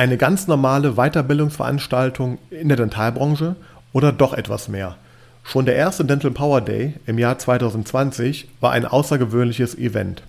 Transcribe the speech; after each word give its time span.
Eine 0.00 0.16
ganz 0.16 0.46
normale 0.46 0.94
Weiterbildungsveranstaltung 0.94 2.38
in 2.48 2.68
der 2.68 2.78
Dentalbranche 2.78 3.54
oder 3.92 4.12
doch 4.12 4.32
etwas 4.32 4.66
mehr? 4.66 4.96
Schon 5.42 5.66
der 5.66 5.74
erste 5.74 6.06
Dental 6.06 6.30
Power 6.30 6.62
Day 6.62 6.94
im 7.04 7.18
Jahr 7.18 7.38
2020 7.38 8.48
war 8.62 8.72
ein 8.72 8.86
außergewöhnliches 8.86 9.76
Event. 9.76 10.22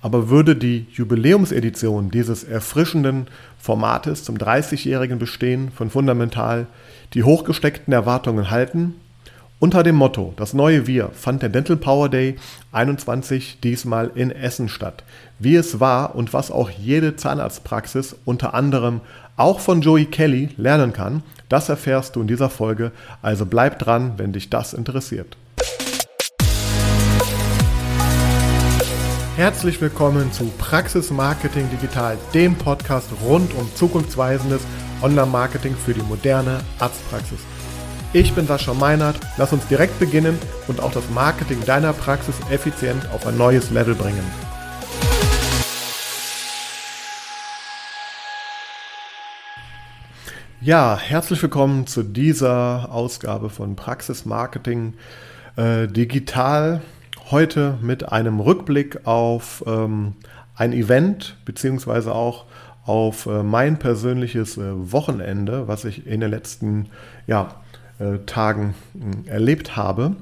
Aber 0.00 0.28
würde 0.28 0.54
die 0.54 0.86
Jubiläumsedition 0.92 2.12
dieses 2.12 2.44
erfrischenden 2.44 3.26
Formates 3.58 4.22
zum 4.22 4.36
30-jährigen 4.36 5.18
Bestehen 5.18 5.72
von 5.72 5.90
Fundamental 5.90 6.68
die 7.14 7.24
hochgesteckten 7.24 7.92
Erwartungen 7.92 8.52
halten? 8.52 8.94
Unter 9.60 9.82
dem 9.82 9.96
Motto 9.96 10.34
Das 10.36 10.54
neue 10.54 10.86
Wir 10.86 11.08
fand 11.08 11.42
der 11.42 11.48
Dental 11.48 11.76
Power 11.76 12.08
Day 12.08 12.36
21 12.70 13.58
diesmal 13.60 14.12
in 14.14 14.30
Essen 14.30 14.68
statt. 14.68 15.02
Wie 15.40 15.56
es 15.56 15.80
war 15.80 16.14
und 16.14 16.32
was 16.32 16.52
auch 16.52 16.70
jede 16.70 17.16
Zahnarztpraxis 17.16 18.14
unter 18.24 18.54
anderem 18.54 19.00
auch 19.36 19.58
von 19.58 19.80
Joey 19.80 20.04
Kelly 20.04 20.50
lernen 20.56 20.92
kann, 20.92 21.24
das 21.48 21.68
erfährst 21.68 22.14
du 22.14 22.20
in 22.20 22.28
dieser 22.28 22.50
Folge, 22.50 22.92
also 23.20 23.46
bleib 23.46 23.80
dran, 23.80 24.12
wenn 24.16 24.32
dich 24.32 24.48
das 24.48 24.74
interessiert. 24.74 25.36
Herzlich 29.34 29.80
willkommen 29.80 30.30
zu 30.30 30.52
Praxis 30.58 31.10
Marketing 31.10 31.68
Digital, 31.70 32.16
dem 32.32 32.54
Podcast 32.54 33.08
rund 33.24 33.52
um 33.54 33.68
zukunftsweisendes 33.74 34.62
Online-Marketing 35.02 35.74
für 35.74 35.94
die 35.94 36.02
moderne 36.02 36.60
Arztpraxis. 36.78 37.40
Ich 38.14 38.34
bin 38.34 38.46
Sascha 38.46 38.72
Meinert. 38.72 39.20
Lass 39.36 39.52
uns 39.52 39.66
direkt 39.66 39.98
beginnen 39.98 40.38
und 40.66 40.80
auch 40.80 40.92
das 40.92 41.10
Marketing 41.10 41.62
deiner 41.66 41.92
Praxis 41.92 42.36
effizient 42.50 43.06
auf 43.12 43.26
ein 43.26 43.36
neues 43.36 43.70
Level 43.70 43.94
bringen. 43.94 44.24
Ja, 50.62 50.98
herzlich 50.98 51.42
willkommen 51.42 51.86
zu 51.86 52.02
dieser 52.02 52.90
Ausgabe 52.90 53.50
von 53.50 53.76
Praxis 53.76 54.24
Marketing 54.24 54.94
äh, 55.56 55.86
Digital. 55.86 56.80
Heute 57.30 57.76
mit 57.82 58.10
einem 58.10 58.40
Rückblick 58.40 59.06
auf 59.06 59.62
ähm, 59.66 60.14
ein 60.54 60.72
Event 60.72 61.36
beziehungsweise 61.44 62.14
auch 62.14 62.46
auf 62.86 63.26
äh, 63.26 63.42
mein 63.42 63.78
persönliches 63.78 64.56
äh, 64.56 64.92
Wochenende, 64.92 65.68
was 65.68 65.84
ich 65.84 66.06
in 66.06 66.22
den 66.22 66.30
letzten 66.30 66.86
ja, 67.26 67.56
äh, 67.98 68.18
Tagen 68.26 68.74
äh, 69.26 69.28
erlebt 69.30 69.76
habe. 69.76 70.16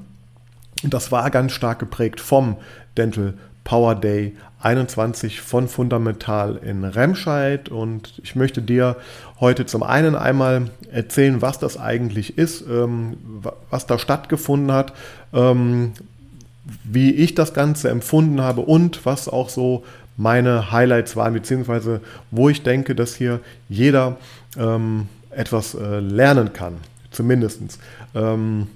Und 0.83 0.93
das 0.93 1.11
war 1.11 1.29
ganz 1.31 1.51
stark 1.53 1.79
geprägt 1.79 2.19
vom 2.19 2.57
Dental 2.97 3.33
Power 3.63 3.95
Day 3.95 4.35
21 4.61 5.41
von 5.41 5.67
Fundamental 5.67 6.57
in 6.57 6.83
Remscheid. 6.83 7.69
Und 7.69 8.13
ich 8.23 8.35
möchte 8.35 8.61
dir 8.61 8.95
heute 9.39 9.65
zum 9.65 9.83
einen 9.83 10.15
einmal 10.15 10.69
erzählen, 10.91 11.41
was 11.41 11.59
das 11.59 11.77
eigentlich 11.77 12.37
ist, 12.37 12.61
ähm, 12.61 13.17
was 13.69 13.85
da 13.85 13.99
stattgefunden 13.99 14.71
hat, 14.71 14.93
ähm, 15.33 15.93
wie 16.83 17.11
ich 17.11 17.35
das 17.35 17.53
Ganze 17.53 17.89
empfunden 17.89 18.41
habe 18.41 18.61
und 18.61 19.05
was 19.05 19.29
auch 19.29 19.49
so 19.49 19.83
meine 20.15 20.71
Highlights 20.71 21.15
waren, 21.15 21.33
beziehungsweise 21.33 22.01
wo 22.31 22.49
ich 22.49 22.63
denke, 22.63 22.95
dass 22.95 23.15
hier 23.15 23.39
jeder 23.69 24.17
ähm, 24.57 25.07
etwas 25.29 25.75
äh, 25.75 25.99
lernen 25.99 26.53
kann 26.53 26.77
zumindest. 27.17 27.79
Ähm, 28.15 28.67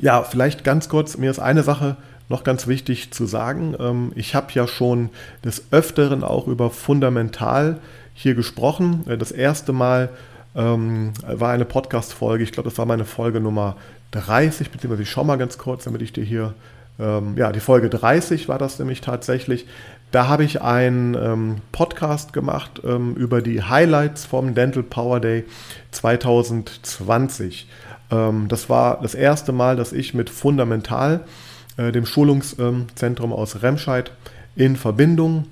ja, 0.00 0.22
vielleicht 0.22 0.64
ganz 0.64 0.88
kurz, 0.88 1.16
mir 1.16 1.30
ist 1.30 1.38
eine 1.38 1.62
Sache 1.62 1.96
noch 2.28 2.42
ganz 2.42 2.66
wichtig 2.66 3.12
zu 3.12 3.26
sagen. 3.26 3.76
Ähm, 3.78 4.12
ich 4.16 4.34
habe 4.34 4.48
ja 4.52 4.66
schon 4.66 5.10
des 5.44 5.64
Öfteren 5.70 6.24
auch 6.24 6.48
über 6.48 6.70
Fundamental 6.70 7.78
hier 8.14 8.34
gesprochen. 8.34 9.04
Äh, 9.06 9.18
das 9.18 9.30
erste 9.30 9.72
Mal 9.72 10.08
ähm, 10.56 11.12
war 11.26 11.52
eine 11.52 11.64
Podcast-Folge, 11.64 12.42
ich 12.42 12.52
glaube, 12.52 12.68
das 12.68 12.78
war 12.78 12.86
meine 12.86 13.04
Folge 13.04 13.40
Nummer 13.40 13.76
30, 14.12 14.70
beziehungsweise 14.70 15.02
ich 15.02 15.10
schaue 15.10 15.26
mal 15.26 15.36
ganz 15.36 15.58
kurz, 15.58 15.84
damit 15.84 16.02
ich 16.02 16.12
dir 16.12 16.24
hier, 16.24 16.54
ähm, 16.98 17.36
ja, 17.36 17.52
die 17.52 17.60
Folge 17.60 17.90
30 17.90 18.48
war 18.48 18.58
das 18.58 18.78
nämlich 18.78 19.02
tatsächlich. 19.02 19.66
Da 20.16 20.28
habe 20.28 20.44
ich 20.44 20.62
einen 20.62 21.14
ähm, 21.14 21.56
Podcast 21.72 22.32
gemacht 22.32 22.80
ähm, 22.86 23.16
über 23.16 23.42
die 23.42 23.62
Highlights 23.62 24.24
vom 24.24 24.54
Dental 24.54 24.82
Power 24.82 25.20
Day 25.20 25.44
2020. 25.90 27.68
Ähm, 28.10 28.48
das 28.48 28.70
war 28.70 28.98
das 29.02 29.14
erste 29.14 29.52
Mal, 29.52 29.76
dass 29.76 29.92
ich 29.92 30.14
mit 30.14 30.30
Fundamental, 30.30 31.20
äh, 31.76 31.92
dem 31.92 32.06
Schulungszentrum 32.06 33.30
aus 33.30 33.62
Remscheid, 33.62 34.10
in 34.54 34.76
Verbindung 34.76 35.48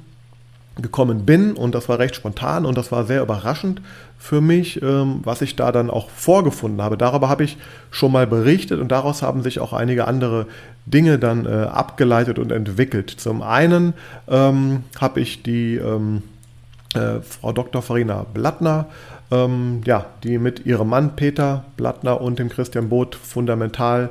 gekommen 0.76 1.24
bin 1.24 1.52
und 1.52 1.74
das 1.74 1.88
war 1.88 1.98
recht 1.98 2.16
spontan 2.16 2.66
und 2.66 2.76
das 2.76 2.90
war 2.90 3.04
sehr 3.04 3.22
überraschend 3.22 3.80
für 4.18 4.40
mich, 4.40 4.82
ähm, 4.82 5.20
was 5.22 5.42
ich 5.42 5.54
da 5.54 5.70
dann 5.70 5.90
auch 5.90 6.10
vorgefunden 6.10 6.82
habe. 6.82 6.96
Darüber 6.96 7.28
habe 7.28 7.44
ich 7.44 7.56
schon 7.90 8.10
mal 8.10 8.26
berichtet 8.26 8.80
und 8.80 8.90
daraus 8.90 9.22
haben 9.22 9.42
sich 9.42 9.60
auch 9.60 9.72
einige 9.72 10.08
andere 10.08 10.46
Dinge 10.86 11.18
dann 11.18 11.46
äh, 11.46 11.66
abgeleitet 11.66 12.38
und 12.38 12.50
entwickelt. 12.50 13.10
Zum 13.10 13.42
einen 13.42 13.94
ähm, 14.28 14.84
habe 15.00 15.20
ich 15.20 15.42
die 15.42 15.76
ähm, 15.76 16.22
äh, 16.94 17.20
Frau 17.20 17.52
Dr. 17.52 17.82
Farina 17.82 18.24
Blattner, 18.34 18.86
ähm, 19.30 19.82
ja, 19.84 20.06
die 20.22 20.38
mit 20.38 20.66
ihrem 20.66 20.88
Mann 20.88 21.16
Peter 21.16 21.64
Blattner 21.76 22.20
und 22.20 22.38
dem 22.38 22.48
Christian 22.48 22.88
Both 22.88 23.14
fundamental 23.14 24.10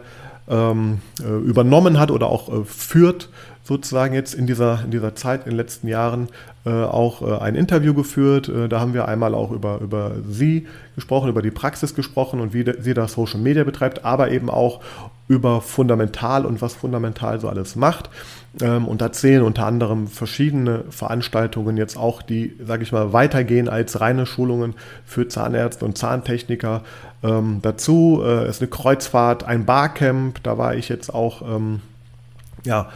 ähm, 0.50 1.00
äh, 1.22 1.28
übernommen 1.28 2.00
hat 2.00 2.12
oder 2.12 2.28
auch 2.28 2.50
äh, 2.50 2.66
führt 2.66 3.30
sozusagen 3.64 4.14
jetzt 4.14 4.34
in 4.34 4.46
dieser, 4.46 4.82
in 4.84 4.92
dieser 4.92 5.16
Zeit, 5.16 5.46
in 5.46 5.52
den 5.52 5.58
letzten 5.58 5.88
Jahren 5.88 6.28
äh, 6.66 6.70
auch 6.70 7.22
äh, 7.22 7.42
ein 7.42 7.56
Interview 7.56 7.94
geführt. 7.94 8.50
Äh, 8.50 8.68
da 8.68 8.82
haben 8.82 8.94
wir 8.94 9.08
einmal 9.08 9.34
auch 9.34 9.52
über, 9.52 9.80
über 9.80 10.12
sie 10.30 10.68
gesprochen, 10.96 11.30
über 11.30 11.42
die 11.42 11.52
Praxis 11.52 11.96
gesprochen 11.96 12.42
und 12.42 12.54
wie 12.54 12.66
de, 12.66 12.82
sie 12.82 12.94
das 12.94 13.14
Social 13.14 13.40
Media 13.40 13.64
betreibt, 13.64 14.04
aber 14.04 14.32
eben 14.32 14.50
auch 14.50 14.82
über 15.30 15.62
Fundamental 15.62 16.46
und 16.46 16.62
was 16.62 16.74
Fundamental 16.74 17.40
so 17.40 17.48
alles 17.48 17.78
macht. 17.78 18.10
Ähm, 18.62 18.86
und 18.86 19.02
da 19.02 19.14
zählen 19.14 19.44
unter 19.44 19.66
anderem 19.66 20.08
verschiedene 20.08 20.84
Veranstaltungen 20.90 21.78
jetzt 21.78 21.98
auch, 21.98 22.22
die, 22.22 22.58
sage 22.66 22.84
ich 22.84 22.92
mal, 22.92 23.14
weitergehen 23.14 23.70
als 23.70 24.02
reine 24.02 24.26
Schulungen 24.26 24.76
für 25.06 25.30
Zahnärzte 25.30 25.86
und 25.86 25.98
Zahntechniker. 25.98 26.82
Ähm, 27.24 27.60
dazu 27.62 28.22
äh, 28.26 28.48
ist 28.50 28.62
eine 28.62 28.70
Kreuzfahrt, 28.70 29.46
ein 29.46 29.66
Barcamp, 29.66 30.44
da 30.44 30.58
war 30.58 30.76
ich 30.76 30.90
jetzt 30.90 31.14
auch 31.14 31.42
ähm, 31.42 31.80
ja, 32.66 32.90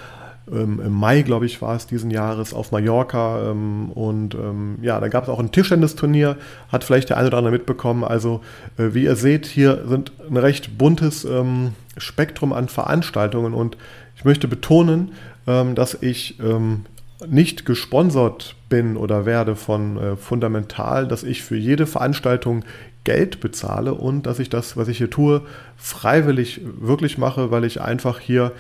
ähm, 0.51 0.81
im 0.83 0.93
Mai, 0.93 1.21
glaube 1.21 1.45
ich, 1.45 1.61
war 1.61 1.75
es 1.75 1.87
diesen 1.87 2.11
Jahres 2.11 2.53
auf 2.53 2.71
Mallorca. 2.71 3.51
Ähm, 3.51 3.91
und 3.91 4.35
ähm, 4.35 4.77
ja, 4.81 4.99
da 4.99 5.07
gab 5.07 5.23
es 5.23 5.29
auch 5.29 5.39
ein 5.39 5.51
Tischtennisturnier, 5.51 6.37
hat 6.71 6.83
vielleicht 6.83 7.09
der 7.09 7.17
eine 7.17 7.27
oder 7.27 7.37
andere 7.37 7.53
mitbekommen. 7.53 8.03
Also, 8.03 8.41
äh, 8.77 8.93
wie 8.93 9.03
ihr 9.03 9.15
seht, 9.15 9.45
hier 9.45 9.83
sind 9.87 10.11
ein 10.29 10.37
recht 10.37 10.77
buntes 10.77 11.25
ähm, 11.25 11.73
Spektrum 11.97 12.53
an 12.53 12.69
Veranstaltungen 12.69 13.53
und 13.53 13.77
ich 14.15 14.25
möchte 14.25 14.47
betonen, 14.47 15.11
ähm, 15.45 15.75
dass 15.75 15.97
ich 16.01 16.39
ähm, 16.39 16.85
nicht 17.27 17.65
gesponsert 17.65 18.55
bin 18.69 18.95
oder 18.97 19.25
werde 19.25 19.55
von 19.55 19.97
äh, 19.97 20.15
Fundamental, 20.15 21.07
dass 21.07 21.23
ich 21.23 21.43
für 21.43 21.57
jede 21.57 21.87
Veranstaltung 21.87 22.63
Geld 23.03 23.39
bezahle 23.39 23.93
und 23.93 24.25
dass 24.25 24.39
ich 24.39 24.49
das, 24.49 24.75
was 24.75 24.89
ich 24.89 24.97
hier 24.97 25.09
tue, 25.09 25.41
freiwillig 25.77 26.61
wirklich 26.63 27.17
mache, 27.17 27.51
weil 27.51 27.63
ich 27.63 27.79
einfach 27.79 28.19
hier 28.19 28.51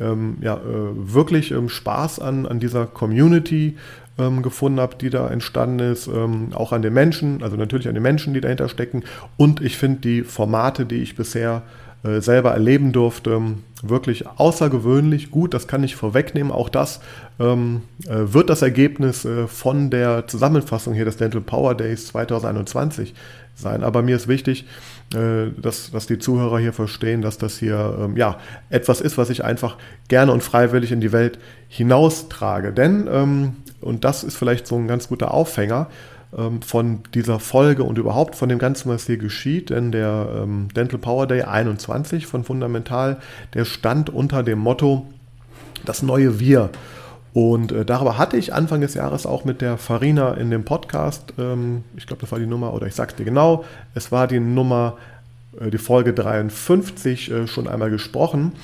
ähm, 0.00 0.38
ja, 0.40 0.56
äh, 0.56 0.60
wirklich 0.94 1.50
ähm, 1.50 1.68
Spaß 1.68 2.20
an, 2.20 2.46
an 2.46 2.60
dieser 2.60 2.86
Community 2.86 3.76
ähm, 4.18 4.42
gefunden 4.42 4.80
habe, 4.80 4.96
die 4.96 5.10
da 5.10 5.28
entstanden 5.28 5.78
ist, 5.80 6.08
ähm, 6.08 6.48
auch 6.52 6.72
an 6.72 6.82
den 6.82 6.92
Menschen, 6.92 7.42
also 7.42 7.56
natürlich 7.56 7.88
an 7.88 7.94
den 7.94 8.02
Menschen, 8.02 8.34
die 8.34 8.40
dahinter 8.40 8.68
stecken. 8.68 9.04
Und 9.36 9.60
ich 9.60 9.76
finde 9.76 10.00
die 10.00 10.22
Formate, 10.22 10.86
die 10.86 10.96
ich 10.96 11.16
bisher 11.16 11.62
äh, 12.04 12.20
selber 12.20 12.52
erleben 12.52 12.92
durfte, 12.92 13.30
ähm, 13.30 13.64
wirklich 13.82 14.26
außergewöhnlich 14.26 15.32
gut. 15.32 15.52
Das 15.52 15.66
kann 15.66 15.82
ich 15.82 15.96
vorwegnehmen. 15.96 16.52
Auch 16.52 16.68
das 16.68 17.00
ähm, 17.40 17.82
äh, 18.06 18.32
wird 18.32 18.50
das 18.50 18.62
Ergebnis 18.62 19.24
äh, 19.24 19.48
von 19.48 19.90
der 19.90 20.26
Zusammenfassung 20.28 20.94
hier 20.94 21.04
des 21.04 21.16
Dental 21.16 21.40
Power 21.40 21.74
Days 21.74 22.06
2021 22.08 23.14
sein. 23.56 23.82
Aber 23.82 24.02
mir 24.02 24.14
ist 24.14 24.28
wichtig, 24.28 24.66
dass, 25.10 25.90
dass 25.90 26.06
die 26.06 26.18
Zuhörer 26.18 26.58
hier 26.58 26.74
verstehen, 26.74 27.22
dass 27.22 27.38
das 27.38 27.58
hier 27.58 27.96
ähm, 27.98 28.16
ja, 28.16 28.38
etwas 28.68 29.00
ist, 29.00 29.16
was 29.16 29.30
ich 29.30 29.42
einfach 29.42 29.76
gerne 30.08 30.32
und 30.32 30.42
freiwillig 30.42 30.92
in 30.92 31.00
die 31.00 31.12
Welt 31.12 31.38
hinaustrage. 31.68 32.72
Denn, 32.72 33.08
ähm, 33.10 33.56
und 33.80 34.04
das 34.04 34.22
ist 34.22 34.36
vielleicht 34.36 34.66
so 34.66 34.76
ein 34.76 34.86
ganz 34.86 35.08
guter 35.08 35.32
Aufhänger, 35.32 35.88
ähm, 36.36 36.60
von 36.60 37.00
dieser 37.14 37.40
Folge 37.40 37.84
und 37.84 37.96
überhaupt 37.96 38.36
von 38.36 38.50
dem 38.50 38.58
Ganzen, 38.58 38.90
was 38.90 39.06
hier 39.06 39.16
geschieht. 39.16 39.70
Denn 39.70 39.92
der 39.92 40.42
ähm, 40.42 40.68
Dental 40.74 40.98
Power 40.98 41.26
Day 41.26 41.42
21 41.42 42.26
von 42.26 42.44
Fundamental, 42.44 43.16
der 43.54 43.64
stand 43.64 44.10
unter 44.10 44.42
dem 44.42 44.58
Motto 44.58 45.06
Das 45.86 46.02
neue 46.02 46.38
Wir. 46.38 46.68
Und 47.38 47.70
äh, 47.70 47.84
darüber 47.84 48.18
hatte 48.18 48.36
ich 48.36 48.52
Anfang 48.52 48.80
des 48.80 48.94
Jahres 48.94 49.24
auch 49.24 49.44
mit 49.44 49.60
der 49.60 49.78
Farina 49.78 50.34
in 50.34 50.50
dem 50.50 50.64
Podcast, 50.64 51.34
ähm, 51.38 51.84
ich 51.96 52.04
glaube, 52.08 52.20
das 52.22 52.32
war 52.32 52.40
die 52.40 52.48
Nummer, 52.48 52.74
oder 52.74 52.88
ich 52.88 52.96
sag's 52.96 53.14
dir 53.14 53.24
genau, 53.24 53.64
es 53.94 54.10
war 54.10 54.26
die 54.26 54.40
Nummer, 54.40 54.96
äh, 55.60 55.70
die 55.70 55.78
Folge 55.78 56.12
53 56.12 57.30
äh, 57.30 57.46
schon 57.46 57.68
einmal 57.68 57.90
gesprochen. 57.90 58.54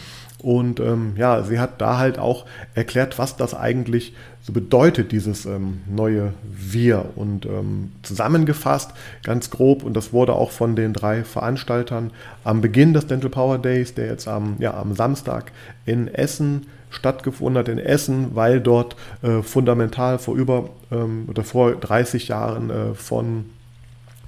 Und 0.42 0.80
ähm, 0.80 1.12
ja, 1.16 1.44
sie 1.44 1.60
hat 1.60 1.80
da 1.80 1.98
halt 1.98 2.18
auch 2.18 2.46
erklärt, 2.74 3.16
was 3.16 3.36
das 3.36 3.54
eigentlich 3.54 4.12
so 4.42 4.52
bedeutet, 4.52 5.12
dieses 5.12 5.46
ähm, 5.46 5.82
neue 5.88 6.32
Wir. 6.42 7.12
Und 7.14 7.46
ähm, 7.46 7.92
zusammengefasst, 8.02 8.90
ganz 9.22 9.50
grob, 9.50 9.84
und 9.84 9.96
das 9.96 10.12
wurde 10.12 10.32
auch 10.32 10.50
von 10.50 10.74
den 10.74 10.94
drei 10.94 11.22
Veranstaltern 11.22 12.10
am 12.42 12.60
Beginn 12.60 12.92
des 12.92 13.06
Dental 13.06 13.30
Power 13.30 13.58
Days, 13.58 13.94
der 13.94 14.06
jetzt 14.06 14.26
am, 14.26 14.56
ja, 14.58 14.74
am 14.74 14.96
Samstag 14.96 15.52
in 15.86 16.08
Essen 16.08 16.66
stattgefunden 16.94 17.58
hat, 17.58 17.68
in 17.68 17.78
Essen, 17.78 18.34
weil 18.34 18.60
dort 18.60 18.96
äh, 19.22 19.42
fundamental 19.42 20.18
vor 20.18 20.34
über 20.36 20.70
ähm, 20.90 21.26
oder 21.28 21.44
vor 21.44 21.72
30 21.72 22.28
Jahren 22.28 22.70
äh, 22.70 22.94
von 22.94 23.46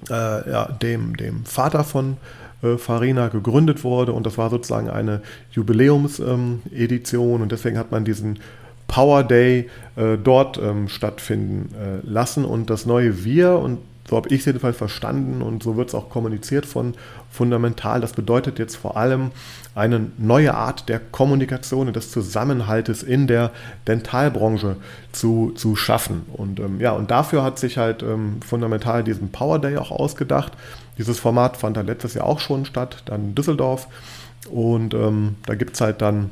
äh, 0.09 0.49
ja, 0.49 0.65
dem, 0.65 1.17
dem 1.17 1.45
Vater 1.45 1.83
von 1.83 2.17
äh, 2.61 2.77
Farina 2.77 3.27
gegründet 3.27 3.83
wurde. 3.83 4.13
Und 4.13 4.25
das 4.25 4.37
war 4.37 4.49
sozusagen 4.49 4.89
eine 4.89 5.21
Jubiläumsedition 5.51 7.35
ähm, 7.35 7.41
und 7.41 7.51
deswegen 7.51 7.77
hat 7.77 7.91
man 7.91 8.05
diesen 8.05 8.39
Power 8.87 9.23
Day 9.23 9.69
äh, 9.95 10.17
dort 10.17 10.57
ähm, 10.57 10.87
stattfinden 10.87 11.73
äh, 11.75 12.07
lassen. 12.07 12.45
Und 12.45 12.69
das 12.69 12.85
neue 12.85 13.23
Wir 13.23 13.59
und 13.59 13.79
so 14.09 14.15
habe 14.15 14.29
ich 14.29 14.39
es 14.39 14.45
jedenfalls 14.45 14.77
verstanden 14.77 15.41
und 15.41 15.61
so 15.61 15.75
wird 15.75 15.89
es 15.89 15.95
auch 15.95 16.09
kommuniziert 16.09 16.65
von 16.65 16.93
Fundamental. 17.29 17.99
Das 17.99 18.13
bedeutet 18.13 18.57
jetzt 18.57 18.77
vor 18.77 18.95
allem 18.95 19.31
eine 19.75 20.07
neue 20.17 20.53
Art 20.53 20.87
der 20.87 20.99
Kommunikation 20.99 21.87
und 21.87 21.95
des 21.95 22.09
Zusammenhaltes 22.11 23.03
in 23.03 23.27
der 23.27 23.51
Dentalbranche 23.85 24.77
zu, 25.11 25.51
zu 25.55 25.75
schaffen. 25.75 26.21
Und 26.31 26.59
ähm, 26.61 26.79
ja, 26.79 26.91
und 26.91 27.11
dafür 27.11 27.43
hat 27.43 27.59
sich 27.59 27.77
halt 27.77 28.01
ähm, 28.01 28.39
Fundamental 28.45 29.03
diesen 29.03 29.29
Power 29.31 29.59
Day 29.59 29.75
auch 29.75 29.91
ausgedacht. 29.91 30.53
Dieses 30.97 31.19
Format 31.19 31.57
fand 31.57 31.75
da 31.75 31.81
letztes 31.81 32.13
Jahr 32.13 32.25
auch 32.25 32.39
schon 32.39 32.65
statt, 32.65 33.03
dann 33.05 33.25
in 33.25 33.35
Düsseldorf. 33.35 33.87
Und 34.49 34.93
ähm, 34.93 35.35
da 35.45 35.55
gibt 35.55 35.75
es 35.75 35.81
halt 35.81 36.01
dann 36.01 36.29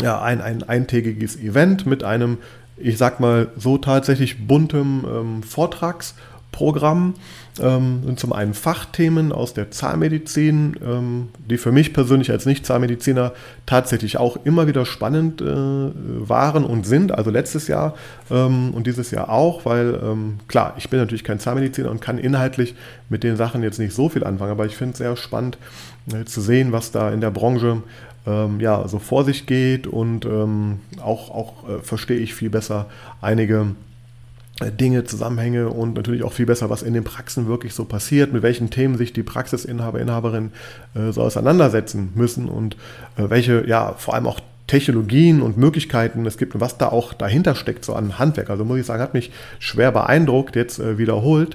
ja, 0.00 0.22
ein, 0.22 0.40
ein 0.40 0.62
eintägiges 0.62 1.36
Event 1.36 1.84
mit 1.84 2.02
einem, 2.02 2.38
ich 2.78 2.96
sag 2.96 3.20
mal, 3.20 3.48
so 3.58 3.76
tatsächlich 3.76 4.46
buntem 4.46 5.04
ähm, 5.04 5.42
Vortrags- 5.42 6.14
Programm 6.58 7.14
ähm, 7.60 8.02
sind 8.04 8.18
zum 8.18 8.32
einen 8.32 8.52
Fachthemen 8.52 9.30
aus 9.30 9.54
der 9.54 9.70
Zahnmedizin, 9.70 10.74
ähm, 10.84 11.28
die 11.48 11.56
für 11.56 11.70
mich 11.70 11.92
persönlich 11.92 12.32
als 12.32 12.46
Nicht-Zahnmediziner 12.46 13.32
tatsächlich 13.64 14.16
auch 14.16 14.38
immer 14.44 14.66
wieder 14.66 14.84
spannend 14.84 15.40
äh, 15.40 15.44
waren 15.44 16.64
und 16.64 16.84
sind. 16.84 17.12
Also 17.12 17.30
letztes 17.30 17.68
Jahr 17.68 17.94
ähm, 18.28 18.74
und 18.74 18.88
dieses 18.88 19.12
Jahr 19.12 19.30
auch, 19.30 19.66
weil 19.66 20.00
ähm, 20.02 20.40
klar, 20.48 20.74
ich 20.78 20.90
bin 20.90 20.98
natürlich 20.98 21.22
kein 21.22 21.38
Zahnmediziner 21.38 21.92
und 21.92 22.00
kann 22.00 22.18
inhaltlich 22.18 22.74
mit 23.08 23.22
den 23.22 23.36
Sachen 23.36 23.62
jetzt 23.62 23.78
nicht 23.78 23.94
so 23.94 24.08
viel 24.08 24.24
anfangen, 24.24 24.50
aber 24.50 24.66
ich 24.66 24.76
finde 24.76 24.94
es 24.94 24.98
sehr 24.98 25.16
spannend 25.16 25.58
äh, 26.12 26.24
zu 26.24 26.40
sehen, 26.40 26.72
was 26.72 26.90
da 26.90 27.12
in 27.12 27.20
der 27.20 27.30
Branche 27.30 27.84
ähm, 28.26 28.58
ja, 28.58 28.88
so 28.88 28.98
vor 28.98 29.22
sich 29.22 29.46
geht 29.46 29.86
und 29.86 30.24
ähm, 30.24 30.80
auch, 31.00 31.30
auch 31.30 31.68
äh, 31.68 31.78
verstehe 31.82 32.18
ich 32.18 32.34
viel 32.34 32.50
besser 32.50 32.86
einige 33.20 33.76
Dinge, 34.60 35.04
Zusammenhänge 35.04 35.68
und 35.68 35.94
natürlich 35.94 36.24
auch 36.24 36.32
viel 36.32 36.46
besser, 36.46 36.68
was 36.68 36.82
in 36.82 36.94
den 36.94 37.04
Praxen 37.04 37.46
wirklich 37.46 37.74
so 37.74 37.84
passiert, 37.84 38.32
mit 38.32 38.42
welchen 38.42 38.70
Themen 38.70 38.96
sich 38.96 39.12
die 39.12 39.22
Praxisinhaber, 39.22 40.00
Inhaberinnen 40.00 40.52
äh, 40.94 41.12
so 41.12 41.22
auseinandersetzen 41.22 42.10
müssen 42.14 42.48
und 42.48 42.74
äh, 43.16 43.30
welche, 43.30 43.66
ja, 43.66 43.94
vor 43.96 44.14
allem 44.14 44.26
auch 44.26 44.40
Technologien 44.66 45.42
und 45.42 45.56
Möglichkeiten 45.56 46.26
es 46.26 46.38
gibt 46.38 46.54
und 46.54 46.60
was 46.60 46.76
da 46.76 46.88
auch 46.88 47.14
dahinter 47.14 47.54
steckt, 47.54 47.84
so 47.84 47.94
an 47.94 48.18
Handwerk. 48.18 48.50
Also 48.50 48.64
muss 48.64 48.78
ich 48.78 48.86
sagen, 48.86 49.02
hat 49.02 49.14
mich 49.14 49.30
schwer 49.58 49.92
beeindruckt, 49.92 50.56
jetzt 50.56 50.78
äh, 50.78 50.98
wiederholt. 50.98 51.54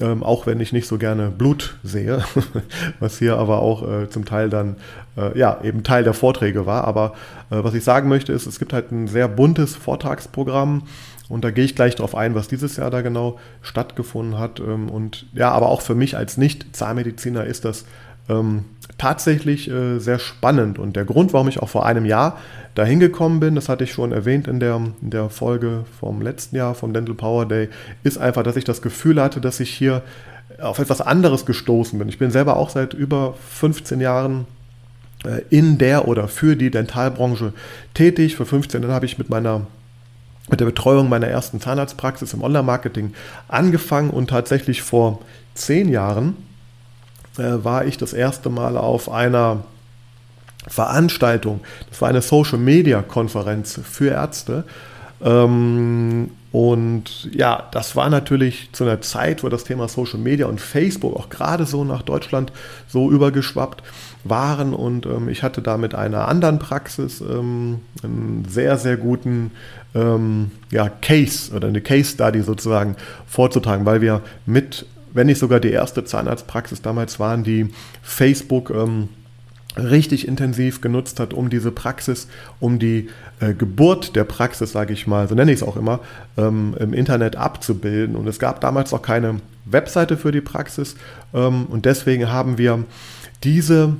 Ähm, 0.00 0.22
auch 0.22 0.46
wenn 0.46 0.58
ich 0.58 0.72
nicht 0.72 0.88
so 0.88 0.96
gerne 0.96 1.28
Blut 1.28 1.76
sehe, 1.82 2.24
was 3.00 3.18
hier 3.18 3.36
aber 3.36 3.60
auch 3.60 3.86
äh, 3.86 4.08
zum 4.08 4.24
Teil 4.24 4.48
dann 4.48 4.76
äh, 5.18 5.38
ja 5.38 5.60
eben 5.62 5.82
Teil 5.82 6.02
der 6.02 6.14
Vorträge 6.14 6.64
war. 6.64 6.84
Aber 6.84 7.12
äh, 7.50 7.62
was 7.62 7.74
ich 7.74 7.84
sagen 7.84 8.08
möchte 8.08 8.32
ist, 8.32 8.46
es 8.46 8.58
gibt 8.58 8.72
halt 8.72 8.90
ein 8.90 9.06
sehr 9.06 9.28
buntes 9.28 9.76
Vortragsprogramm 9.76 10.84
und 11.28 11.44
da 11.44 11.50
gehe 11.50 11.64
ich 11.64 11.74
gleich 11.74 11.94
darauf 11.94 12.14
ein, 12.14 12.34
was 12.34 12.48
dieses 12.48 12.76
Jahr 12.76 12.90
da 12.90 13.00
genau 13.00 13.38
stattgefunden 13.62 14.38
hat. 14.38 14.60
Ähm, 14.60 14.88
und 14.90 15.26
ja, 15.32 15.50
aber 15.50 15.68
auch 15.68 15.80
für 15.80 15.94
mich 15.94 16.16
als 16.16 16.36
Nicht-Zahnmediziner 16.36 17.44
ist 17.44 17.64
das 17.64 17.84
ähm, 18.28 18.64
tatsächlich 18.98 19.70
äh, 19.70 19.98
sehr 19.98 20.18
spannend. 20.18 20.78
Und 20.78 20.96
der 20.96 21.04
Grund, 21.04 21.32
warum 21.32 21.48
ich 21.48 21.60
auch 21.60 21.68
vor 21.68 21.86
einem 21.86 22.04
Jahr 22.04 22.38
dahin 22.74 23.00
gekommen 23.00 23.40
bin, 23.40 23.54
das 23.54 23.68
hatte 23.68 23.84
ich 23.84 23.92
schon 23.92 24.12
erwähnt 24.12 24.48
in 24.48 24.60
der, 24.60 24.80
in 25.00 25.10
der 25.10 25.28
Folge 25.30 25.84
vom 25.98 26.22
letzten 26.22 26.56
Jahr, 26.56 26.74
vom 26.74 26.92
Dental 26.92 27.14
Power 27.14 27.46
Day, 27.46 27.68
ist 28.02 28.18
einfach, 28.18 28.42
dass 28.42 28.56
ich 28.56 28.64
das 28.64 28.82
Gefühl 28.82 29.20
hatte, 29.20 29.40
dass 29.40 29.60
ich 29.60 29.70
hier 29.70 30.02
auf 30.60 30.78
etwas 30.78 31.00
anderes 31.00 31.46
gestoßen 31.46 31.98
bin. 31.98 32.08
Ich 32.08 32.18
bin 32.18 32.30
selber 32.30 32.56
auch 32.56 32.70
seit 32.70 32.94
über 32.94 33.34
15 33.50 34.00
Jahren 34.00 34.46
äh, 35.24 35.42
in 35.50 35.78
der 35.78 36.08
oder 36.08 36.28
für 36.28 36.56
die 36.56 36.70
Dentalbranche 36.70 37.52
tätig. 37.94 38.36
Für 38.36 38.46
15 38.46 38.82
Jahren 38.82 38.94
habe 38.94 39.06
ich 39.06 39.18
mit 39.18 39.30
meiner 39.30 39.66
mit 40.48 40.60
der 40.60 40.66
Betreuung 40.66 41.08
meiner 41.08 41.28
ersten 41.28 41.60
Zahnarztpraxis 41.60 42.34
im 42.34 42.42
Online-Marketing 42.42 43.14
angefangen 43.48 44.10
und 44.10 44.30
tatsächlich 44.30 44.82
vor 44.82 45.20
zehn 45.54 45.88
Jahren 45.88 46.36
äh, 47.38 47.64
war 47.64 47.84
ich 47.84 47.96
das 47.96 48.12
erste 48.12 48.50
Mal 48.50 48.76
auf 48.76 49.10
einer 49.10 49.64
Veranstaltung. 50.68 51.60
Das 51.90 52.00
war 52.00 52.08
eine 52.08 52.22
Social-Media-Konferenz 52.22 53.80
für 53.82 54.10
Ärzte. 54.10 54.64
Ähm, 55.22 56.30
und 56.52 57.30
ja, 57.32 57.68
das 57.72 57.96
war 57.96 58.10
natürlich 58.10 58.68
zu 58.72 58.84
einer 58.84 59.00
Zeit, 59.00 59.42
wo 59.42 59.48
das 59.48 59.64
Thema 59.64 59.88
Social 59.88 60.18
Media 60.18 60.46
und 60.46 60.60
Facebook 60.60 61.16
auch 61.16 61.30
gerade 61.30 61.64
so 61.64 61.82
nach 61.82 62.02
Deutschland 62.02 62.52
so 62.88 63.10
übergeschwappt 63.10 63.82
waren. 64.24 64.74
Und 64.74 65.06
ähm, 65.06 65.28
ich 65.28 65.42
hatte 65.42 65.62
da 65.62 65.76
mit 65.76 65.94
einer 65.94 66.28
anderen 66.28 66.58
Praxis 66.58 67.20
ähm, 67.20 67.80
einen 68.02 68.46
sehr, 68.48 68.78
sehr 68.78 68.96
guten 68.96 69.52
ähm, 69.94 70.50
ja, 70.70 70.88
Case 70.88 71.54
oder 71.54 71.68
eine 71.68 71.80
Case 71.80 72.12
Study 72.12 72.42
sozusagen 72.42 72.96
vorzutragen, 73.26 73.86
weil 73.86 74.00
wir 74.00 74.22
mit, 74.46 74.86
wenn 75.12 75.26
nicht 75.26 75.38
sogar 75.38 75.60
die 75.60 75.70
erste 75.70 76.04
Zahnarztpraxis 76.04 76.82
damals 76.82 77.18
waren, 77.20 77.44
die 77.44 77.68
Facebook 78.02 78.70
ähm, 78.70 79.08
richtig 79.76 80.28
intensiv 80.28 80.80
genutzt 80.80 81.18
hat, 81.18 81.32
um 81.32 81.48
diese 81.48 81.70
Praxis, 81.70 82.28
um 82.60 82.78
die 82.78 83.08
äh, 83.40 83.54
Geburt 83.54 84.16
der 84.16 84.24
Praxis, 84.24 84.72
sage 84.72 84.92
ich 84.92 85.06
mal, 85.06 85.28
so 85.28 85.34
nenne 85.34 85.50
ich 85.50 85.60
es 85.60 85.62
auch 85.62 85.76
immer, 85.76 86.00
ähm, 86.36 86.76
im 86.78 86.92
Internet 86.92 87.36
abzubilden. 87.36 88.16
Und 88.16 88.26
es 88.26 88.38
gab 88.38 88.60
damals 88.60 88.92
auch 88.92 89.02
keine 89.02 89.40
Webseite 89.64 90.16
für 90.16 90.32
die 90.32 90.42
Praxis. 90.42 90.96
Ähm, 91.32 91.66
und 91.66 91.86
deswegen 91.86 92.30
haben 92.30 92.58
wir 92.58 92.84
diese 93.44 93.94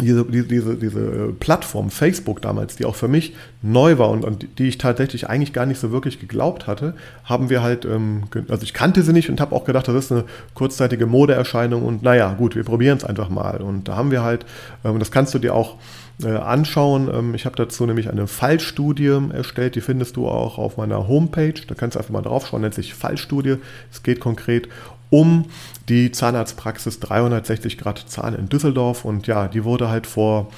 diese, 0.00 0.24
diese, 0.24 0.76
diese 0.76 1.00
äh, 1.00 1.32
Plattform 1.32 1.90
Facebook 1.90 2.42
damals, 2.42 2.76
die 2.76 2.84
auch 2.84 2.94
für 2.94 3.08
mich 3.08 3.34
neu 3.62 3.98
war 3.98 4.10
und, 4.10 4.24
und, 4.24 4.46
die 4.58 4.68
ich 4.68 4.78
tatsächlich 4.78 5.28
eigentlich 5.28 5.52
gar 5.52 5.66
nicht 5.66 5.80
so 5.80 5.90
wirklich 5.90 6.20
geglaubt 6.20 6.66
hatte, 6.66 6.94
haben 7.24 7.50
wir 7.50 7.62
halt, 7.62 7.84
ähm, 7.84 8.24
also 8.48 8.62
ich 8.62 8.74
kannte 8.74 9.02
sie 9.02 9.12
nicht 9.12 9.30
und 9.30 9.40
habe 9.40 9.54
auch 9.54 9.64
gedacht, 9.64 9.88
das 9.88 9.96
ist 9.96 10.12
eine 10.12 10.24
kurzzeitige 10.54 11.06
Modeerscheinung 11.06 11.84
und 11.84 12.02
naja, 12.02 12.34
gut, 12.34 12.54
wir 12.56 12.64
probieren 12.64 12.98
es 12.98 13.04
einfach 13.04 13.28
mal. 13.28 13.60
Und 13.60 13.88
da 13.88 13.96
haben 13.96 14.10
wir 14.10 14.22
halt, 14.22 14.46
ähm, 14.84 14.98
das 14.98 15.10
kannst 15.10 15.34
du 15.34 15.38
dir 15.38 15.54
auch 15.54 15.76
äh, 16.22 16.28
anschauen. 16.28 17.08
Ähm, 17.12 17.34
ich 17.34 17.46
habe 17.46 17.56
dazu 17.56 17.86
nämlich 17.86 18.10
eine 18.10 18.26
Fallstudie 18.26 19.18
erstellt, 19.32 19.74
die 19.74 19.80
findest 19.80 20.16
du 20.16 20.28
auch 20.28 20.58
auf 20.58 20.76
meiner 20.76 21.08
Homepage. 21.08 21.54
Da 21.66 21.74
kannst 21.74 21.94
du 21.94 22.00
einfach 22.00 22.12
mal 22.12 22.22
draufschauen, 22.22 22.62
nennt 22.62 22.74
sich 22.74 22.94
Fallstudie. 22.94 23.56
Es 23.92 24.02
geht 24.02 24.20
konkret 24.20 24.68
um 25.10 25.46
die 25.88 26.12
Zahnarztpraxis 26.12 27.00
360 27.00 27.78
Grad 27.78 28.04
Zahn 28.08 28.34
in 28.34 28.48
Düsseldorf. 28.48 29.04
Und 29.04 29.26
ja, 29.26 29.48
die 29.48 29.64
wurde 29.64 29.88
halt 29.88 30.06
vor 30.06 30.48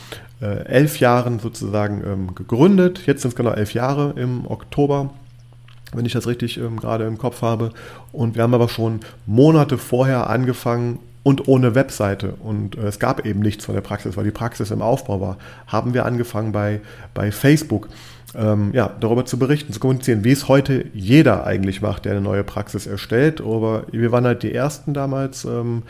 äh, 0.41 0.65
elf 0.65 1.01
Jahren 1.01 1.39
sozusagen 1.39 2.03
ähm, 2.05 2.35
gegründet. 2.35 3.03
Jetzt 3.07 3.23
sind 3.23 3.31
es 3.31 3.37
genau 3.37 3.51
elf 3.51 3.75
Jahre 3.75 4.15
im 4.17 4.47
Oktober 4.47 5.11
wenn 5.93 6.07
ich 6.07 6.13
das 6.13 6.27
richtig 6.27 6.59
ähm, 6.59 6.79
gerade 6.79 7.05
im 7.05 7.19
Kopf 7.19 7.43
habe. 7.43 7.71
Und 8.13 8.37
wir 8.37 8.43
haben 8.43 8.55
aber 8.55 8.69
schon 8.69 9.01
Monate 9.27 9.79
vorher 9.79 10.31
angefangen 10.31 10.99
und 11.23 11.49
ohne 11.49 11.75
Webseite. 11.75 12.35
Und 12.41 12.77
äh, 12.77 12.87
es 12.87 12.99
gab 12.99 13.27
eben 13.27 13.41
nichts 13.41 13.65
von 13.65 13.75
der 13.75 13.83
Praxis, 13.83 14.17
weil 14.17 14.25
die 14.25 14.31
Praxis 14.31 14.71
im 14.71 14.83
Aufbau 14.83 15.21
war. 15.21 15.37
Haben 15.67 15.95
wir 15.95 16.07
angefangen 16.07 16.53
bei, 16.53 16.81
bei 17.15 17.33
Facebook 17.33 17.89
ähm, 18.35 18.71
ja, 18.73 18.91
darüber 19.01 19.25
zu 19.25 19.39
berichten, 19.39 19.73
zu 19.73 19.81
kommunizieren, 19.81 20.25
wie 20.25 20.33
es 20.33 20.49
heute 20.49 20.87
jeder 20.95 21.47
eigentlich 21.47 21.83
macht, 21.83 22.05
der 22.05 22.13
eine 22.13 22.21
neue 22.21 22.45
Praxis 22.45 22.87
erstellt. 22.87 23.41
Aber 23.41 23.85
wir 23.91 24.13
waren 24.13 24.25
halt 24.25 24.43
die 24.43 24.55
Ersten 24.55 24.95
damals, 24.95 25.45
ähm, 25.45 25.83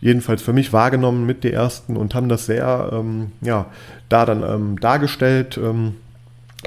jedenfalls 0.00 0.42
für 0.42 0.52
mich 0.52 0.72
wahrgenommen 0.72 1.26
mit 1.26 1.42
die 1.42 1.52
Ersten 1.52 1.96
und 1.96 2.14
haben 2.14 2.28
das 2.28 2.46
sehr, 2.46 2.90
ähm, 2.92 3.32
ja, 3.40 3.66
da 4.08 4.26
dann 4.26 4.42
ähm, 4.42 4.80
dargestellt. 4.80 5.58
Ähm, 5.58 5.94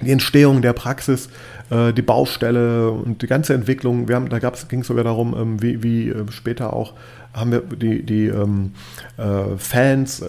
die 0.02 0.12
Entstehung 0.12 0.62
der 0.62 0.74
Praxis, 0.74 1.30
äh, 1.70 1.94
die 1.94 2.02
Baustelle 2.02 2.90
und 2.92 3.22
die 3.22 3.28
ganze 3.28 3.54
Entwicklung. 3.54 4.08
Wir 4.08 4.16
haben, 4.16 4.30
da 4.30 4.40
ging 4.40 4.82
es 4.82 4.88
sogar 4.88 5.04
darum, 5.04 5.36
ähm, 5.38 5.62
wie, 5.62 5.84
wie 5.84 6.10
äh, 6.10 6.32
später 6.32 6.74
auch 6.74 6.94
haben 7.34 7.52
wir 7.52 7.62
die, 7.62 8.04
die 8.04 8.28
äh, 8.28 9.58
Fans 9.58 10.24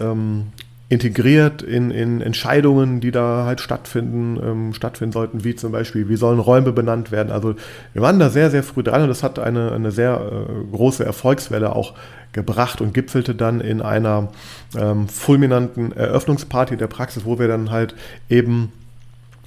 integriert 0.91 1.61
in, 1.61 1.89
in 1.89 2.19
Entscheidungen, 2.19 2.99
die 2.99 3.11
da 3.11 3.45
halt 3.45 3.61
stattfinden, 3.61 4.37
ähm, 4.43 4.73
stattfinden 4.73 5.13
sollten, 5.13 5.45
wie 5.45 5.55
zum 5.55 5.71
Beispiel, 5.71 6.09
wie 6.09 6.17
sollen 6.17 6.39
Räume 6.39 6.73
benannt 6.73 7.13
werden. 7.13 7.31
Also 7.31 7.55
wir 7.93 8.01
waren 8.01 8.19
da 8.19 8.29
sehr, 8.29 8.51
sehr 8.51 8.61
früh 8.61 8.83
dran 8.83 9.03
und 9.03 9.07
das 9.07 9.23
hat 9.23 9.39
eine, 9.39 9.71
eine 9.71 9.91
sehr 9.91 10.19
äh, 10.19 10.75
große 10.75 11.05
Erfolgswelle 11.05 11.73
auch 11.73 11.93
gebracht 12.33 12.81
und 12.81 12.93
gipfelte 12.93 13.35
dann 13.35 13.61
in 13.61 13.81
einer 13.81 14.33
ähm, 14.77 15.07
fulminanten 15.07 15.93
Eröffnungsparty 15.93 16.75
der 16.75 16.87
Praxis, 16.87 17.23
wo 17.23 17.39
wir 17.39 17.47
dann 17.47 17.71
halt 17.71 17.95
eben 18.29 18.73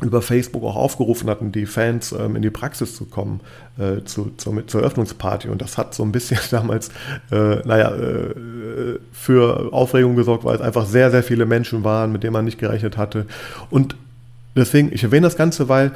über 0.05 0.23
Facebook 0.23 0.63
auch 0.65 0.77
aufgerufen 0.77 1.29
hatten, 1.31 1.51
die 1.51 1.67
Fans 1.67 2.13
ähm, 2.13 2.37
in 2.37 2.43
die 2.43 2.51
Praxis 2.51 2.95
zu 2.95 3.07
kommen, 3.07 3.41
äh, 3.79 4.05
zu, 4.05 4.33
zur, 4.37 4.67
zur 4.67 4.83
Eröffnungsparty. 4.83 5.49
Und 5.49 5.63
das 5.63 5.79
hat 5.79 5.95
so 5.95 6.03
ein 6.03 6.13
bisschen 6.13 6.39
damals, 6.51 6.91
äh, 7.31 7.57
naja, 7.67 7.95
äh, 7.95 8.99
für 9.13 9.73
Aufregung 9.73 10.17
gesorgt, 10.17 10.45
weil 10.45 10.57
es 10.57 10.61
einfach 10.61 10.87
sehr, 10.87 11.11
sehr 11.11 11.23
viele 11.23 11.47
Menschen 11.47 11.85
waren, 11.85 12.13
mit 12.13 12.23
denen 12.23 12.33
man 12.33 12.45
nicht 12.45 12.59
gerechnet 12.59 12.97
hatte. 12.97 13.27
Und 13.71 13.97
deswegen, 14.55 14.93
ich 14.93 15.03
erwähne 15.03 15.27
das 15.27 15.37
Ganze, 15.37 15.69
weil 15.69 15.93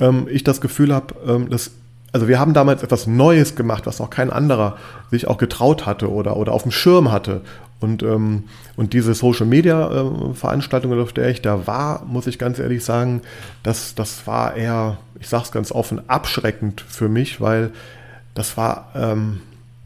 ähm, 0.00 0.26
ich 0.30 0.44
das 0.44 0.60
Gefühl 0.60 0.92
habe, 0.92 1.14
ähm, 1.26 1.48
dass 1.48 1.70
also 2.12 2.28
wir 2.28 2.38
haben 2.38 2.52
damals 2.52 2.82
etwas 2.82 3.06
Neues 3.06 3.56
gemacht, 3.56 3.86
was 3.86 3.98
noch 3.98 4.10
kein 4.10 4.30
anderer 4.30 4.76
sich 5.10 5.26
auch 5.28 5.38
getraut 5.38 5.86
hatte 5.86 6.10
oder, 6.10 6.36
oder 6.36 6.52
auf 6.52 6.62
dem 6.62 6.70
Schirm 6.70 7.10
hatte. 7.10 7.40
Und, 7.80 8.02
ähm, 8.02 8.44
und 8.76 8.92
diese 8.92 9.14
Social 9.14 9.46
Media 9.46 9.90
äh, 9.90 10.34
Veranstaltung, 10.34 10.98
auf 11.00 11.12
der 11.12 11.28
ich 11.28 11.42
da 11.42 11.66
war, 11.66 12.04
muss 12.06 12.26
ich 12.26 12.38
ganz 12.38 12.58
ehrlich 12.58 12.84
sagen, 12.84 13.22
das, 13.62 13.94
das 13.94 14.26
war 14.26 14.54
eher, 14.54 14.98
ich 15.18 15.28
sage 15.28 15.44
es 15.44 15.52
ganz 15.52 15.72
offen, 15.72 16.08
abschreckend 16.08 16.80
für 16.80 17.08
mich, 17.08 17.40
weil 17.40 17.70
das 18.34 18.56
war, 18.56 18.90
ähm, 18.94 19.40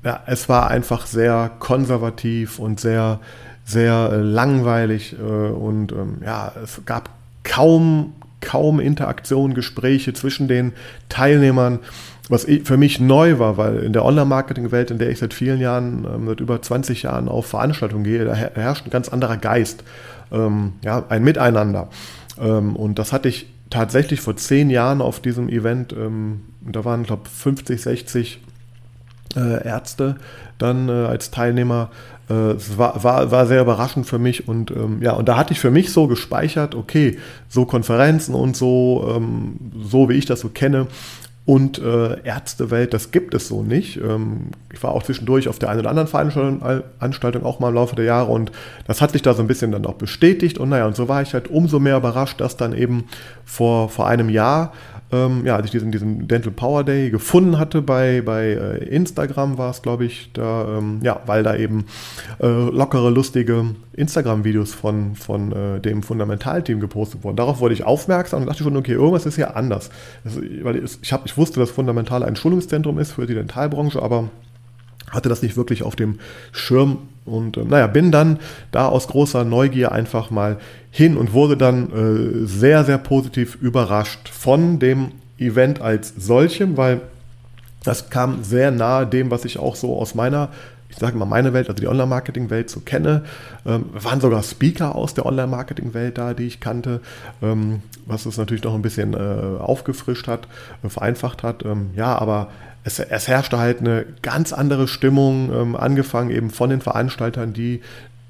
ja, 0.04 0.20
es 0.26 0.48
war 0.48 0.68
einfach 0.68 1.06
sehr 1.06 1.50
konservativ 1.58 2.58
und 2.58 2.80
sehr, 2.80 3.20
sehr 3.64 4.10
äh, 4.12 4.16
langweilig 4.16 5.16
äh, 5.18 5.22
und 5.22 5.92
ähm, 5.92 6.18
ja, 6.24 6.52
es 6.62 6.82
gab 6.84 7.08
kaum, 7.44 8.12
kaum 8.40 8.78
Interaktion, 8.78 9.54
Gespräche 9.54 10.12
zwischen 10.12 10.48
den 10.48 10.72
Teilnehmern 11.08 11.80
was 12.28 12.46
für 12.64 12.76
mich 12.76 12.98
neu 12.98 13.38
war, 13.38 13.56
weil 13.56 13.78
in 13.78 13.92
der 13.92 14.04
Online-Marketing-Welt, 14.04 14.90
in 14.90 14.98
der 14.98 15.10
ich 15.10 15.18
seit 15.18 15.32
vielen 15.32 15.60
Jahren, 15.60 16.04
ähm, 16.04 16.26
seit 16.26 16.40
über 16.40 16.60
20 16.60 17.02
Jahren 17.02 17.28
auf 17.28 17.46
Veranstaltungen 17.46 18.04
gehe, 18.04 18.24
da 18.24 18.34
herrscht 18.34 18.86
ein 18.86 18.90
ganz 18.90 19.08
anderer 19.08 19.36
Geist, 19.36 19.84
ähm, 20.32 20.72
ja, 20.82 21.04
ein 21.08 21.22
Miteinander. 21.22 21.88
Ähm, 22.40 22.74
und 22.74 22.98
das 22.98 23.12
hatte 23.12 23.28
ich 23.28 23.46
tatsächlich 23.70 24.20
vor 24.20 24.36
zehn 24.36 24.70
Jahren 24.70 25.00
auf 25.00 25.18
diesem 25.20 25.48
Event, 25.48 25.92
da 25.92 26.84
waren, 26.84 27.02
glaube 27.02 27.22
ich, 27.26 27.32
50, 27.32 27.82
60 27.82 28.40
Ärzte 29.34 30.16
dann 30.56 30.88
äh, 30.88 30.92
als 30.92 31.32
Teilnehmer. 31.32 31.90
Äh, 32.30 32.52
es 32.52 32.78
war, 32.78 33.02
war, 33.02 33.32
war 33.32 33.46
sehr 33.46 33.60
überraschend 33.60 34.06
für 34.06 34.20
mich 34.20 34.46
und 34.46 34.72
ja, 35.00 35.14
und 35.14 35.28
da 35.28 35.36
hatte 35.36 35.52
ich 35.52 35.58
für 35.58 35.72
mich 35.72 35.92
so 35.92 36.06
gespeichert, 36.06 36.76
okay, 36.76 37.18
so 37.48 37.66
Konferenzen 37.66 38.36
und 38.36 38.56
so, 38.56 39.20
so 39.82 40.08
wie 40.08 40.14
ich 40.14 40.26
das 40.26 40.40
so 40.40 40.48
kenne, 40.48 40.86
und 41.46 41.78
äh, 41.78 42.20
Ärztewelt, 42.24 42.92
das 42.92 43.12
gibt 43.12 43.32
es 43.32 43.46
so 43.46 43.62
nicht. 43.62 43.98
Ähm, 43.98 44.50
ich 44.72 44.82
war 44.82 44.90
auch 44.90 45.04
zwischendurch 45.04 45.48
auf 45.48 45.60
der 45.60 45.70
einen 45.70 45.80
oder 45.80 45.90
anderen 45.90 46.08
Veranstaltung 46.08 47.44
auch 47.44 47.60
mal 47.60 47.68
im 47.68 47.74
Laufe 47.76 47.94
der 47.94 48.04
Jahre 48.04 48.32
und 48.32 48.50
das 48.88 49.00
hat 49.00 49.12
sich 49.12 49.22
da 49.22 49.32
so 49.32 49.42
ein 49.42 49.46
bisschen 49.46 49.70
dann 49.70 49.86
auch 49.86 49.94
bestätigt. 49.94 50.58
Und 50.58 50.70
naja, 50.70 50.86
und 50.86 50.96
so 50.96 51.08
war 51.08 51.22
ich 51.22 51.34
halt 51.34 51.48
umso 51.48 51.78
mehr 51.78 51.96
überrascht, 51.96 52.40
dass 52.40 52.56
dann 52.56 52.72
eben 52.72 53.04
vor, 53.44 53.88
vor 53.88 54.08
einem 54.08 54.28
Jahr 54.28 54.72
ähm, 55.12 55.46
ja, 55.46 55.56
als 55.56 55.66
ich 55.66 55.70
diesen, 55.70 55.92
diesen 55.92 56.26
Dental 56.26 56.52
Power 56.52 56.82
Day 56.82 57.10
gefunden 57.10 57.58
hatte 57.58 57.80
bei, 57.80 58.22
bei 58.22 58.46
äh, 58.46 58.84
Instagram 58.84 59.56
war 59.56 59.70
es, 59.70 59.82
glaube 59.82 60.04
ich, 60.04 60.30
da, 60.32 60.78
ähm, 60.78 61.00
ja, 61.02 61.20
weil 61.26 61.42
da 61.42 61.54
eben 61.54 61.84
äh, 62.40 62.46
lockere, 62.46 63.10
lustige 63.10 63.66
Instagram-Videos 63.92 64.74
von, 64.74 65.14
von 65.14 65.52
äh, 65.52 65.80
dem 65.80 66.02
Fundamentalteam 66.02 66.80
gepostet 66.80 67.22
wurden. 67.22 67.36
Darauf 67.36 67.60
wurde 67.60 67.74
ich 67.74 67.84
aufmerksam 67.84 68.42
und 68.42 68.48
dachte 68.48 68.64
schon, 68.64 68.76
okay, 68.76 68.92
irgendwas 68.92 69.26
ist 69.26 69.36
hier 69.36 69.56
anders. 69.56 69.90
Das, 70.24 70.36
weil 70.36 70.84
ich, 70.84 71.12
hab, 71.12 71.24
ich 71.24 71.36
wusste, 71.36 71.60
dass 71.60 71.70
Fundamental 71.70 72.24
ein 72.24 72.34
Schulungszentrum 72.34 72.98
ist 72.98 73.12
für 73.12 73.26
die 73.26 73.34
Dentalbranche, 73.34 74.02
aber 74.02 74.28
hatte 75.10 75.28
das 75.28 75.42
nicht 75.42 75.56
wirklich 75.56 75.84
auf 75.84 75.94
dem 75.94 76.18
Schirm 76.50 76.98
und 77.26 77.56
äh, 77.56 77.64
naja, 77.64 77.86
bin 77.86 78.12
dann 78.12 78.38
da 78.72 78.88
aus 78.88 79.08
großer 79.08 79.44
Neugier 79.44 79.92
einfach 79.92 80.30
mal 80.30 80.58
hin 80.90 81.16
und 81.16 81.32
wurde 81.32 81.56
dann 81.56 81.90
äh, 81.90 82.46
sehr, 82.46 82.84
sehr 82.84 82.98
positiv 82.98 83.56
überrascht 83.56 84.28
von 84.28 84.78
dem 84.78 85.12
Event 85.38 85.80
als 85.80 86.14
solchem, 86.16 86.76
weil 86.76 87.00
das 87.84 88.10
kam 88.10 88.42
sehr 88.42 88.70
nahe 88.70 89.06
dem, 89.06 89.30
was 89.30 89.44
ich 89.44 89.58
auch 89.58 89.76
so 89.76 89.96
aus 89.96 90.14
meiner, 90.14 90.48
ich 90.96 91.00
sage 91.00 91.18
mal 91.18 91.26
meine 91.26 91.52
Welt, 91.52 91.68
also 91.68 91.78
die 91.78 91.88
Online-Marketing-Welt 91.88 92.70
so 92.70 92.80
kenne. 92.80 93.24
Ähm, 93.66 93.84
waren 93.92 94.22
sogar 94.22 94.42
Speaker 94.42 94.94
aus 94.94 95.12
der 95.12 95.26
Online-Marketing-Welt 95.26 96.16
da, 96.16 96.32
die 96.32 96.44
ich 96.44 96.58
kannte, 96.58 97.02
ähm, 97.42 97.82
was 98.06 98.24
es 98.24 98.38
natürlich 98.38 98.64
noch 98.64 98.74
ein 98.74 98.80
bisschen 98.80 99.12
äh, 99.12 99.60
aufgefrischt 99.60 100.26
hat, 100.26 100.48
äh, 100.82 100.88
vereinfacht 100.88 101.42
hat. 101.42 101.66
Ähm, 101.66 101.90
ja, 101.94 102.16
aber 102.18 102.48
es, 102.82 102.98
es, 102.98 103.28
herrschte 103.28 103.58
halt 103.58 103.80
eine 103.80 104.06
ganz 104.22 104.54
andere 104.54 104.88
Stimmung, 104.88 105.52
ähm, 105.52 105.76
angefangen 105.76 106.30
eben 106.30 106.48
von 106.48 106.70
den 106.70 106.80
Veranstaltern, 106.80 107.52
die 107.52 107.82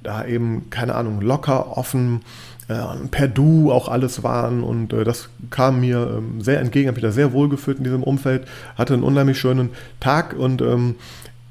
da 0.03 0.25
eben, 0.25 0.69
keine 0.71 0.97
Ahnung, 0.97 1.21
locker, 1.21 1.79
offen, 1.79 2.23
äh, 2.67 2.75
per 3.13 3.29
Du 3.29 3.71
auch 3.71 3.87
alles 3.87 4.25
waren 4.25 4.65
und 4.65 4.93
äh, 4.93 5.05
das 5.05 5.29
kam 5.51 5.79
mir 5.81 6.17
ähm, 6.19 6.41
sehr 6.41 6.59
entgegen, 6.59 6.89
habe 6.89 6.97
mich 6.97 7.05
da 7.05 7.13
sehr 7.13 7.33
wohl 7.33 7.49
gefühlt 7.49 7.79
in 7.79 7.85
diesem 7.85 8.03
Umfeld, 8.03 8.49
hatte 8.77 8.95
einen 8.95 9.05
unheimlich 9.05 9.39
schönen 9.39 9.71
Tag 10.01 10.35
und 10.37 10.63
ähm, 10.63 10.97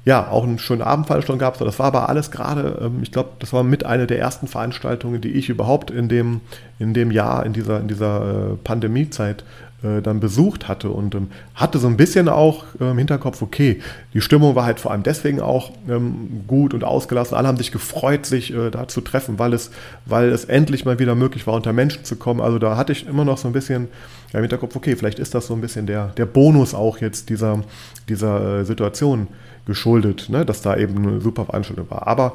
ja, 0.06 0.28
auch 0.30 0.44
einen 0.44 0.60
schönen 0.60 0.82
Abendveranstaltung 0.82 1.40
gab 1.40 1.54
es. 1.54 1.58
Das 1.58 1.80
war 1.80 1.86
aber 1.86 2.08
alles 2.08 2.30
gerade, 2.30 2.78
ähm, 2.80 3.00
ich 3.02 3.10
glaube, 3.10 3.30
das 3.40 3.52
war 3.52 3.64
mit 3.64 3.84
einer 3.84 4.06
der 4.06 4.20
ersten 4.20 4.46
Veranstaltungen, 4.46 5.20
die 5.20 5.32
ich 5.32 5.48
überhaupt 5.48 5.90
in 5.90 6.08
dem, 6.08 6.42
in 6.78 6.94
dem 6.94 7.10
Jahr, 7.10 7.44
in 7.44 7.52
dieser, 7.52 7.80
in 7.80 7.88
dieser 7.88 8.52
äh, 8.52 8.56
Pandemiezeit 8.62 9.42
äh, 9.82 10.00
dann 10.02 10.20
besucht 10.20 10.68
hatte 10.68 10.90
und 10.90 11.16
ähm, 11.16 11.30
hatte 11.56 11.80
so 11.80 11.88
ein 11.88 11.96
bisschen 11.96 12.28
auch 12.28 12.62
äh, 12.80 12.92
im 12.92 12.98
Hinterkopf, 12.98 13.42
okay, 13.42 13.82
die 14.14 14.20
Stimmung 14.20 14.54
war 14.54 14.64
halt 14.64 14.78
vor 14.78 14.92
allem 14.92 15.02
deswegen 15.02 15.40
auch 15.40 15.72
ähm, 15.88 16.44
gut 16.46 16.72
und 16.72 16.84
ausgelassen. 16.84 17.36
Alle 17.36 17.48
haben 17.48 17.58
sich 17.58 17.72
gefreut, 17.72 18.26
sich 18.26 18.54
äh, 18.54 18.70
da 18.70 18.86
zu 18.86 19.00
treffen, 19.00 19.40
weil 19.40 19.54
es, 19.54 19.72
weil 20.04 20.28
es 20.28 20.44
endlich 20.44 20.84
mal 20.84 21.00
wieder 21.00 21.16
möglich 21.16 21.48
war, 21.48 21.54
unter 21.54 21.72
Menschen 21.72 22.04
zu 22.04 22.14
kommen. 22.14 22.40
Also 22.40 22.60
da 22.60 22.76
hatte 22.76 22.92
ich 22.92 23.08
immer 23.08 23.24
noch 23.24 23.38
so 23.38 23.48
ein 23.48 23.52
bisschen 23.52 23.88
ja, 24.32 24.38
im 24.38 24.44
Hinterkopf, 24.44 24.76
okay, 24.76 24.94
vielleicht 24.94 25.18
ist 25.18 25.34
das 25.34 25.48
so 25.48 25.54
ein 25.54 25.60
bisschen 25.60 25.88
der, 25.88 26.12
der 26.16 26.26
Bonus 26.26 26.74
auch 26.74 26.98
jetzt 26.98 27.28
dieser, 27.28 27.64
dieser 28.08 28.60
äh, 28.60 28.64
Situation 28.64 29.26
geschuldet, 29.66 30.28
ne, 30.28 30.44
dass 30.44 30.62
da 30.62 30.76
eben 30.76 30.96
eine 30.96 31.20
super 31.20 31.44
Veranstaltung 31.44 31.90
war. 31.90 32.06
Aber 32.06 32.34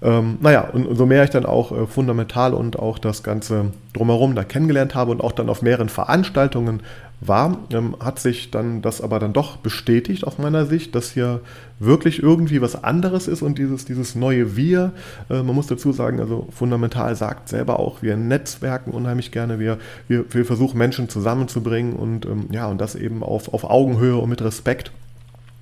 ähm, 0.00 0.38
naja, 0.40 0.68
und, 0.72 0.86
und 0.86 0.96
so 0.96 1.06
mehr 1.06 1.24
ich 1.24 1.30
dann 1.30 1.44
auch 1.44 1.72
äh, 1.72 1.86
fundamental 1.86 2.54
und 2.54 2.78
auch 2.78 2.98
das 2.98 3.24
Ganze 3.24 3.72
drumherum 3.94 4.36
da 4.36 4.44
kennengelernt 4.44 4.94
habe 4.94 5.10
und 5.10 5.20
auch 5.20 5.32
dann 5.32 5.48
auf 5.48 5.60
mehreren 5.60 5.88
Veranstaltungen 5.88 6.82
war, 7.20 7.58
ähm, 7.72 7.96
hat 7.98 8.20
sich 8.20 8.52
dann 8.52 8.80
das 8.80 9.00
aber 9.00 9.18
dann 9.18 9.32
doch 9.32 9.56
bestätigt 9.56 10.24
aus 10.24 10.38
meiner 10.38 10.66
Sicht, 10.66 10.94
dass 10.94 11.10
hier 11.10 11.40
wirklich 11.80 12.22
irgendwie 12.22 12.62
was 12.62 12.84
anderes 12.84 13.26
ist 13.26 13.42
und 13.42 13.58
dieses, 13.58 13.86
dieses 13.86 14.14
neue 14.14 14.54
Wir, 14.56 14.92
äh, 15.28 15.42
man 15.42 15.56
muss 15.56 15.66
dazu 15.66 15.92
sagen, 15.92 16.20
also 16.20 16.46
fundamental 16.52 17.16
sagt 17.16 17.48
selber 17.48 17.80
auch, 17.80 18.00
wir 18.00 18.16
netzwerken 18.16 18.92
unheimlich 18.92 19.32
gerne, 19.32 19.58
wir, 19.58 19.78
wir, 20.06 20.32
wir 20.32 20.44
versuchen 20.44 20.78
Menschen 20.78 21.08
zusammenzubringen 21.08 21.94
und 21.94 22.24
ähm, 22.24 22.46
ja, 22.52 22.68
und 22.68 22.80
das 22.80 22.94
eben 22.94 23.24
auf, 23.24 23.52
auf 23.52 23.64
Augenhöhe 23.64 24.16
und 24.16 24.28
mit 24.30 24.42
Respekt 24.42 24.92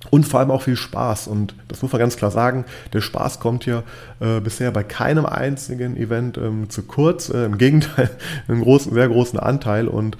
und 0.09 0.25
vor 0.25 0.39
allem 0.39 0.51
auch 0.51 0.61
viel 0.61 0.75
Spaß. 0.75 1.27
Und 1.27 1.55
das 1.67 1.81
muss 1.81 1.91
man 1.91 1.99
ganz 1.99 2.17
klar 2.17 2.31
sagen, 2.31 2.65
der 2.93 3.01
Spaß 3.01 3.39
kommt 3.39 3.63
hier 3.63 3.83
äh, 4.19 4.39
bisher 4.39 4.71
bei 4.71 4.83
keinem 4.83 5.25
einzigen 5.25 5.97
Event 5.97 6.37
ähm, 6.37 6.69
zu 6.69 6.83
kurz. 6.83 7.29
Äh, 7.29 7.45
Im 7.45 7.57
Gegenteil, 7.57 8.09
einen 8.47 8.61
großen, 8.61 8.93
sehr 8.93 9.07
großen 9.07 9.39
Anteil. 9.39 9.87
Und 9.87 10.17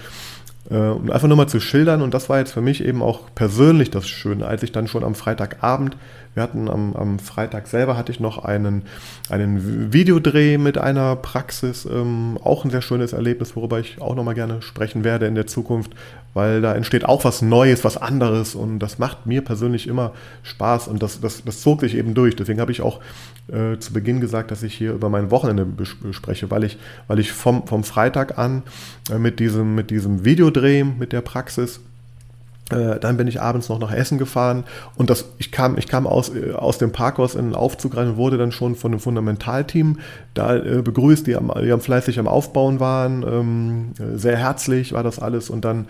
äh, 0.70 0.78
um 0.78 1.10
einfach 1.12 1.28
nur 1.28 1.38
mal 1.38 1.48
zu 1.48 1.60
schildern, 1.60 2.02
und 2.02 2.14
das 2.14 2.30
war 2.30 2.40
jetzt 2.40 2.52
für 2.52 2.62
mich 2.62 2.84
eben 2.84 3.02
auch 3.02 3.22
persönlich 3.36 3.92
das 3.92 4.08
Schöne, 4.08 4.46
als 4.46 4.64
ich 4.64 4.72
dann 4.72 4.88
schon 4.88 5.04
am 5.04 5.16
Freitagabend, 5.16 5.98
wir 6.38 6.44
hatten 6.44 6.70
am, 6.70 6.96
am 6.96 7.18
Freitag 7.18 7.68
selber, 7.68 7.98
hatte 7.98 8.12
ich 8.12 8.20
noch 8.20 8.46
einen, 8.46 8.84
einen 9.28 9.92
Videodreh 9.92 10.60
mit 10.60 10.78
einer 10.78 11.16
Praxis, 11.16 11.86
ähm, 11.86 12.38
auch 12.44 12.64
ein 12.64 12.70
sehr 12.70 12.84
schönes 12.84 13.12
Erlebnis, 13.12 13.56
worüber 13.56 13.80
ich 13.80 14.00
auch 14.00 14.14
nochmal 14.14 14.36
gerne 14.36 14.62
sprechen 14.62 15.04
werde 15.04 15.26
in 15.26 15.34
der 15.34 15.48
Zukunft, 15.48 15.94
weil 16.36 16.62
da 16.62 16.76
entsteht 16.76 17.06
auch 17.06 17.26
was 17.26 17.42
Neues, 17.42 17.84
was 17.84 17.98
anderes 17.98 18.54
und 18.54 18.78
das 18.78 19.00
macht 19.00 19.26
mir 19.26 19.44
persönlich 19.44 19.88
immer 19.88 20.14
Spaß 20.44 20.88
und 20.90 21.02
das, 21.02 21.20
das, 21.22 21.44
das 21.44 21.62
zog 21.62 21.82
sich 21.82 21.96
eben 21.96 22.14
durch. 22.14 22.36
Deswegen 22.36 22.62
habe 22.62 22.72
ich 22.72 22.82
auch 22.82 23.00
äh, 23.48 23.80
zu 23.80 23.92
Beginn 23.92 24.22
gesagt, 24.22 24.52
dass 24.52 24.62
ich 24.62 24.76
hier 24.76 24.94
über 24.94 25.10
mein 25.10 25.32
Wochenende 25.32 25.66
bespreche, 25.66 26.52
weil 26.52 26.64
ich, 26.64 26.78
weil 27.08 27.18
ich 27.18 27.32
vom, 27.32 27.66
vom 27.66 27.84
Freitag 27.84 28.38
an 28.38 28.62
äh, 29.10 29.18
mit, 29.18 29.40
diesem, 29.40 29.74
mit 29.74 29.90
diesem 29.90 30.24
Videodreh 30.24 30.84
mit 30.84 31.14
der 31.14 31.22
Praxis 31.22 31.80
dann 32.70 33.16
bin 33.18 33.28
ich 33.28 33.42
abends 33.42 33.70
noch 33.70 33.80
nach 33.80 33.94
Essen 33.94 34.18
gefahren 34.18 34.66
und 34.96 35.10
das, 35.10 35.26
ich 35.38 35.52
kam, 35.52 35.78
ich 35.78 35.88
kam 35.88 36.06
aus, 36.06 36.30
äh, 36.30 36.52
aus 36.52 36.78
dem 36.78 36.92
Parkhaus 36.92 37.36
in 37.36 37.46
den 37.46 37.56
Aufzug 37.56 37.96
rein 37.96 38.10
und 38.10 38.18
wurde 38.18 38.38
dann 38.38 38.52
schon 38.52 38.76
von 38.76 38.92
dem 38.92 39.00
Fundamentalteam 39.00 40.00
da 40.34 40.56
äh, 40.56 40.82
begrüßt, 40.82 41.28
die 41.28 41.36
am, 41.36 41.52
die 41.64 41.72
am 41.72 41.80
fleißig 41.80 42.20
am 42.20 42.28
Aufbauen 42.28 42.80
waren. 42.80 43.24
Ähm, 43.24 44.18
sehr 44.18 44.38
herzlich 44.38 44.94
war 44.94 45.04
das 45.04 45.20
alles 45.20 45.50
und 45.50 45.64
dann, 45.64 45.86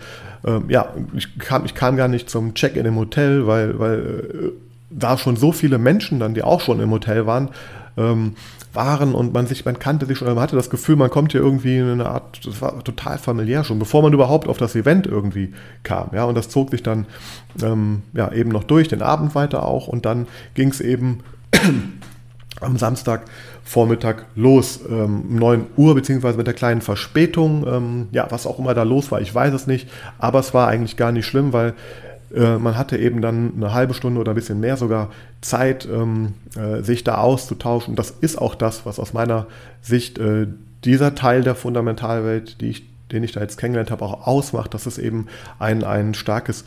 ähm, 0.46 0.64
ja, 0.68 0.88
ich 1.14 1.38
kam, 1.38 1.64
ich 1.64 1.74
kam 1.74 1.96
gar 1.96 2.08
nicht 2.08 2.30
zum 2.30 2.54
Check-in 2.54 2.86
im 2.86 2.96
Hotel, 2.96 3.46
weil, 3.46 3.78
weil 3.78 3.98
äh, 3.98 4.50
da 4.90 5.18
schon 5.18 5.36
so 5.36 5.52
viele 5.52 5.78
Menschen 5.78 6.20
dann, 6.20 6.34
die 6.34 6.42
auch 6.42 6.60
schon 6.60 6.80
im 6.80 6.90
Hotel 6.90 7.26
waren, 7.26 7.50
ähm, 7.96 8.34
waren 8.78 9.12
und 9.12 9.34
man 9.34 9.48
sich, 9.48 9.64
man 9.64 9.80
kannte 9.80 10.06
sich 10.06 10.18
schon, 10.18 10.28
man 10.28 10.38
hatte 10.38 10.54
das 10.54 10.70
Gefühl, 10.70 10.94
man 10.94 11.10
kommt 11.10 11.32
hier 11.32 11.40
irgendwie 11.40 11.78
in 11.78 11.90
eine 11.90 12.06
Art, 12.06 12.46
das 12.46 12.62
war 12.62 12.82
total 12.84 13.18
familiär 13.18 13.64
schon, 13.64 13.80
bevor 13.80 14.02
man 14.02 14.12
überhaupt 14.12 14.46
auf 14.46 14.56
das 14.56 14.76
Event 14.76 15.06
irgendwie 15.06 15.52
kam. 15.82 16.10
Ja, 16.12 16.24
und 16.24 16.36
das 16.36 16.48
zog 16.48 16.70
sich 16.70 16.84
dann 16.84 17.06
ähm, 17.60 18.02
ja, 18.12 18.32
eben 18.32 18.50
noch 18.50 18.62
durch, 18.62 18.86
den 18.86 19.02
Abend 19.02 19.34
weiter 19.34 19.66
auch 19.66 19.88
und 19.88 20.06
dann 20.06 20.28
ging 20.54 20.68
es 20.68 20.80
eben 20.80 21.24
am 22.60 22.76
Samstagvormittag 22.76 24.26
los, 24.36 24.80
ähm, 24.88 25.22
um 25.28 25.36
9 25.36 25.66
Uhr, 25.76 25.96
beziehungsweise 25.96 26.38
mit 26.38 26.46
der 26.46 26.54
kleinen 26.54 26.80
Verspätung. 26.80 27.66
Ähm, 27.66 28.08
ja, 28.12 28.28
was 28.30 28.46
auch 28.46 28.60
immer 28.60 28.74
da 28.74 28.84
los 28.84 29.10
war, 29.10 29.20
ich 29.20 29.34
weiß 29.34 29.54
es 29.54 29.66
nicht, 29.66 29.88
aber 30.18 30.38
es 30.38 30.54
war 30.54 30.68
eigentlich 30.68 30.96
gar 30.96 31.10
nicht 31.10 31.26
schlimm, 31.26 31.52
weil 31.52 31.74
man 32.58 32.76
hatte 32.76 32.96
eben 32.98 33.20
dann 33.22 33.54
eine 33.56 33.72
halbe 33.72 33.94
Stunde 33.94 34.20
oder 34.20 34.32
ein 34.32 34.36
bisschen 34.36 34.60
mehr 34.60 34.76
sogar 34.76 35.10
Zeit, 35.40 35.86
ähm, 35.90 36.34
äh, 36.56 36.82
sich 36.82 37.04
da 37.04 37.16
auszutauschen. 37.16 37.96
Das 37.96 38.10
ist 38.10 38.38
auch 38.38 38.54
das, 38.54 38.84
was 38.84 38.98
aus 38.98 39.12
meiner 39.12 39.46
Sicht 39.80 40.18
äh, 40.18 40.46
dieser 40.84 41.14
Teil 41.14 41.42
der 41.42 41.54
Fundamentalwelt, 41.54 42.60
ich 42.62 42.84
den 43.12 43.22
ich 43.22 43.32
da 43.32 43.40
jetzt 43.40 43.56
kennengelernt 43.56 43.90
habe, 43.90 44.04
auch 44.04 44.26
ausmacht, 44.26 44.74
dass 44.74 44.86
es 44.86 44.98
eben 44.98 45.28
ein, 45.58 45.84
ein 45.84 46.14
starkes 46.14 46.64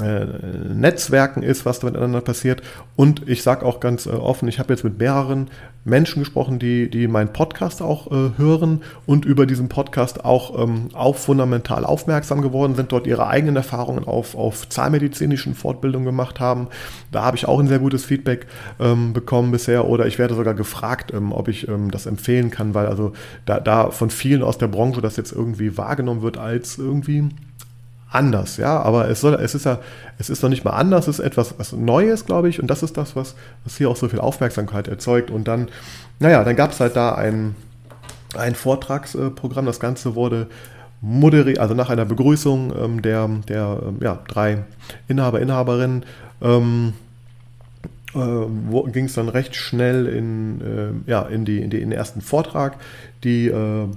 äh, 0.00 0.24
Netzwerken 0.72 1.42
ist, 1.42 1.64
was 1.64 1.78
da 1.78 1.86
miteinander 1.86 2.20
passiert. 2.20 2.62
Und 2.96 3.28
ich 3.28 3.42
sage 3.42 3.64
auch 3.64 3.78
ganz 3.80 4.06
äh, 4.06 4.10
offen, 4.10 4.48
ich 4.48 4.58
habe 4.58 4.72
jetzt 4.72 4.82
mit 4.82 4.98
mehreren 4.98 5.48
Menschen 5.84 6.20
gesprochen, 6.20 6.58
die, 6.58 6.90
die 6.90 7.06
meinen 7.06 7.32
Podcast 7.32 7.82
auch 7.82 8.10
äh, 8.10 8.30
hören 8.36 8.82
und 9.06 9.24
über 9.24 9.46
diesen 9.46 9.68
Podcast 9.68 10.24
auch 10.24 10.60
ähm, 10.60 10.88
auf 10.94 11.22
fundamental 11.22 11.84
aufmerksam 11.84 12.42
geworden 12.42 12.74
sind, 12.74 12.90
dort 12.90 13.06
ihre 13.06 13.28
eigenen 13.28 13.56
Erfahrungen 13.56 14.04
auf, 14.04 14.34
auf 14.34 14.68
zahnmedizinischen 14.68 15.54
Fortbildungen 15.54 16.06
gemacht 16.06 16.40
haben. 16.40 16.68
Da 17.12 17.22
habe 17.22 17.36
ich 17.36 17.46
auch 17.46 17.60
ein 17.60 17.68
sehr 17.68 17.78
gutes 17.78 18.04
Feedback 18.04 18.46
ähm, 18.80 19.12
bekommen 19.12 19.52
bisher 19.52 19.86
oder 19.86 20.06
ich 20.06 20.18
werde 20.18 20.34
sogar 20.34 20.54
gefragt, 20.54 21.12
ähm, 21.12 21.32
ob 21.32 21.48
ich 21.48 21.68
ähm, 21.68 21.90
das 21.90 22.06
empfehlen 22.06 22.50
kann, 22.50 22.74
weil 22.74 22.86
also 22.86 23.12
da, 23.44 23.60
da 23.60 23.90
von 23.90 24.10
vielen 24.10 24.42
aus 24.42 24.58
der 24.58 24.68
Branche 24.68 25.02
das 25.02 25.16
jetzt 25.16 25.32
irgendwie 25.32 25.76
wahrgenommen 25.76 26.22
wird 26.22 26.38
als 26.38 26.78
irgendwie 26.78 27.28
anders, 28.14 28.56
ja, 28.56 28.80
aber 28.80 29.08
es 29.08 29.20
soll, 29.20 29.34
es 29.34 29.54
ist 29.54 29.66
ja, 29.66 29.78
es 30.18 30.30
ist 30.30 30.42
noch 30.42 30.50
nicht 30.50 30.64
mal 30.64 30.72
anders, 30.72 31.08
es 31.08 31.18
ist 31.18 31.24
etwas 31.24 31.54
was 31.58 31.72
Neues, 31.72 32.26
glaube 32.26 32.48
ich, 32.48 32.60
und 32.60 32.68
das 32.68 32.82
ist 32.82 32.96
das, 32.96 33.16
was, 33.16 33.34
was 33.64 33.76
hier 33.76 33.90
auch 33.90 33.96
so 33.96 34.08
viel 34.08 34.20
Aufmerksamkeit 34.20 34.88
erzeugt. 34.88 35.30
Und 35.30 35.48
dann, 35.48 35.68
naja, 36.20 36.44
dann 36.44 36.56
gab 36.56 36.72
es 36.72 36.80
halt 36.80 36.96
da 36.96 37.14
ein, 37.14 37.54
ein 38.36 38.54
Vortragsprogramm, 38.54 39.66
das 39.66 39.80
Ganze 39.80 40.14
wurde 40.14 40.46
moderiert, 41.00 41.58
also 41.58 41.74
nach 41.74 41.90
einer 41.90 42.06
Begrüßung 42.06 42.72
ähm, 42.76 43.02
der, 43.02 43.28
der 43.48 43.78
ähm, 43.86 43.98
ja, 44.00 44.20
drei 44.26 44.64
Inhaber, 45.06 45.40
Inhaberinnen, 45.40 46.04
ähm, 46.40 46.94
äh, 48.14 48.90
ging 48.90 49.06
es 49.06 49.14
dann 49.14 49.28
recht 49.28 49.54
schnell 49.54 50.06
in, 50.06 50.60
äh, 50.60 51.10
ja, 51.10 51.22
in, 51.22 51.44
die, 51.44 51.58
in, 51.58 51.70
die, 51.70 51.80
in 51.80 51.90
den 51.90 51.98
ersten 51.98 52.20
Vortrag. 52.20 52.76
Die 53.22 53.48
äh, 53.48 53.88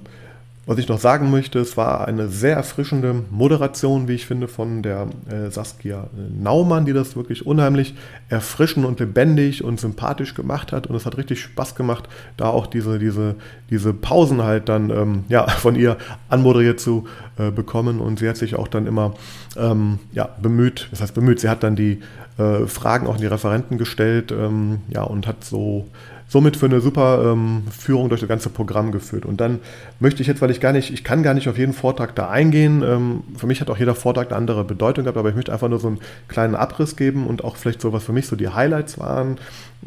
was 0.68 0.76
ich 0.76 0.86
noch 0.86 1.00
sagen 1.00 1.30
möchte, 1.30 1.58
es 1.60 1.78
war 1.78 2.06
eine 2.06 2.28
sehr 2.28 2.56
erfrischende 2.56 3.24
Moderation, 3.30 4.06
wie 4.06 4.12
ich 4.12 4.26
finde, 4.26 4.48
von 4.48 4.82
der 4.82 5.06
äh, 5.30 5.50
Saskia 5.50 6.08
Naumann, 6.38 6.84
die 6.84 6.92
das 6.92 7.16
wirklich 7.16 7.46
unheimlich 7.46 7.94
erfrischend 8.28 8.84
und 8.84 9.00
lebendig 9.00 9.64
und 9.64 9.80
sympathisch 9.80 10.34
gemacht 10.34 10.72
hat. 10.72 10.86
Und 10.86 10.94
es 10.94 11.06
hat 11.06 11.16
richtig 11.16 11.40
Spaß 11.40 11.74
gemacht, 11.74 12.06
da 12.36 12.50
auch 12.50 12.66
diese, 12.66 12.98
diese, 12.98 13.36
diese 13.70 13.94
Pausen 13.94 14.42
halt 14.42 14.68
dann 14.68 14.90
ähm, 14.90 15.24
ja, 15.30 15.48
von 15.48 15.74
ihr 15.74 15.96
anmoderiert 16.28 16.80
zu 16.80 17.08
äh, 17.38 17.50
bekommen. 17.50 17.98
Und 17.98 18.18
sie 18.18 18.28
hat 18.28 18.36
sich 18.36 18.54
auch 18.54 18.68
dann 18.68 18.86
immer 18.86 19.14
ähm, 19.56 20.00
ja, 20.12 20.28
bemüht, 20.42 20.88
das 20.90 21.00
heißt 21.00 21.14
bemüht, 21.14 21.40
sie 21.40 21.48
hat 21.48 21.62
dann 21.62 21.76
die 21.76 22.00
äh, 22.36 22.66
Fragen 22.66 23.06
auch 23.06 23.14
in 23.14 23.22
die 23.22 23.26
Referenten 23.26 23.78
gestellt 23.78 24.32
ähm, 24.32 24.82
ja, 24.90 25.02
und 25.02 25.26
hat 25.26 25.44
so 25.44 25.88
somit 26.28 26.56
für 26.56 26.66
eine 26.66 26.80
super 26.80 27.32
ähm, 27.32 27.62
Führung 27.70 28.10
durch 28.10 28.20
das 28.20 28.28
ganze 28.28 28.50
Programm 28.50 28.92
geführt. 28.92 29.24
Und 29.24 29.40
dann 29.40 29.60
möchte 29.98 30.20
ich 30.20 30.28
jetzt, 30.28 30.42
weil 30.42 30.50
ich 30.50 30.60
gar 30.60 30.72
nicht, 30.72 30.92
ich 30.92 31.02
kann 31.02 31.22
gar 31.22 31.34
nicht 31.34 31.48
auf 31.48 31.58
jeden 31.58 31.72
Vortrag 31.72 32.14
da 32.14 32.28
eingehen. 32.28 32.82
Ähm, 32.82 33.22
für 33.36 33.46
mich 33.46 33.60
hat 33.60 33.70
auch 33.70 33.78
jeder 33.78 33.94
Vortrag 33.94 34.28
eine 34.28 34.36
andere 34.36 34.64
Bedeutung 34.64 35.04
gehabt, 35.04 35.18
aber 35.18 35.30
ich 35.30 35.34
möchte 35.34 35.52
einfach 35.52 35.68
nur 35.68 35.80
so 35.80 35.88
einen 35.88 36.00
kleinen 36.28 36.54
Abriss 36.54 36.96
geben 36.96 37.26
und 37.26 37.42
auch 37.44 37.56
vielleicht 37.56 37.80
so, 37.80 37.92
was 37.92 38.04
für 38.04 38.12
mich 38.12 38.26
so 38.26 38.36
die 38.36 38.50
Highlights 38.50 38.98
waren. 38.98 39.38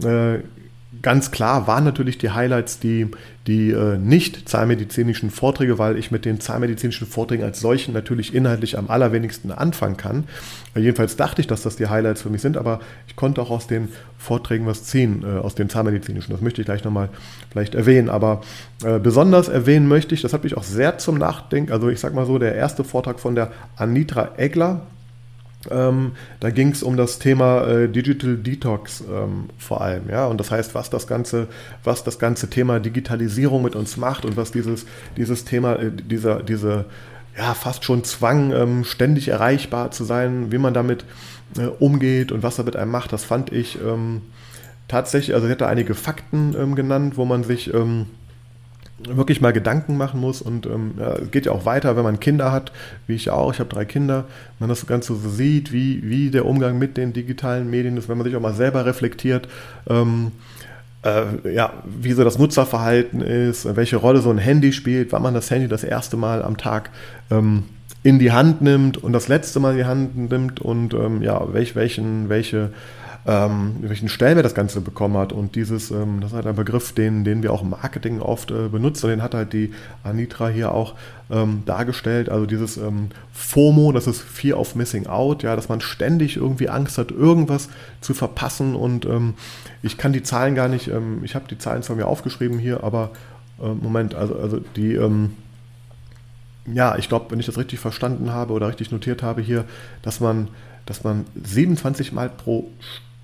Äh, 0.03 0.39
ganz 1.01 1.31
klar 1.31 1.67
waren 1.67 1.83
natürlich 1.83 2.17
die 2.17 2.31
Highlights 2.31 2.79
die, 2.79 3.07
die 3.47 3.71
äh, 3.71 3.97
nicht 3.97 4.47
zahnmedizinischen 4.47 5.31
Vorträge, 5.31 5.79
weil 5.79 5.97
ich 5.97 6.11
mit 6.11 6.25
den 6.25 6.39
zahnmedizinischen 6.39 7.07
Vorträgen 7.07 7.43
als 7.43 7.59
solchen 7.59 7.93
natürlich 7.93 8.33
inhaltlich 8.33 8.77
am 8.77 8.89
allerwenigsten 8.89 9.51
anfangen 9.51 9.97
kann. 9.97 10.25
Äh, 10.75 10.81
jedenfalls 10.81 11.15
dachte 11.15 11.41
ich, 11.41 11.47
dass 11.47 11.63
das 11.63 11.75
die 11.75 11.87
Highlights 11.87 12.21
für 12.21 12.29
mich 12.29 12.41
sind, 12.41 12.57
aber 12.57 12.79
ich 13.07 13.15
konnte 13.15 13.41
auch 13.41 13.49
aus 13.49 13.67
den 13.67 13.89
Vorträgen 14.17 14.65
was 14.67 14.83
ziehen, 14.83 15.23
äh, 15.23 15.39
aus 15.39 15.55
den 15.55 15.69
zahnmedizinischen. 15.69 16.31
Das 16.31 16.41
möchte 16.41 16.61
ich 16.61 16.65
gleich 16.65 16.83
nochmal 16.83 17.09
vielleicht 17.51 17.73
erwähnen. 17.75 18.09
Aber 18.09 18.41
äh, 18.83 18.99
besonders 18.99 19.49
erwähnen 19.49 19.87
möchte 19.87 20.13
ich, 20.13 20.21
das 20.21 20.33
hat 20.33 20.43
mich 20.43 20.55
auch 20.57 20.63
sehr 20.63 20.97
zum 20.97 21.17
Nachdenken, 21.17 21.71
also 21.71 21.89
ich 21.89 21.99
sag 21.99 22.13
mal 22.13 22.25
so, 22.25 22.37
der 22.37 22.55
erste 22.55 22.83
Vortrag 22.83 23.19
von 23.19 23.35
der 23.35 23.51
Anitra 23.75 24.31
Egler, 24.37 24.81
ähm, 25.69 26.13
da 26.39 26.49
ging 26.49 26.69
es 26.69 26.81
um 26.81 26.97
das 26.97 27.19
Thema 27.19 27.67
äh, 27.67 27.89
Digital 27.89 28.37
Detox 28.37 29.01
ähm, 29.01 29.49
vor 29.57 29.81
allem, 29.81 30.09
ja. 30.09 30.25
Und 30.25 30.39
das 30.39 30.49
heißt, 30.49 30.73
was 30.73 30.89
das 30.89 31.07
ganze, 31.07 31.47
was 31.83 32.03
das 32.03 32.17
ganze 32.17 32.49
Thema 32.49 32.79
Digitalisierung 32.79 33.61
mit 33.61 33.75
uns 33.75 33.97
macht 33.97 34.25
und 34.25 34.37
was 34.37 34.51
dieses, 34.51 34.85
dieses 35.17 35.45
Thema, 35.45 35.75
äh, 35.75 35.91
dieser, 35.91 36.41
diese 36.41 36.85
ja 37.37 37.53
fast 37.53 37.85
schon 37.85 38.03
Zwang, 38.03 38.51
ähm, 38.51 38.83
ständig 38.83 39.29
erreichbar 39.29 39.91
zu 39.91 40.03
sein, 40.03 40.51
wie 40.51 40.57
man 40.57 40.73
damit 40.73 41.05
äh, 41.57 41.65
umgeht 41.65 42.31
und 42.31 42.43
was 42.43 42.57
er 42.57 42.65
mit 42.65 42.75
einem 42.75 42.91
macht, 42.91 43.13
das 43.13 43.23
fand 43.23 43.51
ich 43.51 43.79
ähm, 43.81 44.21
tatsächlich, 44.87 45.33
also 45.35 45.47
ich 45.47 45.51
hatte 45.51 45.67
einige 45.67 45.95
Fakten 45.95 46.55
ähm, 46.57 46.75
genannt, 46.75 47.17
wo 47.17 47.25
man 47.25 47.43
sich 47.43 47.73
ähm, 47.73 48.07
wirklich 49.07 49.41
mal 49.41 49.53
Gedanken 49.53 49.97
machen 49.97 50.19
muss 50.19 50.41
und 50.41 50.65
ähm, 50.65 50.93
ja, 50.97 51.13
es 51.13 51.31
geht 51.31 51.45
ja 51.45 51.51
auch 51.51 51.65
weiter, 51.65 51.95
wenn 51.95 52.03
man 52.03 52.19
Kinder 52.19 52.51
hat, 52.51 52.71
wie 53.07 53.15
ich 53.15 53.29
auch, 53.29 53.53
ich 53.53 53.59
habe 53.59 53.69
drei 53.69 53.85
Kinder, 53.85 54.25
man 54.59 54.69
das 54.69 54.85
Ganze 54.87 55.15
so 55.15 55.29
sieht, 55.29 55.71
wie, 55.71 56.01
wie 56.03 56.31
der 56.31 56.45
Umgang 56.45 56.77
mit 56.77 56.97
den 56.97 57.13
digitalen 57.13 57.69
Medien 57.69 57.97
ist, 57.97 58.09
wenn 58.09 58.17
man 58.17 58.25
sich 58.25 58.35
auch 58.35 58.41
mal 58.41 58.53
selber 58.53 58.85
reflektiert, 58.85 59.47
ähm, 59.89 60.31
äh, 61.03 61.53
ja, 61.53 61.73
wie 61.85 62.11
so 62.13 62.23
das 62.23 62.37
Nutzerverhalten 62.37 63.21
ist, 63.21 63.75
welche 63.75 63.97
Rolle 63.97 64.21
so 64.21 64.29
ein 64.29 64.37
Handy 64.37 64.71
spielt, 64.71 65.11
wann 65.11 65.23
man 65.23 65.33
das 65.33 65.49
Handy 65.49 65.67
das 65.67 65.83
erste 65.83 66.17
Mal 66.17 66.43
am 66.43 66.57
Tag 66.57 66.91
ähm, 67.31 67.63
in 68.03 68.19
die 68.19 68.31
Hand 68.31 68.61
nimmt 68.61 68.97
und 68.97 69.13
das 69.13 69.27
letzte 69.27 69.59
Mal 69.59 69.71
in 69.71 69.77
die 69.77 69.85
Hand 69.85 70.31
nimmt 70.31 70.59
und 70.59 70.93
ähm, 70.93 71.21
ja, 71.21 71.53
welch, 71.53 71.75
welchen, 71.75 72.29
welche 72.29 72.71
ähm, 73.27 73.75
welchen 73.81 74.09
Stellenwert 74.09 74.45
das 74.45 74.55
Ganze 74.55 74.81
bekommen 74.81 75.17
hat. 75.17 75.31
Und 75.31 75.55
dieses, 75.55 75.91
ähm, 75.91 76.19
das 76.21 76.31
ist 76.31 76.35
halt 76.35 76.47
ein 76.47 76.55
Begriff, 76.55 76.93
den, 76.93 77.23
den 77.23 77.43
wir 77.43 77.53
auch 77.53 77.61
im 77.61 77.69
Marketing 77.69 78.19
oft 78.19 78.51
äh, 78.51 78.67
benutzen. 78.67 79.09
Den 79.09 79.21
hat 79.21 79.35
halt 79.35 79.53
die 79.53 79.73
Anitra 80.03 80.47
hier 80.47 80.71
auch 80.71 80.95
ähm, 81.29 81.63
dargestellt. 81.65 82.29
Also 82.29 82.45
dieses 82.45 82.77
ähm, 82.77 83.09
FOMO, 83.31 83.91
das 83.91 84.07
ist 84.07 84.21
Fear 84.21 84.59
of 84.59 84.75
Missing 84.75 85.07
Out, 85.07 85.43
ja, 85.43 85.55
dass 85.55 85.69
man 85.69 85.81
ständig 85.81 86.37
irgendwie 86.37 86.69
Angst 86.69 86.97
hat, 86.97 87.11
irgendwas 87.11 87.69
zu 88.01 88.13
verpassen. 88.13 88.75
Und 88.75 89.05
ähm, 89.05 89.35
ich 89.83 89.97
kann 89.97 90.13
die 90.13 90.23
Zahlen 90.23 90.55
gar 90.55 90.67
nicht, 90.67 90.87
ähm, 90.87 91.23
ich 91.23 91.35
habe 91.35 91.45
die 91.47 91.57
Zahlen 91.57 91.83
zwar 91.83 91.95
mir 91.95 92.07
aufgeschrieben 92.07 92.59
hier, 92.59 92.83
aber 92.83 93.11
Moment, 93.79 94.15
also, 94.15 94.39
also 94.39 94.59
die 94.75 94.97
ja, 96.65 96.97
ich 96.97 97.09
glaube, 97.09 97.29
wenn 97.29 97.39
ich 97.39 97.45
das 97.45 97.57
richtig 97.57 97.79
verstanden 97.79 98.31
habe 98.31 98.53
oder 98.53 98.67
richtig 98.67 98.91
notiert 98.91 99.23
habe 99.23 99.41
hier, 99.41 99.65
dass 100.01 100.19
man, 100.19 100.47
dass 100.85 101.03
man 101.03 101.25
27 101.43 102.11
Mal 102.11 102.29
pro 102.29 102.69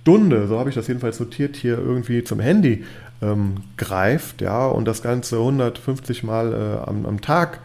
Stunde, 0.08 0.48
so 0.48 0.58
habe 0.58 0.70
ich 0.70 0.76
das 0.76 0.88
jedenfalls 0.88 1.20
notiert, 1.20 1.58
hier 1.58 1.78
irgendwie 1.78 2.24
zum 2.24 2.40
Handy 2.40 2.86
ähm, 3.22 3.56
greift, 3.76 4.40
ja, 4.40 4.66
und 4.66 4.86
das 4.86 5.02
Ganze 5.02 5.36
150 5.36 6.24
Mal 6.24 6.54
äh, 6.54 6.90
am, 6.90 7.06
am, 7.06 7.20
Tag. 7.20 7.60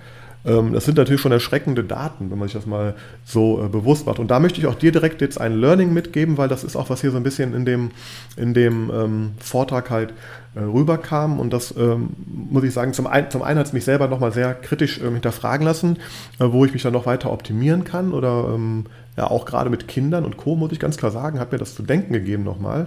Ähm, 0.45 0.73
das 0.73 0.85
sind 0.85 0.99
natürlich 0.99 1.21
schon 1.21 1.31
erschreckende 1.31 1.85
Daten, 1.85 2.33
wenn 2.33 2.39
man 2.41 2.49
sich 2.49 2.57
das 2.57 2.67
mal 2.67 2.97
so 3.25 3.65
äh, 3.65 3.69
bewusst 3.69 4.07
macht. 4.07 4.19
Und 4.19 4.33
da 4.33 4.41
möchte 4.41 4.59
ich 4.59 4.67
auch 4.67 4.75
dir 4.75 4.91
direkt 4.91 5.21
jetzt 5.21 5.41
ein 5.41 5.53
Learning 5.53 5.93
mitgeben, 5.93 6.37
weil 6.37 6.49
das 6.49 6.65
ist 6.65 6.75
auch, 6.75 6.91
was 6.91 7.01
hier 7.01 7.13
so 7.13 7.17
ein 7.17 7.23
bisschen 7.23 7.55
in 7.55 7.65
dem, 7.65 7.93
in 8.37 8.55
dem 8.55 8.91
ähm, 8.93 9.31
Vortrag 9.39 9.91
halt 9.91 10.13
äh, 10.57 10.63
rüberkam. 10.63 11.39
Und 11.39 11.53
das 11.53 11.73
ähm, 11.77 12.09
muss 12.27 12.65
ich 12.65 12.75
sagen, 12.75 12.93
zum, 12.93 13.07
ein, 13.07 13.31
zum 13.31 13.43
einen 13.43 13.61
hat 13.61 13.67
es 13.67 13.73
mich 13.73 13.85
selber 13.85 14.09
nochmal 14.09 14.33
sehr 14.33 14.53
kritisch 14.53 15.01
ähm, 15.01 15.13
hinterfragen 15.13 15.65
lassen, 15.65 15.99
äh, 16.41 16.47
wo 16.51 16.65
ich 16.65 16.73
mich 16.73 16.83
dann 16.83 16.93
noch 16.93 17.07
weiter 17.07 17.33
optimieren 17.33 17.85
kann 17.85 18.13
oder 18.13 18.51
ähm, 18.53 18.87
ja, 19.17 19.31
auch 19.31 19.45
gerade 19.45 19.71
mit 19.71 19.89
Kindern 19.89 20.25
und 20.25 20.37
Co., 20.37 20.57
muss 20.57 20.73
ich 20.73 20.81
ganz 20.81 20.97
klar 20.97 21.11
sagen, 21.11 21.39
hat 21.39 21.53
mir 21.53 21.59
das 21.59 21.75
zu 21.75 21.83
denken 21.83 22.13
gegeben 22.13 22.45
nochmal, 22.45 22.87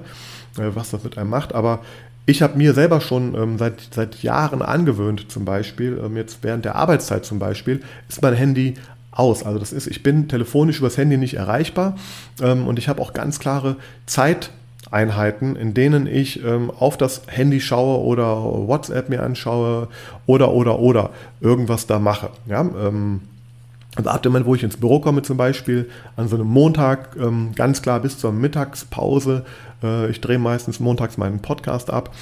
äh, 0.58 0.70
was 0.74 0.92
das 0.92 1.04
mit 1.04 1.18
einem 1.18 1.30
macht. 1.30 1.54
Aber 1.54 1.82
ich 2.26 2.42
habe 2.42 2.58
mir 2.58 2.74
selber 2.74 3.02
schon 3.02 3.36
ähm, 3.36 3.58
seit, 3.58 3.94
seit 3.94 4.24
Jahren 4.24 4.62
angewöhnt, 4.62 5.32
zum 5.32 5.46
Beispiel, 5.46 6.02
ähm, 6.04 6.18
jetzt 6.18 6.40
während 6.42 6.66
der 6.66 6.76
Arbeitszeit 6.76 7.26
zum 7.26 7.38
Beispiel, 7.38 7.82
ist 8.10 8.22
mein 8.22 8.34
Handy 8.34 8.74
aus. 9.12 9.44
Also 9.44 9.60
das 9.60 9.72
ist, 9.72 9.88
ich 9.88 10.02
bin 10.02 10.28
telefonisch 10.28 10.80
übers 10.80 10.98
Handy 10.98 11.18
nicht 11.18 11.36
erreichbar 11.36 11.96
ähm, 12.42 12.68
und 12.68 12.80
ich 12.80 12.90
habe 12.90 13.02
auch 13.02 13.14
ganz 13.14 13.40
klare 13.40 13.76
Zeiteinheiten, 14.08 15.56
in 15.56 15.76
denen 15.76 16.08
ich 16.08 16.44
ähm, 16.44 16.72
auf 16.72 16.98
das 16.98 17.22
Handy 17.28 17.62
schaue 17.62 18.04
oder 18.04 18.44
WhatsApp 18.44 19.10
mir 19.10 19.22
anschaue 19.22 19.88
oder 20.26 20.52
oder 20.52 20.80
oder 20.80 21.12
irgendwas 21.42 21.86
da 21.86 22.00
mache. 22.00 22.30
Ja, 22.48 22.62
ähm, 22.62 23.22
also 23.96 24.10
ab 24.10 24.24
dem 24.24 24.34
Moment, 24.34 24.46
wo 24.46 24.56
ich 24.56 24.64
ins 24.64 24.78
Büro 24.78 25.00
komme 25.00 25.22
zum 25.22 25.38
Beispiel, 25.38 25.90
an 26.16 26.28
so 26.28 26.36
einem 26.36 26.48
Montag, 26.48 27.16
ähm, 27.18 27.52
ganz 27.56 27.82
klar 27.82 28.00
bis 28.02 28.18
zur 28.18 28.32
Mittagspause, 28.32 29.46
ich 30.10 30.22
drehe 30.22 30.40
meistens 30.40 30.80
montags 30.80 31.18
meinen 31.18 31.40
Podcast 31.40 31.90
ab, 31.90 32.14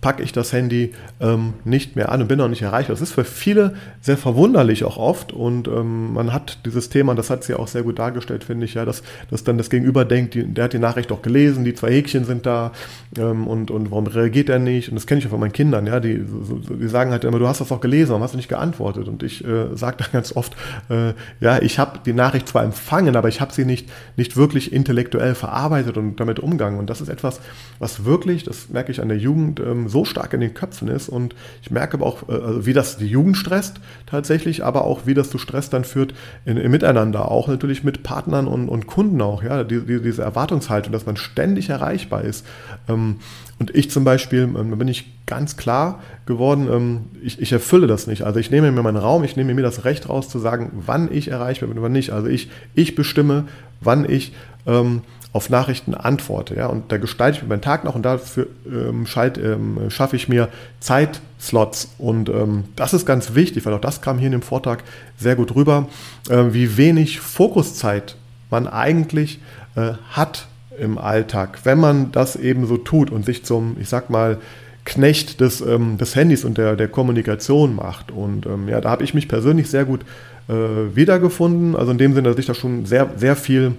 packe 0.00 0.22
ich 0.22 0.32
das 0.32 0.52
Handy 0.52 0.92
ähm, 1.20 1.54
nicht 1.64 1.96
mehr 1.96 2.10
an 2.10 2.22
und 2.22 2.28
bin 2.28 2.40
auch 2.40 2.48
nicht 2.48 2.62
erreichbar. 2.62 2.94
Das 2.94 3.00
ist 3.00 3.12
für 3.12 3.24
viele 3.24 3.74
sehr 4.00 4.16
verwunderlich 4.16 4.84
auch 4.84 4.96
oft 4.96 5.32
und 5.32 5.68
ähm, 5.68 6.12
man 6.12 6.32
hat 6.32 6.58
dieses 6.66 6.88
Thema, 6.88 7.14
das 7.14 7.30
hat 7.30 7.44
sie 7.44 7.54
auch 7.54 7.68
sehr 7.68 7.82
gut 7.82 7.98
dargestellt, 7.98 8.44
finde 8.44 8.66
ich, 8.66 8.74
ja, 8.74 8.84
dass, 8.84 9.02
dass 9.30 9.44
dann 9.44 9.58
das 9.58 9.70
Gegenüber 9.70 10.04
denkt, 10.04 10.34
die, 10.34 10.44
der 10.44 10.64
hat 10.64 10.72
die 10.72 10.78
Nachricht 10.78 11.12
auch 11.12 11.22
gelesen, 11.22 11.64
die 11.64 11.74
zwei 11.74 11.92
Häkchen 11.92 12.24
sind 12.24 12.46
da 12.46 12.72
ähm, 13.16 13.46
und, 13.46 13.70
und 13.70 13.90
warum 13.90 14.06
reagiert 14.06 14.48
er 14.48 14.58
nicht? 14.58 14.88
Und 14.88 14.96
das 14.96 15.06
kenne 15.06 15.20
ich 15.20 15.26
auch 15.26 15.30
von 15.30 15.40
meinen 15.40 15.52
Kindern, 15.52 15.86
ja, 15.86 16.00
die, 16.00 16.24
so, 16.26 16.56
die 16.56 16.88
sagen 16.88 17.10
halt 17.10 17.24
immer, 17.24 17.38
du 17.38 17.48
hast 17.48 17.60
das 17.60 17.70
auch 17.72 17.80
gelesen, 17.80 18.10
warum 18.10 18.22
hast 18.22 18.32
du 18.32 18.36
nicht 18.36 18.48
geantwortet? 18.48 19.08
Und 19.08 19.22
ich 19.22 19.44
äh, 19.44 19.74
sage 19.74 19.98
dann 19.98 20.08
ganz 20.12 20.34
oft, 20.34 20.54
äh, 20.88 21.12
ja, 21.40 21.60
ich 21.62 21.78
habe 21.78 22.00
die 22.04 22.12
Nachricht 22.12 22.48
zwar 22.48 22.64
empfangen, 22.64 23.16
aber 23.16 23.28
ich 23.28 23.40
habe 23.40 23.52
sie 23.52 23.64
nicht, 23.64 23.88
nicht 24.16 24.36
wirklich 24.36 24.72
intellektuell 24.72 25.34
verarbeitet 25.34 25.96
und 25.96 26.18
damit 26.18 26.40
umgegangen. 26.40 26.78
Und 26.78 26.90
das 26.90 27.00
ist 27.00 27.08
etwas, 27.12 27.40
was 27.78 28.04
wirklich, 28.04 28.44
das 28.44 28.68
merke 28.68 28.90
ich 28.90 29.00
an 29.00 29.08
der 29.08 29.18
Jugend, 29.18 29.60
ähm, 29.60 29.88
so 29.88 30.04
stark 30.04 30.32
in 30.32 30.40
den 30.40 30.54
Köpfen 30.54 30.88
ist. 30.88 31.08
Und 31.08 31.34
ich 31.62 31.70
merke 31.70 31.94
aber 31.94 32.06
auch, 32.06 32.28
äh, 32.28 32.32
also 32.32 32.66
wie 32.66 32.72
das 32.72 32.96
die 32.96 33.06
Jugend 33.06 33.36
stresst 33.36 33.80
tatsächlich, 34.06 34.64
aber 34.64 34.84
auch 34.84 35.06
wie 35.06 35.14
das 35.14 35.30
zu 35.30 35.38
Stress 35.38 35.70
dann 35.70 35.84
führt 35.84 36.14
in, 36.44 36.56
im 36.56 36.70
Miteinander, 36.70 37.30
auch 37.30 37.48
natürlich 37.48 37.84
mit 37.84 38.02
Partnern 38.02 38.46
und, 38.46 38.68
und 38.68 38.86
Kunden 38.86 39.20
auch, 39.20 39.42
ja, 39.42 39.64
die, 39.64 39.80
die, 39.80 40.00
diese 40.00 40.22
Erwartungshaltung, 40.22 40.92
dass 40.92 41.06
man 41.06 41.16
ständig 41.16 41.68
erreichbar 41.68 42.22
ist. 42.22 42.46
Ähm, 42.88 43.16
und 43.58 43.74
ich 43.76 43.90
zum 43.90 44.02
Beispiel, 44.02 44.42
ähm, 44.42 44.70
da 44.70 44.76
bin 44.76 44.88
ich 44.88 45.12
ganz 45.26 45.56
klar 45.56 46.02
geworden, 46.26 47.10
ich, 47.22 47.40
ich, 47.40 47.52
erfülle 47.52 47.86
das 47.86 48.06
nicht. 48.06 48.22
Also 48.22 48.38
ich 48.38 48.50
nehme 48.50 48.70
mir 48.70 48.82
meinen 48.82 48.96
Raum, 48.96 49.24
ich 49.24 49.36
nehme 49.36 49.54
mir 49.54 49.62
das 49.62 49.84
Recht 49.84 50.08
raus 50.08 50.28
zu 50.28 50.38
sagen, 50.38 50.72
wann 50.74 51.12
ich 51.12 51.28
erreichbar 51.28 51.68
bin 51.68 51.78
und 51.78 51.84
wann 51.84 51.92
nicht. 51.92 52.10
Also 52.10 52.28
ich, 52.28 52.50
ich 52.74 52.94
bestimme, 52.94 53.44
wann 53.80 54.08
ich 54.08 54.34
ähm, 54.66 55.02
auf 55.32 55.48
Nachrichten 55.48 55.94
antworte. 55.94 56.54
Ja? 56.54 56.66
Und 56.66 56.92
da 56.92 56.98
gestalte 56.98 57.38
ich 57.38 57.42
mir 57.42 57.48
meinen 57.48 57.62
Tag 57.62 57.84
noch 57.84 57.94
und 57.94 58.02
dafür 58.02 58.48
ähm, 58.66 59.06
schalt, 59.06 59.38
ähm, 59.38 59.90
schaffe 59.90 60.16
ich 60.16 60.28
mir 60.28 60.48
Zeitslots. 60.80 61.94
Und 61.98 62.28
ähm, 62.28 62.64
das 62.76 62.92
ist 62.92 63.06
ganz 63.06 63.34
wichtig, 63.34 63.64
weil 63.64 63.72
auch 63.72 63.80
das 63.80 64.02
kam 64.02 64.18
hier 64.18 64.26
in 64.26 64.32
dem 64.32 64.42
Vortrag 64.42 64.84
sehr 65.16 65.36
gut 65.36 65.54
rüber, 65.54 65.88
äh, 66.28 66.52
wie 66.52 66.76
wenig 66.76 67.20
Fokuszeit 67.20 68.16
man 68.50 68.68
eigentlich 68.68 69.40
äh, 69.74 69.92
hat 70.10 70.46
im 70.78 70.98
Alltag, 70.98 71.60
wenn 71.64 71.78
man 71.78 72.12
das 72.12 72.36
eben 72.36 72.66
so 72.66 72.76
tut 72.76 73.10
und 73.10 73.24
sich 73.24 73.44
zum, 73.44 73.76
ich 73.80 73.88
sag 73.88 74.10
mal, 74.10 74.38
Knecht 74.84 75.40
des, 75.40 75.60
ähm, 75.60 75.96
des 75.96 76.16
Handys 76.16 76.44
und 76.44 76.58
der, 76.58 76.74
der 76.74 76.88
Kommunikation 76.88 77.74
macht. 77.74 78.10
Und 78.10 78.46
ähm, 78.46 78.68
ja, 78.68 78.80
da 78.80 78.90
habe 78.90 79.04
ich 79.04 79.14
mich 79.14 79.28
persönlich 79.28 79.70
sehr 79.70 79.84
gut 79.84 80.00
äh, 80.48 80.54
wiedergefunden. 80.96 81.76
Also 81.76 81.92
in 81.92 81.98
dem 81.98 82.14
Sinne, 82.14 82.30
dass 82.30 82.38
ich 82.38 82.46
da 82.46 82.54
schon 82.54 82.84
sehr, 82.84 83.10
sehr 83.16 83.36
viel, 83.36 83.74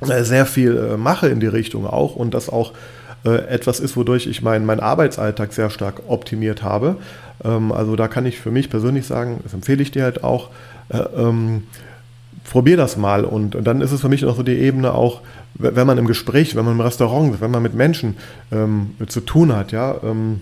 sehr 0.00 0.46
viel 0.46 0.76
äh, 0.76 0.96
mache 0.96 1.28
in 1.28 1.40
die 1.40 1.46
Richtung 1.46 1.86
auch 1.86 2.16
und 2.16 2.34
das 2.34 2.48
auch 2.48 2.72
äh, 3.24 3.48
etwas 3.48 3.80
ist, 3.80 3.96
wodurch 3.96 4.26
ich 4.26 4.42
meinen 4.42 4.64
mein 4.64 4.80
Arbeitsalltag 4.80 5.52
sehr 5.52 5.70
stark 5.70 6.02
optimiert 6.08 6.62
habe. 6.62 6.96
Ähm, 7.44 7.72
also 7.72 7.96
da 7.96 8.08
kann 8.08 8.26
ich 8.26 8.38
für 8.38 8.50
mich 8.50 8.70
persönlich 8.70 9.06
sagen, 9.06 9.40
das 9.42 9.54
empfehle 9.54 9.82
ich 9.82 9.90
dir 9.90 10.04
halt 10.04 10.22
auch, 10.22 10.50
äh, 10.88 10.98
ähm, 10.98 11.64
probier 12.48 12.76
das 12.76 12.96
mal. 12.96 13.24
Und, 13.24 13.56
und, 13.56 13.64
dann 13.64 13.80
ist 13.80 13.92
es 13.92 14.00
für 14.00 14.08
mich 14.08 14.22
noch 14.22 14.36
so 14.36 14.42
die 14.42 14.56
Ebene 14.56 14.94
auch, 14.94 15.20
wenn 15.54 15.86
man 15.86 15.98
im 15.98 16.06
Gespräch, 16.06 16.54
wenn 16.54 16.64
man 16.64 16.74
im 16.74 16.80
Restaurant 16.80 17.40
wenn 17.40 17.50
man 17.50 17.62
mit 17.62 17.74
Menschen 17.74 18.16
ähm, 18.52 18.94
zu 19.08 19.20
tun 19.20 19.54
hat, 19.54 19.72
ja, 19.72 19.96
ähm, 20.04 20.40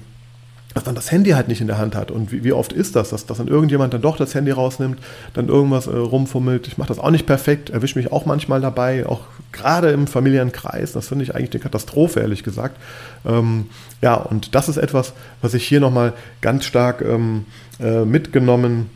dass 0.77 0.85
man 0.85 0.95
das 0.95 1.11
Handy 1.11 1.31
halt 1.31 1.49
nicht 1.49 1.62
in 1.62 1.69
der 1.69 1.79
Hand 1.79 1.97
hat. 1.97 2.11
Und 2.11 2.33
wie, 2.33 2.45
wie 2.45 2.53
oft 2.53 2.71
ist 2.71 2.97
das, 2.97 3.09
dass, 3.09 3.25
dass 3.25 3.39
dann 3.39 3.49
irgendjemand 3.49 3.95
dann 3.95 4.03
doch 4.03 4.19
das 4.19 4.35
Handy 4.35 4.51
rausnimmt, 4.51 4.99
dann 5.33 5.49
irgendwas 5.49 5.87
äh, 5.87 5.97
rumfummelt. 5.97 6.67
Ich 6.69 6.77
mache 6.77 6.89
das 6.89 6.99
auch 6.99 7.11
nicht 7.11 7.25
perfekt, 7.25 7.71
erwische 7.71 7.99
mich 7.99 8.12
auch 8.12 8.27
manchmal 8.27 8.61
dabei, 8.61 9.07
auch 9.07 9.21
gerade 9.53 9.89
im 9.89 10.07
Familienkreis. 10.07 10.93
Das 10.93 11.09
finde 11.09 11.25
ich 11.25 11.35
eigentlich 11.35 11.53
eine 11.53 11.61
Katastrophe, 11.61 12.21
ehrlich 12.21 12.43
gesagt. 12.43 12.77
Ähm, 13.25 13.71
ja, 14.03 14.17
und 14.17 14.55
das 14.55 14.69
ist 14.69 14.77
etwas, 14.77 15.15
was 15.41 15.55
ich 15.55 15.67
hier 15.67 15.81
nochmal 15.81 16.12
ganz 16.43 16.67
stark 16.67 17.01
ähm, 17.01 17.47
äh, 17.81 18.05
mitgenommen 18.05 18.91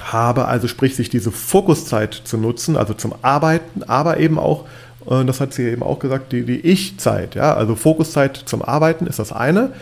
habe, 0.00 0.46
also 0.46 0.68
sprich 0.68 0.96
sich 0.96 1.10
diese 1.10 1.32
Fokuszeit 1.32 2.14
zu 2.14 2.38
nutzen, 2.38 2.78
also 2.78 2.94
zum 2.94 3.12
Arbeiten, 3.20 3.82
aber 3.82 4.20
eben 4.20 4.38
auch, 4.38 4.64
äh, 5.06 5.22
das 5.26 5.38
hat 5.42 5.52
sie 5.52 5.64
eben 5.64 5.82
auch 5.82 5.98
gesagt, 5.98 6.32
die, 6.32 6.46
die 6.46 6.60
Ich-Zeit, 6.60 7.34
ja, 7.34 7.52
also 7.54 7.74
Fokuszeit 7.74 8.38
zum 8.38 8.62
Arbeiten 8.62 9.06
ist 9.06 9.18
das 9.18 9.32
eine 9.32 9.72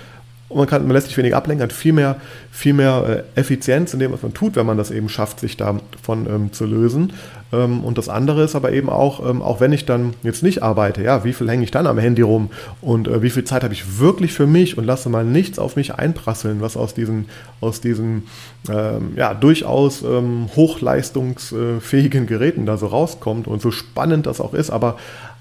und 0.48 0.58
man, 0.58 0.66
kann, 0.68 0.82
man 0.82 0.92
lässt 0.92 1.08
sich 1.08 1.16
weniger 1.16 1.36
ablenken, 1.36 1.64
hat 1.64 1.72
viel 1.72 1.92
mehr, 1.92 2.16
viel 2.52 2.72
mehr 2.72 3.24
äh, 3.34 3.40
Effizienz 3.40 3.92
in 3.94 3.98
dem, 3.98 4.12
was 4.12 4.22
man 4.22 4.32
tut, 4.32 4.54
wenn 4.54 4.66
man 4.66 4.76
das 4.76 4.92
eben 4.92 5.08
schafft, 5.08 5.40
sich 5.40 5.56
davon 5.56 6.26
ähm, 6.28 6.52
zu 6.52 6.66
lösen. 6.66 7.12
Ähm, 7.52 7.82
und 7.82 7.98
das 7.98 8.08
andere 8.08 8.44
ist 8.44 8.54
aber 8.54 8.72
eben 8.72 8.88
auch, 8.88 9.28
ähm, 9.28 9.42
auch 9.42 9.60
wenn 9.60 9.72
ich 9.72 9.86
dann 9.86 10.14
jetzt 10.22 10.44
nicht 10.44 10.62
arbeite, 10.62 11.02
ja, 11.02 11.24
wie 11.24 11.32
viel 11.32 11.50
hänge 11.50 11.64
ich 11.64 11.72
dann 11.72 11.88
am 11.88 11.98
Handy 11.98 12.22
rum 12.22 12.50
und 12.80 13.08
äh, 13.08 13.22
wie 13.22 13.30
viel 13.30 13.42
Zeit 13.42 13.64
habe 13.64 13.74
ich 13.74 13.98
wirklich 13.98 14.32
für 14.32 14.46
mich 14.46 14.78
und 14.78 14.84
lasse 14.84 15.08
mal 15.08 15.24
nichts 15.24 15.58
auf 15.58 15.74
mich 15.74 15.94
einprasseln, 15.94 16.60
was 16.60 16.76
aus 16.76 16.94
diesen, 16.94 17.26
aus 17.60 17.80
diesen 17.80 18.28
ähm, 18.70 19.14
ja, 19.16 19.34
durchaus 19.34 20.02
ähm, 20.02 20.48
hochleistungsfähigen 20.54 22.26
Geräten 22.26 22.66
da 22.66 22.76
so 22.76 22.86
rauskommt 22.86 23.48
und 23.48 23.60
so 23.60 23.72
spannend 23.72 24.26
das 24.26 24.40
auch 24.40 24.54
ist. 24.54 24.70
Aber 24.70 24.96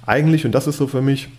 eigentlich, 0.07 0.45
und 0.45 0.51
das 0.51 0.65
ist 0.65 0.77
so 0.77 0.87
für 0.87 1.03
mich, 1.03 1.29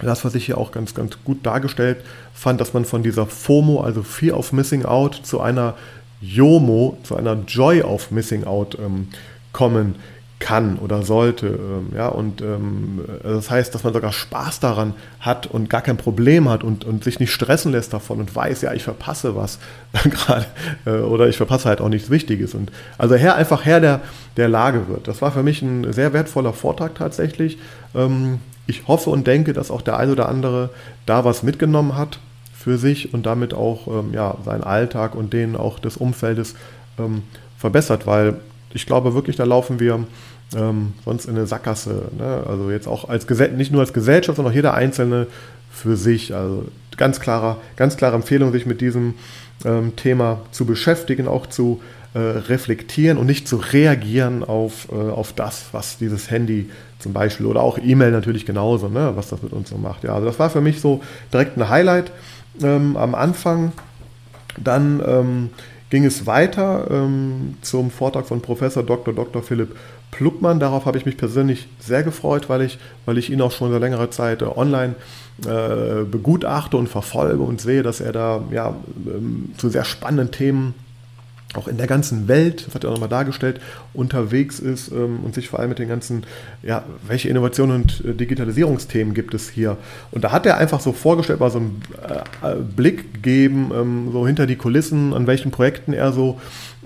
das, 0.00 0.24
was 0.24 0.34
ich 0.34 0.46
hier 0.46 0.58
auch 0.58 0.72
ganz, 0.72 0.94
ganz 0.94 1.18
gut 1.24 1.46
dargestellt 1.46 1.98
fand, 2.32 2.60
dass 2.60 2.74
man 2.74 2.84
von 2.84 3.02
dieser 3.02 3.26
FOMO, 3.26 3.80
also 3.80 4.02
Fear 4.02 4.36
of 4.36 4.52
Missing 4.52 4.84
Out, 4.84 5.20
zu 5.22 5.40
einer 5.40 5.74
JOMO, 6.20 6.98
zu 7.02 7.16
einer 7.16 7.36
Joy 7.46 7.82
of 7.82 8.10
Missing 8.10 8.44
Out 8.44 8.78
ähm, 8.80 9.08
kommen 9.52 9.96
kann 10.40 10.76
oder 10.78 11.02
sollte. 11.02 11.46
Ähm, 11.46 11.92
ja, 11.96 12.08
und 12.08 12.42
ähm, 12.42 13.04
das 13.22 13.50
heißt, 13.50 13.74
dass 13.74 13.84
man 13.84 13.94
sogar 13.94 14.12
Spaß 14.12 14.60
daran 14.60 14.94
hat 15.20 15.46
und 15.46 15.70
gar 15.70 15.80
kein 15.80 15.96
Problem 15.96 16.48
hat 16.48 16.64
und, 16.64 16.84
und 16.84 17.04
sich 17.04 17.20
nicht 17.20 17.32
stressen 17.32 17.72
lässt 17.72 17.92
davon 17.92 18.18
und 18.20 18.34
weiß, 18.34 18.62
ja, 18.62 18.74
ich 18.74 18.82
verpasse 18.82 19.36
was 19.36 19.58
gerade 20.10 20.46
äh, 20.86 20.90
oder 20.90 21.28
ich 21.28 21.36
verpasse 21.36 21.68
halt 21.68 21.80
auch 21.80 21.88
nichts 21.88 22.10
Wichtiges. 22.10 22.54
Und 22.54 22.70
also 22.98 23.14
Herr 23.14 23.36
einfach 23.36 23.64
Herr 23.64 23.80
der, 23.80 24.00
der 24.36 24.48
Lage 24.48 24.88
wird. 24.88 25.08
Das 25.08 25.22
war 25.22 25.32
für 25.32 25.42
mich 25.42 25.62
ein 25.62 25.92
sehr 25.92 26.12
wertvoller 26.12 26.52
Vortrag 26.52 26.94
tatsächlich. 26.96 27.58
Ähm, 27.94 28.40
ich 28.66 28.88
hoffe 28.88 29.10
und 29.10 29.26
denke, 29.26 29.52
dass 29.52 29.70
auch 29.70 29.82
der 29.82 29.98
eine 29.98 30.12
oder 30.12 30.28
andere 30.28 30.70
da 31.06 31.24
was 31.24 31.42
mitgenommen 31.42 31.96
hat 31.96 32.18
für 32.54 32.78
sich 32.78 33.12
und 33.12 33.26
damit 33.26 33.52
auch 33.52 33.86
ähm, 33.88 34.12
ja, 34.12 34.36
seinen 34.44 34.64
Alltag 34.64 35.14
und 35.14 35.32
den 35.32 35.56
auch 35.56 35.78
des 35.78 35.96
Umfeldes 35.96 36.54
ähm, 36.98 37.22
verbessert, 37.58 38.06
weil 38.06 38.36
ich 38.72 38.86
glaube 38.86 39.14
wirklich, 39.14 39.36
da 39.36 39.44
laufen 39.44 39.80
wir 39.80 40.04
ähm, 40.56 40.92
sonst 41.04 41.26
in 41.26 41.36
eine 41.36 41.46
Sackgasse. 41.46 42.08
Ne? 42.18 42.44
Also 42.46 42.70
jetzt 42.70 42.88
auch 42.88 43.08
als 43.08 43.28
nicht 43.28 43.72
nur 43.72 43.80
als 43.80 43.92
Gesellschaft, 43.92 44.36
sondern 44.36 44.52
auch 44.52 44.56
jeder 44.56 44.74
Einzelne 44.74 45.26
für 45.70 45.96
sich. 45.96 46.34
Also 46.34 46.64
ganz 46.96 47.20
klarer, 47.20 47.58
ganz 47.76 47.96
klare 47.96 48.16
Empfehlung, 48.16 48.52
sich 48.52 48.66
mit 48.66 48.80
diesem 48.80 49.14
ähm, 49.64 49.96
Thema 49.96 50.40
zu 50.50 50.64
beschäftigen, 50.64 51.28
auch 51.28 51.46
zu 51.46 51.80
äh, 52.14 52.18
reflektieren 52.18 53.18
und 53.18 53.26
nicht 53.26 53.48
zu 53.48 53.56
reagieren 53.56 54.44
auf, 54.44 54.88
äh, 54.92 54.94
auf 54.94 55.32
das, 55.32 55.66
was 55.72 55.98
dieses 55.98 56.30
Handy 56.30 56.70
zum 57.00 57.12
Beispiel 57.12 57.46
oder 57.46 57.60
auch 57.60 57.76
E-Mail 57.76 58.12
natürlich 58.12 58.46
genauso, 58.46 58.88
ne, 58.88 59.12
was 59.16 59.30
das 59.30 59.42
mit 59.42 59.52
uns 59.52 59.70
so 59.70 59.76
macht. 59.76 60.04
Ja, 60.04 60.14
also 60.14 60.26
das 60.26 60.38
war 60.38 60.48
für 60.48 60.60
mich 60.60 60.80
so 60.80 61.02
direkt 61.32 61.56
ein 61.56 61.68
Highlight 61.68 62.12
ähm, 62.62 62.96
am 62.96 63.16
Anfang. 63.16 63.72
Dann 64.62 65.02
ähm, 65.04 65.50
ging 65.90 66.04
es 66.04 66.24
weiter 66.24 66.86
ähm, 66.88 67.56
zum 67.62 67.90
Vortrag 67.90 68.26
von 68.26 68.40
Professor 68.40 68.84
Dr. 68.84 69.12
Dr. 69.12 69.42
Philipp 69.42 69.74
Pluckmann. 70.12 70.60
Darauf 70.60 70.86
habe 70.86 70.96
ich 70.96 71.06
mich 71.06 71.16
persönlich 71.16 71.66
sehr 71.80 72.04
gefreut, 72.04 72.48
weil 72.48 72.62
ich, 72.62 72.78
weil 73.06 73.18
ich 73.18 73.28
ihn 73.30 73.40
auch 73.40 73.50
schon 73.50 73.72
seit 73.72 73.80
längerer 73.80 74.12
Zeit 74.12 74.40
äh, 74.42 74.44
online 74.44 74.94
äh, 75.44 76.04
begutachte 76.04 76.76
und 76.76 76.88
verfolge 76.88 77.42
und 77.42 77.60
sehe, 77.60 77.82
dass 77.82 78.00
er 78.00 78.12
da 78.12 78.44
ja, 78.52 78.76
ähm, 79.04 79.52
zu 79.56 79.68
sehr 79.68 79.84
spannenden 79.84 80.30
Themen 80.30 80.74
auch 81.56 81.68
in 81.68 81.76
der 81.76 81.86
ganzen 81.86 82.28
Welt, 82.28 82.66
das 82.66 82.74
hat 82.74 82.84
er 82.84 82.90
nochmal 82.90 83.08
dargestellt, 83.08 83.60
unterwegs 83.92 84.58
ist 84.58 84.90
ähm, 84.90 85.20
und 85.24 85.34
sich 85.34 85.48
vor 85.48 85.60
allem 85.60 85.70
mit 85.70 85.78
den 85.78 85.88
ganzen, 85.88 86.24
ja, 86.62 86.84
welche 87.06 87.28
Innovationen 87.28 87.82
und 87.82 88.04
äh, 88.04 88.14
Digitalisierungsthemen 88.14 89.14
gibt 89.14 89.34
es 89.34 89.48
hier. 89.48 89.76
Und 90.10 90.24
da 90.24 90.32
hat 90.32 90.46
er 90.46 90.58
einfach 90.58 90.80
so 90.80 90.92
vorgestellt, 90.92 91.40
mal 91.40 91.50
so 91.50 91.58
einen 91.58 91.82
äh, 92.42 92.52
äh, 92.52 92.56
Blick 92.56 93.14
gegeben, 93.14 93.70
ähm, 93.74 94.12
so 94.12 94.26
hinter 94.26 94.46
die 94.46 94.56
Kulissen, 94.56 95.14
an 95.14 95.26
welchen 95.26 95.50
Projekten 95.50 95.92
er 95.92 96.12
so 96.12 96.40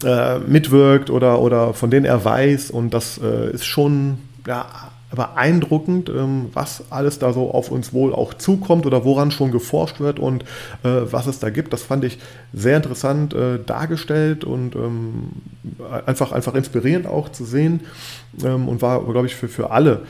äh, 0.04 0.38
mitwirkt 0.38 1.10
oder, 1.10 1.40
oder 1.40 1.74
von 1.74 1.90
denen 1.90 2.06
er 2.06 2.24
weiß. 2.24 2.70
Und 2.70 2.94
das 2.94 3.18
äh, 3.22 3.50
ist 3.50 3.64
schon, 3.64 4.18
ja, 4.46 4.66
beeindruckend, 5.14 6.08
ähm, 6.08 6.50
was 6.52 6.84
alles 6.90 7.18
da 7.18 7.32
so 7.32 7.50
auf 7.50 7.70
uns 7.70 7.92
wohl 7.92 8.14
auch 8.14 8.34
zukommt 8.34 8.84
oder 8.86 9.04
woran 9.04 9.30
schon 9.30 9.52
geforscht 9.52 10.00
wird 10.00 10.18
und 10.18 10.42
äh, 10.82 11.00
was 11.10 11.26
es 11.26 11.38
da 11.38 11.50
gibt. 11.50 11.72
Das 11.72 11.82
fand 11.82 12.04
ich 12.04 12.18
sehr 12.52 12.76
interessant 12.76 13.32
äh, 13.34 13.58
dargestellt 13.64 14.44
und 14.44 14.74
ähm, 14.74 15.30
einfach, 16.06 16.32
einfach 16.32 16.54
inspirierend 16.54 17.06
auch 17.06 17.30
zu 17.30 17.44
sehen 17.44 17.80
ähm, 18.44 18.68
und 18.68 18.82
war, 18.82 19.02
glaube 19.04 19.26
ich, 19.26 19.34
für, 19.34 19.48
für 19.48 19.70
alle 19.70 20.02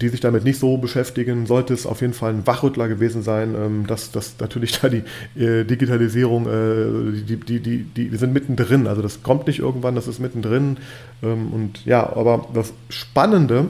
die 0.00 0.08
sich 0.08 0.20
damit 0.20 0.44
nicht 0.44 0.58
so 0.58 0.78
beschäftigen, 0.78 1.46
sollte 1.46 1.74
es 1.74 1.86
auf 1.86 2.00
jeden 2.00 2.14
Fall 2.14 2.32
ein 2.32 2.46
Wachrüttler 2.46 2.88
gewesen 2.88 3.22
sein, 3.22 3.54
ähm, 3.54 3.86
dass, 3.86 4.10
dass 4.10 4.34
natürlich 4.40 4.78
da 4.80 4.88
die 4.88 5.02
äh, 5.38 5.64
Digitalisierung, 5.64 6.46
äh, 6.46 7.22
die, 7.22 7.36
die, 7.36 7.60
die, 7.60 7.84
die, 7.84 8.16
sind 8.16 8.32
mittendrin. 8.32 8.86
Also 8.86 9.02
das 9.02 9.22
kommt 9.22 9.46
nicht 9.46 9.58
irgendwann, 9.58 9.94
das 9.94 10.08
ist 10.08 10.18
mittendrin. 10.18 10.78
Ähm, 11.22 11.52
und 11.52 11.84
ja, 11.84 12.04
aber 12.16 12.48
das 12.54 12.72
Spannende 12.88 13.66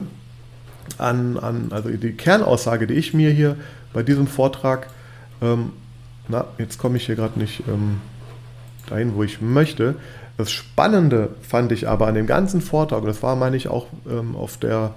an, 0.97 1.37
an, 1.37 1.67
also 1.71 1.89
die 1.89 2.13
Kernaussage, 2.13 2.87
die 2.87 2.95
ich 2.95 3.13
mir 3.13 3.31
hier 3.31 3.57
bei 3.93 4.03
diesem 4.03 4.27
Vortrag, 4.27 4.87
ähm, 5.41 5.71
na, 6.27 6.45
jetzt 6.57 6.77
komme 6.77 6.97
ich 6.97 7.05
hier 7.05 7.15
gerade 7.15 7.39
nicht 7.39 7.63
ähm, 7.67 7.99
dahin, 8.89 9.15
wo 9.15 9.23
ich 9.23 9.41
möchte. 9.41 9.95
Das 10.37 10.51
Spannende 10.51 11.29
fand 11.41 11.71
ich 11.71 11.87
aber 11.87 12.07
an 12.07 12.15
dem 12.15 12.27
ganzen 12.27 12.61
Vortrag, 12.61 13.01
und 13.01 13.07
das 13.07 13.21
war, 13.21 13.35
meine 13.35 13.55
ich, 13.55 13.67
auch 13.67 13.87
ähm, 14.09 14.35
auf 14.35 14.57
der, 14.57 14.95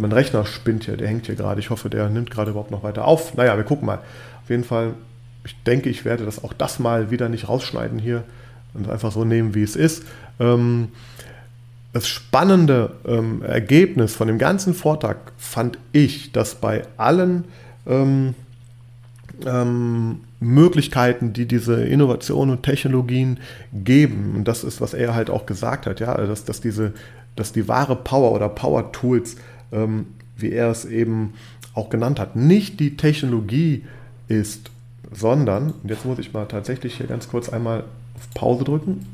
mein 0.00 0.12
Rechner 0.12 0.44
spinnt 0.44 0.84
hier, 0.84 0.96
der 0.96 1.08
hängt 1.08 1.26
hier 1.26 1.34
gerade. 1.34 1.60
Ich 1.60 1.70
hoffe, 1.70 1.90
der 1.90 2.08
nimmt 2.08 2.30
gerade 2.30 2.50
überhaupt 2.50 2.70
noch 2.70 2.82
weiter 2.82 3.04
auf. 3.04 3.34
Naja, 3.36 3.56
wir 3.56 3.64
gucken 3.64 3.86
mal. 3.86 4.00
Auf 4.42 4.50
jeden 4.50 4.64
Fall, 4.64 4.94
ich 5.44 5.56
denke, 5.64 5.88
ich 5.88 6.04
werde 6.04 6.24
das 6.24 6.42
auch 6.42 6.52
das 6.52 6.78
mal 6.78 7.10
wieder 7.10 7.28
nicht 7.28 7.48
rausschneiden 7.48 7.98
hier 7.98 8.24
und 8.74 8.88
einfach 8.90 9.12
so 9.12 9.24
nehmen, 9.24 9.54
wie 9.54 9.62
es 9.62 9.76
ist. 9.76 10.04
Ähm, 10.38 10.88
das 11.92 12.06
spannende 12.06 12.92
ähm, 13.06 13.42
Ergebnis 13.42 14.14
von 14.14 14.28
dem 14.28 14.38
ganzen 14.38 14.74
Vortrag 14.74 15.32
fand 15.36 15.78
ich, 15.92 16.30
dass 16.32 16.54
bei 16.54 16.82
allen 16.96 17.44
ähm, 17.86 18.34
ähm, 19.44 20.20
Möglichkeiten, 20.38 21.32
die 21.32 21.46
diese 21.46 21.82
Innovationen 21.84 22.56
und 22.56 22.62
Technologien 22.62 23.40
geben, 23.72 24.34
und 24.36 24.48
das 24.48 24.64
ist, 24.64 24.80
was 24.80 24.94
er 24.94 25.14
halt 25.14 25.30
auch 25.30 25.46
gesagt 25.46 25.86
hat, 25.86 26.00
ja, 26.00 26.14
dass, 26.14 26.44
dass 26.44 26.60
diese, 26.60 26.92
dass 27.36 27.52
die 27.52 27.68
wahre 27.68 27.96
Power 27.96 28.32
oder 28.32 28.48
Power 28.48 28.92
Tools, 28.92 29.36
ähm, 29.72 30.06
wie 30.36 30.52
er 30.52 30.70
es 30.70 30.84
eben 30.84 31.34
auch 31.74 31.90
genannt 31.90 32.18
hat, 32.18 32.36
nicht 32.36 32.80
die 32.80 32.96
Technologie 32.96 33.84
ist, 34.28 34.70
sondern, 35.12 35.72
und 35.82 35.88
jetzt 35.88 36.04
muss 36.04 36.18
ich 36.18 36.32
mal 36.32 36.46
tatsächlich 36.46 36.96
hier 36.96 37.06
ganz 37.06 37.28
kurz 37.28 37.48
einmal 37.48 37.84
auf 38.16 38.30
Pause 38.34 38.64
drücken. 38.64 39.06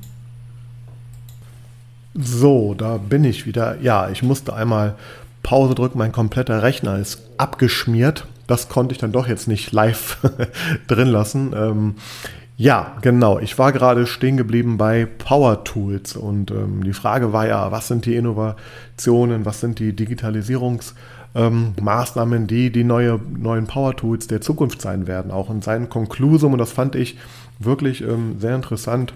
So, 2.14 2.75
da 2.75 2.97
bin 2.97 3.25
ich 3.25 3.47
wieder. 3.47 3.81
Ja, 3.81 4.09
ich 4.09 4.23
musste 4.23 4.55
einmal 4.55 4.97
Pause 5.42 5.75
drücken. 5.75 5.99
Mein 5.99 6.12
kompletter 6.12 6.62
Rechner 6.62 6.99
ist 6.99 7.21
abgeschmiert. 7.37 8.27
Das 8.47 8.69
konnte 8.69 8.92
ich 8.92 8.99
dann 8.99 9.12
doch 9.12 9.29
jetzt 9.29 9.49
nicht 9.49 9.73
live 9.73 10.19
drin 10.87 11.09
lassen. 11.09 11.53
Ähm, 11.55 11.95
ja, 12.57 12.97
genau. 13.03 13.38
Ich 13.38 13.59
war 13.59 13.73
gerade 13.73 14.07
stehen 14.07 14.38
geblieben 14.38 14.79
bei 14.79 15.05
Power 15.05 15.64
Tools 15.64 16.16
und 16.16 16.51
ähm, 16.51 16.83
die 16.85 16.95
Frage 16.95 17.35
war 17.35 17.47
ja, 17.47 17.71
was 17.71 17.88
sind 17.88 18.07
die 18.07 18.16
Innovationen, 18.16 19.45
was 19.45 19.61
sind 19.61 19.79
die 19.79 19.95
Digitalisierungsmaßnahmen, 19.95 22.40
ähm, 22.40 22.47
die 22.47 22.71
die 22.71 22.85
neue, 22.85 23.21
neuen 23.38 23.66
Power 23.66 23.95
Tools 23.95 24.27
der 24.27 24.40
Zukunft 24.40 24.81
sein 24.81 25.07
werden. 25.07 25.31
Auch 25.31 25.51
in 25.51 25.61
seinem 25.61 25.90
Konklusum, 25.90 26.55
und 26.55 26.59
das 26.59 26.73
fand 26.73 26.95
ich 26.95 27.19
wirklich 27.59 28.03
ähm, 28.03 28.40
sehr 28.40 28.55
interessant, 28.55 29.12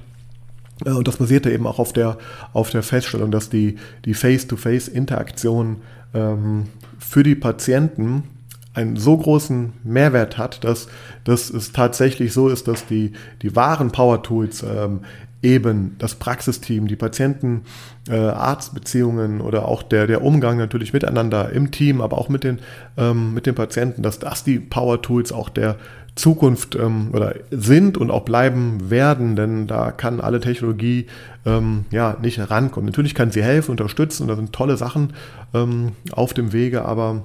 äh, 0.85 0.91
und 0.91 1.09
das 1.09 1.17
basierte 1.17 1.51
eben 1.51 1.67
auch 1.67 1.79
auf 1.79 1.95
der, 1.95 2.19
auf 2.53 2.69
der 2.69 2.83
Feststellung, 2.83 3.31
dass 3.31 3.49
die, 3.49 3.77
die 4.05 4.15
Face-to-Face-Interaktion 4.15 5.77
ähm, 6.13 6.67
für 6.99 7.23
die 7.23 7.37
Patienten 7.37 8.25
einen 8.73 8.97
so 8.97 9.17
großen 9.17 9.73
Mehrwert 9.83 10.39
hat, 10.39 10.63
dass, 10.65 10.87
dass 11.25 11.51
es 11.51 11.73
tatsächlich 11.73 12.33
so 12.33 12.49
ist, 12.49 12.69
dass 12.69 12.87
die, 12.87 13.13
die 13.43 13.57
wahren 13.57 13.91
Power 13.91 14.23
Tools 14.23 14.63
ähm, 14.63 15.01
eben 15.43 15.97
das 15.99 16.15
Praxisteam, 16.15 16.87
die 16.87 16.97
Patienten-Arzt-Beziehungen 16.97 19.41
äh, 19.41 19.43
oder 19.43 19.67
auch 19.67 19.83
der, 19.83 20.07
der 20.07 20.23
Umgang 20.23 20.59
natürlich 20.59 20.93
miteinander 20.93 21.51
im 21.51 21.71
Team, 21.71 22.01
aber 22.01 22.19
auch 22.19 22.29
mit 22.29 22.45
den, 22.45 22.59
ähm, 22.97 23.35
mit 23.35 23.47
den 23.47 23.55
Patienten, 23.55 24.03
dass 24.03 24.19
das 24.19 24.43
die 24.45 24.61
Power 24.61 25.03
Tools 25.03 25.33
auch 25.33 25.49
der 25.49 25.77
Zukunft 26.15 26.75
ähm, 26.75 27.11
oder 27.13 27.35
sind 27.51 27.97
und 27.97 28.11
auch 28.11 28.25
bleiben 28.25 28.91
werden, 28.91 29.37
denn 29.37 29.67
da 29.67 29.93
kann 29.93 30.21
alle 30.21 30.41
Technologie 30.41 31.07
ähm, 31.47 31.87
ja 31.91 32.17
nicht 32.21 32.51
rankommen. 32.51 32.87
Natürlich 32.87 33.15
kann 33.15 33.31
sie 33.31 33.43
helfen, 33.43 33.71
unterstützen 33.71 34.25
und 34.25 34.29
da 34.29 34.37
sind 34.37 34.53
tolle 34.53 34.77
Sachen 34.77 35.15
ähm, 35.55 35.93
auf 36.13 36.35
dem 36.35 36.53
Wege, 36.53 36.85
aber 36.85 37.23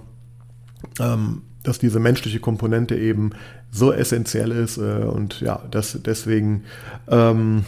dass 1.66 1.80
diese 1.80 2.00
menschliche 2.00 2.40
Komponente 2.40 2.96
eben 2.96 3.32
so 3.72 3.92
essentiell 3.92 4.52
ist 4.52 4.78
äh, 4.78 5.04
und 5.04 5.42
ja, 5.42 5.62
dass 5.70 6.00
deswegen 6.02 6.64
ähm, 7.10 7.66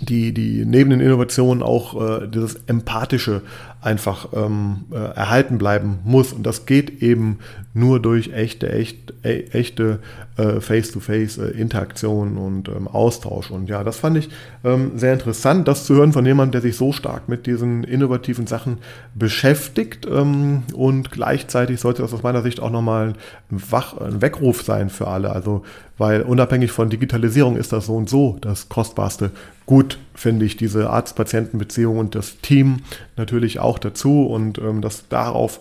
die, 0.00 0.32
die 0.32 0.64
neben 0.64 0.90
den 0.90 1.00
Innovationen 1.00 1.62
auch 1.62 2.22
äh, 2.22 2.28
dieses 2.28 2.56
Empathische 2.66 3.42
einfach 3.80 4.28
ähm, 4.32 4.86
äh, 4.90 4.96
erhalten 4.96 5.58
bleiben 5.58 6.00
muss. 6.04 6.32
Und 6.32 6.44
das 6.44 6.66
geht 6.66 7.02
eben 7.02 7.38
nur 7.74 8.00
durch 8.00 8.32
echte, 8.32 8.70
echt, 8.72 9.14
e 9.22 9.44
echte 9.52 10.00
äh, 10.36 10.60
Face-to-Face-Interaktion 10.60 12.36
äh, 12.36 12.40
und 12.40 12.68
ähm, 12.68 12.88
Austausch. 12.88 13.50
Und 13.50 13.68
ja, 13.68 13.84
das 13.84 13.98
fand 13.98 14.18
ich 14.18 14.30
ähm, 14.64 14.92
sehr 14.96 15.12
interessant, 15.12 15.68
das 15.68 15.84
zu 15.84 15.94
hören 15.94 16.12
von 16.12 16.26
jemandem, 16.26 16.52
der 16.52 16.60
sich 16.62 16.76
so 16.76 16.92
stark 16.92 17.28
mit 17.28 17.46
diesen 17.46 17.84
innovativen 17.84 18.48
Sachen 18.48 18.78
beschäftigt. 19.14 20.06
Ähm, 20.06 20.64
und 20.74 21.12
gleichzeitig 21.12 21.80
sollte 21.80 22.02
das 22.02 22.12
aus 22.12 22.22
meiner 22.22 22.42
Sicht 22.42 22.60
auch 22.60 22.70
nochmal 22.70 23.14
ein, 23.50 23.62
Wach, 23.70 23.96
ein 23.98 24.20
Weckruf 24.20 24.62
sein 24.62 24.90
für 24.90 25.06
alle. 25.06 25.30
Also, 25.30 25.62
weil 25.98 26.22
unabhängig 26.22 26.72
von 26.72 26.88
Digitalisierung 26.88 27.56
ist 27.56 27.72
das 27.72 27.86
so 27.86 27.96
und 27.96 28.08
so 28.08 28.38
das 28.40 28.68
Kostbarste. 28.68 29.30
Gut, 29.66 29.98
finde 30.14 30.46
ich, 30.46 30.56
diese 30.56 30.90
Arzt-Patienten-Beziehung 30.90 31.98
und 31.98 32.14
das 32.14 32.38
Team 32.40 32.78
natürlich 33.16 33.58
auch 33.58 33.78
dazu 33.78 34.26
und 34.26 34.58
ähm, 34.58 34.80
dass 34.80 35.08
darauf 35.08 35.60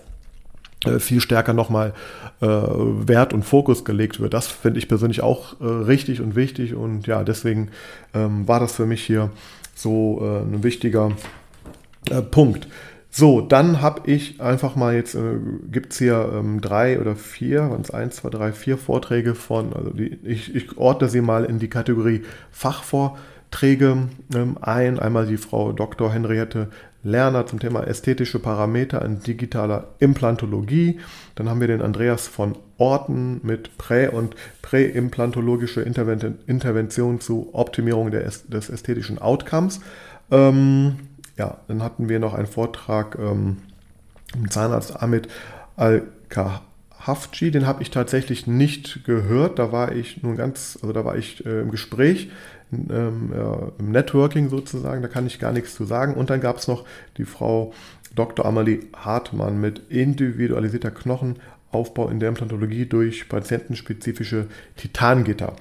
äh, 0.86 1.00
viel 1.00 1.22
stärker 1.22 1.54
nochmal 1.54 1.94
äh, 2.42 2.46
Wert 2.48 3.34
und 3.34 3.44
Fokus 3.44 3.84
gelegt 3.84 4.20
wird. 4.20 4.34
Das 4.34 4.48
finde 4.48 4.80
ich 4.80 4.88
persönlich 4.88 5.22
auch 5.22 5.60
äh, 5.60 5.66
richtig 5.66 6.22
und 6.22 6.36
wichtig 6.36 6.76
und 6.76 7.08
ja, 7.08 7.24
deswegen 7.24 7.70
ähm, 8.14 8.48
war 8.48 8.60
das 8.60 8.74
für 8.74 8.86
mich 8.86 9.04
hier 9.04 9.32
so 9.74 10.20
äh, 10.22 10.42
ein 10.44 10.64
wichtiger 10.64 11.12
äh, 12.10 12.22
Punkt. 12.22 12.68
So, 13.18 13.42
dann 13.42 13.82
habe 13.82 14.08
ich 14.12 14.40
einfach 14.42 14.76
mal 14.76 14.94
jetzt, 14.94 15.16
äh, 15.16 15.40
gibt 15.72 15.92
es 15.92 15.98
hier 15.98 16.34
ähm, 16.36 16.62
drei 16.62 17.00
oder 17.02 17.16
vier, 17.16 17.72
waren 17.72 17.82
es 17.82 17.90
eins, 17.90 18.18
zwei, 18.18 18.30
drei, 18.30 18.52
vier 18.52 18.78
Vorträge 18.78 19.34
von, 19.34 19.74
also 19.74 19.90
die, 19.90 20.20
ich, 20.24 20.54
ich 20.54 20.78
ordne 20.78 21.10
sie 21.10 21.22
mal 21.22 21.44
in 21.44 21.58
die 21.58 21.68
Kategorie 21.68 22.22
Fachvorträge 22.52 24.10
ähm, 24.36 24.58
ein. 24.62 25.00
Einmal 25.00 25.26
die 25.26 25.38
Frau 25.38 25.72
Dr. 25.72 26.14
Henriette 26.14 26.68
Lerner 27.02 27.48
zum 27.48 27.60
Thema 27.60 27.88
ästhetische 27.88 28.38
Parameter 28.38 29.04
in 29.04 29.20
digitaler 29.24 29.96
Implantologie. 29.98 31.00
Dann 31.34 31.50
haben 31.50 31.60
wir 31.60 31.68
den 31.68 31.82
Andreas 31.82 32.28
von 32.28 32.56
Orten 32.78 33.40
mit 33.42 33.80
Prä- 33.80 34.10
und 34.10 34.36
Präimplantologische 34.62 35.82
Intervention 35.82 37.20
zur 37.20 37.56
Optimierung 37.56 38.12
des 38.12 38.70
ästhetischen 38.70 39.18
Outcomes. 39.18 39.80
Ähm, 40.30 40.98
ja, 41.38 41.58
dann 41.68 41.84
hatten 41.84 42.10
wir 42.10 42.20
noch 42.20 42.34
einen 42.34 42.48
Vortrag 42.48 43.18
ähm, 43.20 43.58
im 44.36 44.50
Zahnarzt 44.50 45.02
Ahmed 45.02 45.28
Al-Kahafji, 45.76 47.52
den 47.52 47.68
habe 47.68 47.84
ich 47.84 47.92
tatsächlich 47.92 48.48
nicht 48.48 49.06
gehört. 49.06 49.60
Da 49.60 49.72
war 49.72 49.94
ich 49.94 50.24
nun 50.24 50.36
ganz, 50.36 50.78
also 50.82 50.92
da 50.94 51.06
war 51.06 51.16
ich 51.16 51.46
äh, 51.46 51.62
im 51.62 51.72
Gespräch 51.72 52.30
ähm, 52.72 53.32
ja, 53.34 53.72
im 53.78 53.92
Networking 53.92 54.50
sozusagen, 54.50 55.02
da 55.02 55.08
kann 55.08 55.28
ich 55.28 55.40
gar 55.40 55.54
nichts 55.54 55.76
zu 55.76 55.86
sagen. 55.86 56.16
Und 56.16 56.30
dann 56.30 56.42
gab 56.42 56.58
es 56.58 56.68
noch 56.68 56.86
die 57.18 57.26
Frau 57.26 57.74
Dr. 58.16 58.46
Amalie 58.46 58.82
Hartmann 58.96 59.62
mit 59.62 59.80
individualisierter 59.90 60.92
Knochenaufbau 60.92 62.10
in 62.10 62.20
der 62.20 62.30
Implantologie 62.30 62.86
durch 62.86 63.30
patientenspezifische 63.30 64.48
Titangitter. 64.76 65.56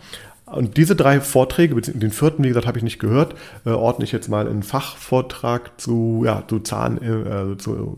Und 0.47 0.77
diese 0.77 0.95
drei 0.95 1.21
Vorträge, 1.21 1.75
den 1.81 2.13
vierten, 2.13 2.45
wie 2.45 2.49
gesagt, 2.49 2.69
habe 2.69 2.79
ich 2.79 2.85
nicht 2.85 3.01
gehört, 3.01 3.35
äh, 3.65 3.71
ordne 3.71 4.05
ich 4.05 4.13
jetzt 4.13 4.29
mal 4.29 4.47
in 4.47 4.63
Fachvortrag 4.63 5.81
zu, 5.81 6.23
ja, 6.25 6.45
zu 6.47 6.61
Zahn, 6.61 7.03
äh, 7.03 7.59
zu, 7.59 7.97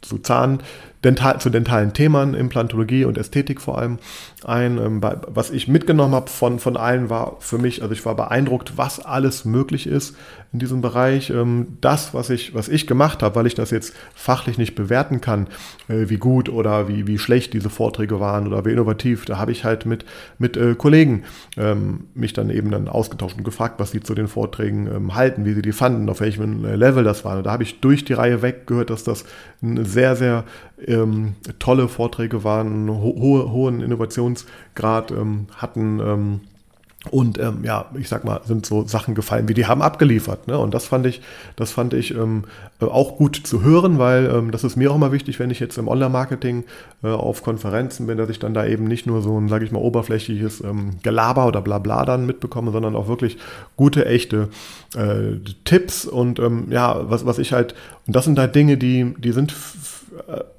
zu 0.00 0.18
Zahn, 0.18 0.60
dental, 1.04 1.40
zu 1.40 1.50
dentalen 1.50 1.92
Themen, 1.92 2.34
Implantologie 2.34 3.04
und 3.04 3.16
Ästhetik 3.16 3.60
vor 3.60 3.78
allem 3.78 3.98
ein. 4.44 4.78
Ähm, 4.78 5.00
was 5.02 5.50
ich 5.50 5.68
mitgenommen 5.68 6.14
habe 6.14 6.30
von, 6.30 6.58
von 6.58 6.76
allen 6.76 7.10
war 7.10 7.36
für 7.40 7.58
mich, 7.58 7.82
also 7.82 7.92
ich 7.92 8.04
war 8.04 8.14
beeindruckt, 8.14 8.76
was 8.76 9.00
alles 9.00 9.44
möglich 9.44 9.86
ist 9.86 10.16
in 10.52 10.58
diesem 10.58 10.80
Bereich. 10.80 11.30
Ähm, 11.30 11.78
das, 11.80 12.12
was 12.12 12.28
ich, 12.28 12.54
was 12.54 12.68
ich 12.68 12.86
gemacht 12.86 13.22
habe, 13.22 13.34
weil 13.36 13.46
ich 13.46 13.54
das 13.54 13.70
jetzt 13.70 13.94
fachlich 14.14 14.58
nicht 14.58 14.74
bewerten 14.74 15.20
kann, 15.20 15.46
äh, 15.88 16.08
wie 16.08 16.18
gut 16.18 16.48
oder 16.48 16.88
wie, 16.88 17.06
wie 17.06 17.18
schlecht 17.18 17.54
diese 17.54 17.70
Vorträge 17.70 18.20
waren 18.20 18.46
oder 18.46 18.64
wie 18.64 18.72
innovativ, 18.72 19.24
da 19.24 19.38
habe 19.38 19.52
ich 19.52 19.64
halt 19.64 19.86
mit, 19.86 20.04
mit 20.38 20.56
äh, 20.56 20.74
Kollegen 20.74 21.24
ähm, 21.56 22.04
mich 22.14 22.32
dann 22.32 22.50
eben 22.50 22.70
dann 22.70 22.88
ausgetauscht 22.88 23.38
und 23.38 23.44
gefragt, 23.44 23.76
was 23.78 23.90
sie 23.90 24.00
zu 24.00 24.14
den 24.14 24.28
Vorträgen 24.28 25.14
halten, 25.14 25.44
wie 25.44 25.52
sie 25.52 25.62
die 25.62 25.72
fanden, 25.72 26.08
auf 26.08 26.20
welchem 26.20 26.64
äh, 26.64 26.76
Level 26.76 27.04
das 27.04 27.24
war. 27.24 27.38
Und 27.38 27.44
da 27.44 27.52
habe 27.52 27.62
ich 27.62 27.80
durch 27.80 28.04
die 28.04 28.12
Reihe 28.12 28.42
weg 28.42 28.66
gehört, 28.66 28.90
dass 28.90 29.04
das 29.04 29.24
ein 29.62 29.84
sehr, 29.84 30.16
sehr 30.16 30.44
ähm, 30.86 31.34
tolle 31.58 31.88
Vorträge 31.88 32.44
waren, 32.44 32.88
ho 32.88 33.14
hohen 33.52 33.80
Innovationsgrad 33.80 35.10
ähm, 35.10 35.46
hatten. 35.56 36.00
Ähm, 36.00 36.40
Und 37.10 37.38
ähm, 37.38 37.64
ja, 37.64 37.86
ich 37.98 38.10
sag 38.10 38.24
mal, 38.24 38.42
sind 38.44 38.66
so 38.66 38.86
Sachen 38.86 39.14
gefallen, 39.14 39.48
wie 39.48 39.54
die 39.54 39.64
haben 39.64 39.80
abgeliefert. 39.80 40.48
Ne? 40.48 40.58
Und 40.58 40.74
das 40.74 40.84
fand 40.86 41.06
ich, 41.06 41.22
das 41.56 41.72
fand 41.72 41.94
ich 41.94 42.14
ähm, 42.14 42.44
äh, 42.78 42.84
auch 42.84 43.16
gut 43.16 43.40
zu 43.42 43.62
hören, 43.62 43.98
weil 43.98 44.26
ähm, 44.26 44.50
das 44.50 44.64
ist 44.64 44.76
mir 44.76 44.90
auch 44.90 44.96
immer 44.96 45.10
wichtig, 45.10 45.38
wenn 45.38 45.48
ich 45.50 45.60
jetzt 45.60 45.78
im 45.78 45.88
Online-Marketing 45.88 46.64
äh, 47.02 47.08
auf 47.08 47.42
Konferenzen 47.42 48.06
bin, 48.06 48.18
dass 48.18 48.28
ich 48.28 48.38
dann 48.38 48.52
da 48.52 48.66
eben 48.66 48.84
nicht 48.84 49.06
nur 49.06 49.22
so 49.22 49.40
ein, 49.40 49.48
sage 49.48 49.64
ich 49.64 49.72
mal, 49.72 49.80
oberflächliches 49.80 50.62
ähm, 50.62 50.96
Gelaber 51.02 51.46
oder 51.46 51.62
Blabla 51.62 52.04
dann 52.04 52.26
mitbekomme, 52.26 52.70
sondern 52.70 52.94
auch 52.94 53.08
wirklich 53.08 53.38
gute, 53.76 54.04
echte 54.04 54.50
äh, 54.94 55.40
Tipps 55.64 56.04
und 56.04 56.38
ähm, 56.38 56.66
ja, 56.68 57.08
was, 57.08 57.24
was 57.24 57.38
ich 57.38 57.54
halt, 57.54 57.74
und 58.06 58.14
das 58.14 58.26
sind 58.26 58.38
halt 58.38 58.54
Dinge, 58.54 58.76
die, 58.76 59.14
die 59.16 59.32
sind 59.32 59.54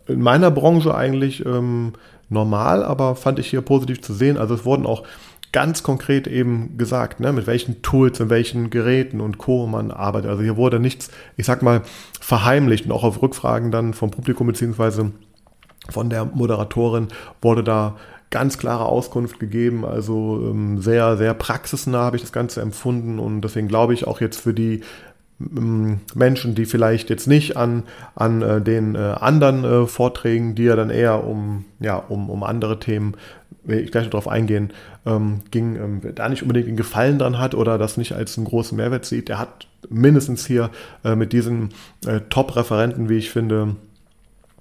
in 0.08 0.22
meiner 0.22 0.52
Branche 0.52 0.94
eigentlich 0.96 1.46
ähm, 1.46 1.94
normal, 2.30 2.84
aber 2.84 3.16
fand 3.16 3.40
ich 3.40 3.48
hier 3.48 3.62
positiv 3.62 4.02
zu 4.02 4.14
sehen. 4.14 4.38
Also 4.38 4.56
es 4.56 4.66
wurden 4.66 4.86
auch 4.86 5.04
ganz 5.52 5.84
konkret 5.84 6.28
eben 6.28 6.78
gesagt, 6.78 7.20
ne, 7.20 7.34
mit 7.34 7.46
welchen 7.46 7.82
Tools, 7.82 8.20
mit 8.20 8.30
welchen 8.30 8.70
Geräten 8.70 9.20
und 9.20 9.38
Co. 9.38 9.68
man 9.68 9.92
arbeitet. 9.92 10.30
Also 10.30 10.44
hier 10.44 10.56
wurde 10.56 10.80
nichts, 10.80 11.12
ich 11.36 11.46
sag 11.46 11.62
mal, 11.62 11.82
verheimlicht 12.20 12.86
und 12.86 12.92
auch 12.92 13.04
auf 13.04 13.22
Rückfragen 13.22 13.72
dann 13.72 13.94
vom 13.94 14.12
Publikum 14.12 14.48
beziehungsweise 14.48 15.12
von 15.90 16.10
der 16.10 16.26
Moderatorin 16.26 17.10
wurde 17.42 17.64
da 17.64 17.98
ganz 18.30 18.58
klare 18.58 18.86
Auskunft 18.86 19.40
gegeben. 19.40 19.84
Also 19.84 20.40
ähm, 20.42 20.82
sehr, 20.82 21.18
sehr 21.18 21.34
praxisnah 21.34 22.00
habe 22.00 22.16
ich 22.16 22.22
das 22.22 22.32
Ganze 22.32 22.62
empfunden 22.62 23.20
und 23.20 23.42
deswegen 23.42 23.68
glaube 23.68 23.94
ich 23.94 24.08
auch 24.08 24.22
jetzt 24.22 24.40
für 24.40 24.54
die 24.54 24.82
Menschen, 25.50 26.56
die 26.56 26.66
vielleicht 26.66 27.10
jetzt 27.10 27.28
nicht 27.28 27.58
an, 27.58 27.84
an 28.16 28.42
äh, 28.42 28.62
den 28.62 28.96
äh, 28.96 29.00
anderen 29.00 29.64
äh, 29.64 29.88
Vorträgen, 29.88 30.56
die 30.56 30.64
ja 30.64 30.76
dann 30.76 30.90
eher 30.90 31.24
um, 31.24 31.66
ja, 31.80 31.96
um, 31.96 32.30
um 32.30 32.44
andere 32.44 32.80
Themen 32.80 33.16
will 33.64 33.80
ich 33.80 33.92
gleich 33.92 34.06
noch 34.06 34.12
darauf 34.12 34.28
eingehen, 34.28 34.72
ähm, 35.06 35.42
ging, 35.52 35.76
ähm, 35.76 36.02
da 36.16 36.28
nicht 36.30 36.42
unbedingt 36.42 36.68
einen 36.68 36.78
Gefallen 36.78 37.20
dran 37.20 37.38
hat 37.38 37.54
oder 37.56 37.78
das 37.78 37.98
nicht 37.98 38.14
als 38.14 38.38
einen 38.38 38.48
großen 38.48 38.76
Mehrwert 38.76 39.06
sieht, 39.06 39.30
der 39.30 39.40
hat 39.40 39.68
mindestens 39.90 40.46
hier 40.46 40.70
äh, 41.04 41.16
mit 41.16 41.34
diesen 41.34 41.70
äh, 42.06 42.22
Top-Referenten, 42.30 43.10
wie 43.10 43.18
ich 43.18 43.30
finde, 43.30 43.76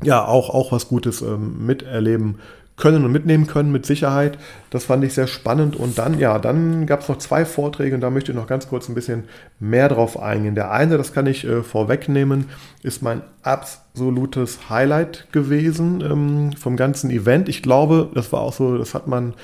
ja, 0.03 0.25
auch, 0.25 0.51
auch 0.51 0.73
was 0.73 0.89
Gutes 0.89 1.23
ähm, 1.23 1.67
miterleben 1.67 2.37
können 2.81 3.05
und 3.05 3.13
mitnehmen 3.13 3.47
können 3.47 3.71
mit 3.71 3.87
Sicherheit. 3.87 4.39
Das 4.71 4.85
fand 4.85 5.05
ich 5.05 5.15
sehr 5.15 5.29
spannend. 5.29 5.77
Und 5.77 5.99
dann, 5.99 6.19
ja, 6.19 6.39
dann 6.39 6.87
gab 6.87 7.03
es 7.03 7.09
noch 7.09 7.19
zwei 7.19 7.45
Vorträge 7.45 7.95
und 7.95 8.01
da 8.01 8.11
möchte 8.11 8.33
ich 8.33 8.37
noch 8.37 8.49
ganz 8.49 8.69
kurz 8.69 8.89
ein 8.89 8.95
bisschen 8.95 9.25
mehr 9.61 9.89
drauf 9.89 10.21
eingehen. 10.21 10.57
Der 10.57 10.73
eine, 10.73 10.97
das 10.97 11.13
kann 11.13 11.27
ich 11.27 11.45
äh, 11.45 11.63
vorwegnehmen, 11.63 12.47
ist 12.83 13.03
mein 13.03 13.23
absolutes 13.43 14.71
Highlight 14.71 15.27
gewesen 15.33 16.01
ähm, 16.01 16.53
vom 16.57 16.77
ganzen 16.77 17.11
Event. 17.11 17.49
Ich 17.49 17.63
glaube, 17.63 18.09
das 18.15 18.33
war 18.33 18.41
auch 18.41 18.53
so, 18.53 18.79
das 18.79 18.95
hat 18.95 19.07
man 19.07 19.35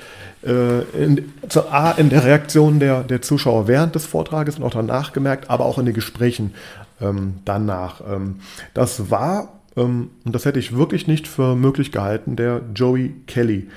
äh, 0.43 0.81
in, 1.01 1.31
A, 1.71 1.91
in 1.91 2.09
der 2.09 2.25
Reaktion 2.25 2.79
der, 2.79 3.03
der 3.03 3.21
Zuschauer 3.21 3.67
während 3.67 3.95
des 3.95 4.05
Vortrages 4.05 4.57
und 4.57 4.63
auch 4.63 4.71
danach 4.71 5.13
gemerkt, 5.13 5.49
aber 5.49 5.65
auch 5.65 5.77
in 5.77 5.85
den 5.85 5.95
Gesprächen 5.95 6.53
ähm, 7.01 7.35
danach. 7.45 8.01
Ähm, 8.09 8.39
das 8.73 9.09
war 9.09 9.49
und 9.83 10.33
das 10.33 10.45
hätte 10.45 10.59
ich 10.59 10.75
wirklich 10.75 11.07
nicht 11.07 11.27
für 11.27 11.55
möglich 11.55 11.91
gehalten, 11.91 12.35
der 12.35 12.61
Joey 12.73 13.13
Kelly, 13.27 13.67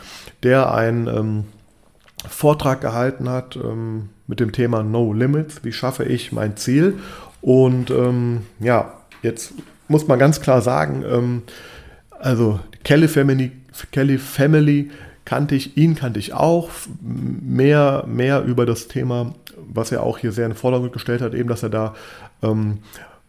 der 0.42 0.72
einen 0.74 1.06
ähm, 1.06 1.44
Vortrag 2.28 2.80
gehalten 2.80 3.28
hat 3.28 3.56
ähm, 3.56 4.08
mit 4.26 4.40
dem 4.40 4.52
Thema 4.52 4.82
No 4.82 5.12
Limits, 5.12 5.64
wie 5.64 5.72
schaffe 5.72 6.04
ich 6.04 6.32
mein 6.32 6.56
Ziel. 6.56 6.98
Und 7.40 7.90
ähm, 7.90 8.42
ja, 8.60 8.94
jetzt 9.22 9.54
muss 9.88 10.06
man 10.06 10.18
ganz 10.18 10.40
klar 10.40 10.62
sagen, 10.62 11.04
ähm, 11.06 11.42
also 12.18 12.60
Kelly 12.84 13.08
Family, 13.08 13.52
Kelly 13.92 14.18
Family 14.18 14.90
kannte 15.24 15.54
ich, 15.54 15.76
ihn 15.76 15.94
kannte 15.94 16.18
ich 16.18 16.32
auch, 16.32 16.70
mehr, 17.00 18.04
mehr 18.06 18.42
über 18.42 18.66
das 18.66 18.88
Thema, 18.88 19.34
was 19.56 19.92
er 19.92 20.02
auch 20.02 20.18
hier 20.18 20.32
sehr 20.32 20.46
in 20.46 20.52
den 20.52 20.58
Vordergrund 20.58 20.92
gestellt 20.92 21.22
hat, 21.22 21.34
eben, 21.34 21.48
dass 21.48 21.62
er 21.62 21.70
da 21.70 21.94
ähm, 22.42 22.78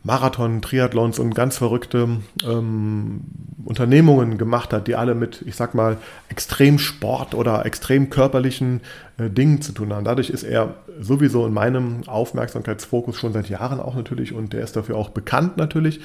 Marathon, 0.04 0.62
Triathlons 0.62 1.20
und 1.20 1.36
ganz 1.36 1.58
verrückte 1.58 2.08
ähm, 2.44 3.22
Unternehmungen 3.64 4.40
gemacht 4.40 4.74
hat, 4.74 4.88
die 4.88 4.96
alle 4.96 5.14
mit, 5.14 5.44
ich 5.46 5.56
sag 5.56 5.76
mal, 5.76 5.98
extrem 6.30 6.80
Sport 6.80 7.36
oder 7.36 7.66
extrem 7.66 8.10
körperlichen 8.10 8.82
äh, 9.18 9.30
Dingen 9.30 9.62
zu 9.62 9.74
tun 9.74 9.94
haben. 9.94 10.04
Dadurch 10.04 10.32
ist 10.32 10.44
er 10.44 10.76
sowieso 11.00 11.46
in 11.46 11.54
meinem 11.54 12.08
Aufmerksamkeitsfokus 12.08 13.16
schon 13.16 13.34
seit 13.34 13.50
Jahren 13.50 13.80
auch 13.80 13.96
natürlich 13.96 14.34
und 14.34 14.54
der 14.54 14.64
ist 14.64 14.76
dafür 14.76 14.96
auch 14.96 15.10
bekannt 15.10 15.58
natürlich. 15.58 16.00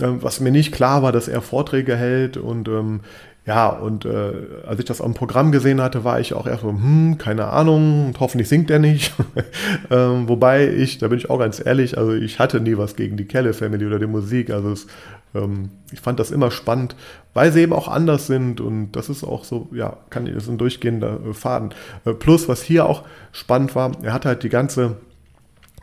Ähm, 0.00 0.22
was 0.22 0.40
mir 0.40 0.50
nicht 0.50 0.72
klar 0.72 1.02
war, 1.02 1.12
dass 1.12 1.28
er 1.28 1.42
Vorträge 1.42 1.96
hält 1.96 2.38
und 2.38 2.68
ähm, 2.68 3.00
ja, 3.46 3.68
und 3.68 4.06
äh, 4.06 4.32
als 4.66 4.78
ich 4.78 4.86
das 4.86 5.02
am 5.02 5.12
Programm 5.12 5.52
gesehen 5.52 5.82
hatte, 5.82 6.02
war 6.02 6.18
ich 6.18 6.32
auch 6.32 6.46
erst 6.46 6.62
so, 6.62 6.68
hm, 6.68 7.18
keine 7.18 7.48
Ahnung, 7.48 8.06
und 8.06 8.20
hoffentlich 8.20 8.48
singt 8.48 8.70
er 8.70 8.78
nicht. 8.78 9.12
ähm, 9.90 10.28
wobei 10.28 10.66
ich, 10.68 10.96
da 10.96 11.08
bin 11.08 11.18
ich 11.18 11.28
auch 11.28 11.38
ganz 11.38 11.64
ehrlich, 11.64 11.98
also 11.98 12.14
ich 12.14 12.38
hatte 12.38 12.60
nie 12.60 12.78
was 12.78 12.96
gegen 12.96 13.18
die 13.18 13.26
Kelle 13.26 13.52
Family 13.52 13.86
oder 13.86 13.98
die 13.98 14.06
Musik. 14.06 14.48
Also 14.48 14.72
es, 14.72 14.86
ähm, 15.34 15.68
ich 15.92 16.00
fand 16.00 16.20
das 16.20 16.30
immer 16.30 16.50
spannend, 16.50 16.96
weil 17.34 17.52
sie 17.52 17.60
eben 17.60 17.74
auch 17.74 17.88
anders 17.88 18.26
sind 18.26 18.62
und 18.62 18.92
das 18.92 19.10
ist 19.10 19.24
auch 19.24 19.44
so, 19.44 19.68
ja, 19.72 19.98
kann 20.08 20.24
das 20.24 20.44
ist 20.44 20.48
ein 20.48 20.56
durchgehender 20.56 21.20
Faden. 21.34 21.74
Äh, 22.06 22.14
plus, 22.14 22.48
was 22.48 22.62
hier 22.62 22.86
auch 22.86 23.02
spannend 23.32 23.74
war, 23.74 23.92
er 24.02 24.14
hat 24.14 24.24
halt 24.24 24.42
die 24.42 24.48
ganze 24.48 24.96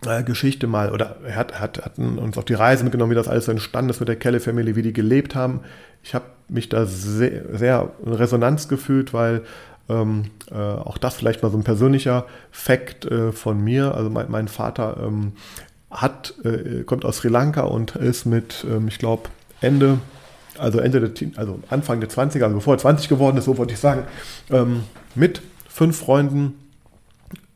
äh, 0.06 0.24
Geschichte 0.24 0.68
mal, 0.68 0.92
oder 0.92 1.18
er 1.26 1.36
hat, 1.36 1.60
hat, 1.60 1.84
hat 1.84 1.98
uns 1.98 2.38
auf 2.38 2.46
die 2.46 2.54
Reise 2.54 2.84
mitgenommen, 2.84 3.12
wie 3.12 3.16
das 3.16 3.28
alles 3.28 3.46
so 3.46 3.52
entstanden 3.52 3.90
ist 3.90 4.00
mit 4.00 4.10
der 4.10 4.16
Kelle 4.16 4.40
Family, 4.40 4.76
wie 4.76 4.82
die 4.82 4.94
gelebt 4.94 5.36
haben. 5.36 5.62
Ich 6.04 6.16
habe 6.16 6.26
mich 6.48 6.70
da 6.70 6.86
sehr, 6.86 7.58
sehr 7.58 7.92
in 8.06 8.14
Resonanz 8.14 8.68
gefühlt, 8.68 9.14
weil 9.14 9.44
ähm, 9.90 10.26
äh, 10.50 10.56
auch 10.56 10.98
das 10.98 11.16
vielleicht 11.16 11.44
mal 11.44 11.52
so 11.52 11.58
ein 11.58 11.64
persönlicher 11.64 12.26
Fakt 12.52 13.06
äh, 13.06 13.32
von 13.32 13.64
mir. 13.64 13.96
Also 13.96 14.10
mein, 14.10 14.30
mein 14.30 14.48
Vater 14.48 14.98
ähm, 15.06 15.34
hat, 15.90 16.34
äh, 16.44 16.84
kommt 16.84 17.06
aus 17.06 17.18
Sri 17.18 17.28
Lanka 17.28 17.62
und 17.62 17.96
ist 17.96 18.26
mit, 18.26 18.66
ähm, 18.70 18.88
ich 18.88 18.98
glaube, 18.98 19.30
Ende, 19.60 20.00
also 20.58 20.80
Ende 20.80 21.10
der, 21.10 21.28
also 21.38 21.60
Anfang 21.70 22.00
der 22.00 22.10
20er, 22.10 22.44
also 22.44 22.56
bevor 22.56 22.76
er 22.76 22.80
20 22.80 23.08
geworden 23.10 23.38
ist, 23.38 23.46
so 23.46 23.58
wollte 23.58 23.74
ich 23.74 23.80
sagen, 23.80 24.04
ähm, 24.50 24.84
mit 25.14 25.42
fünf 25.68 25.98
Freunden 26.00 26.56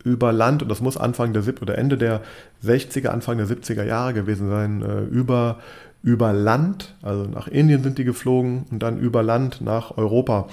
über 0.06 0.32
Land, 0.32 0.62
und 0.64 0.70
das 0.70 0.80
muss 0.80 0.96
Anfang 0.96 1.34
der 1.34 1.42
70 1.42 1.62
oder 1.64 1.78
Ende 1.78 1.98
der 1.98 2.22
60er, 2.64 3.08
Anfang 3.08 3.38
der 3.38 3.48
70er 3.48 3.84
Jahre 3.84 4.14
gewesen 4.14 4.50
sein, 4.50 4.82
äh, 4.82 5.02
über 5.02 5.60
über 6.02 6.34
Land, 6.34 6.94
also 7.02 7.24
nach 7.24 7.48
Indien 7.48 7.82
sind 7.82 7.98
die 7.98 8.04
geflogen 8.04 8.66
und 8.70 8.84
dann 8.84 9.00
über 9.00 9.24
Land 9.24 9.62
nach 9.62 9.98
Europa. 9.98 10.48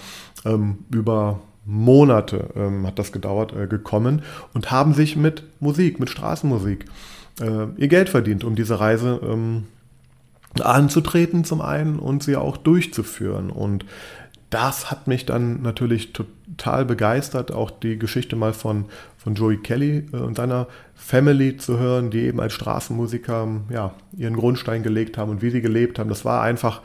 Ähm, 0.46 0.78
über 0.90 1.40
Monate 1.66 2.48
ähm, 2.56 2.86
hat 2.86 2.98
das 2.98 3.12
gedauert, 3.12 3.54
äh, 3.54 3.66
gekommen 3.66 4.22
und 4.54 4.70
haben 4.70 4.94
sich 4.94 5.14
mit 5.14 5.44
Musik, 5.60 6.00
mit 6.00 6.08
Straßenmusik 6.08 6.86
äh, 7.40 7.66
ihr 7.76 7.88
Geld 7.88 8.08
verdient, 8.08 8.44
um 8.44 8.54
diese 8.54 8.80
Reise 8.80 9.20
ähm, 9.22 9.64
anzutreten 10.60 11.44
zum 11.44 11.60
einen 11.60 11.98
und 11.98 12.22
sie 12.22 12.36
auch 12.36 12.56
durchzuführen. 12.56 13.50
Und 13.50 13.84
das 14.50 14.90
hat 14.90 15.06
mich 15.06 15.24
dann 15.24 15.62
natürlich 15.62 16.12
total 16.12 16.84
begeistert, 16.84 17.52
auch 17.52 17.70
die 17.70 17.98
Geschichte 17.98 18.36
mal 18.36 18.52
von, 18.52 18.86
von 19.22 19.34
Joey 19.34 19.58
Kelly 19.58 20.06
äh, 20.12 20.16
und 20.16 20.36
seiner 20.36 20.66
Family 20.94 21.56
zu 21.56 21.78
hören, 21.78 22.10
die 22.10 22.22
eben 22.22 22.40
als 22.40 22.52
Straßenmusiker 22.54 23.48
ja, 23.70 23.94
ihren 24.16 24.36
Grundstein 24.36 24.82
gelegt 24.82 25.16
haben 25.18 25.30
und 25.30 25.42
wie 25.42 25.50
sie 25.50 25.60
gelebt 25.60 25.98
haben. 25.98 26.08
Das 26.08 26.24
war 26.24 26.42
einfach 26.42 26.80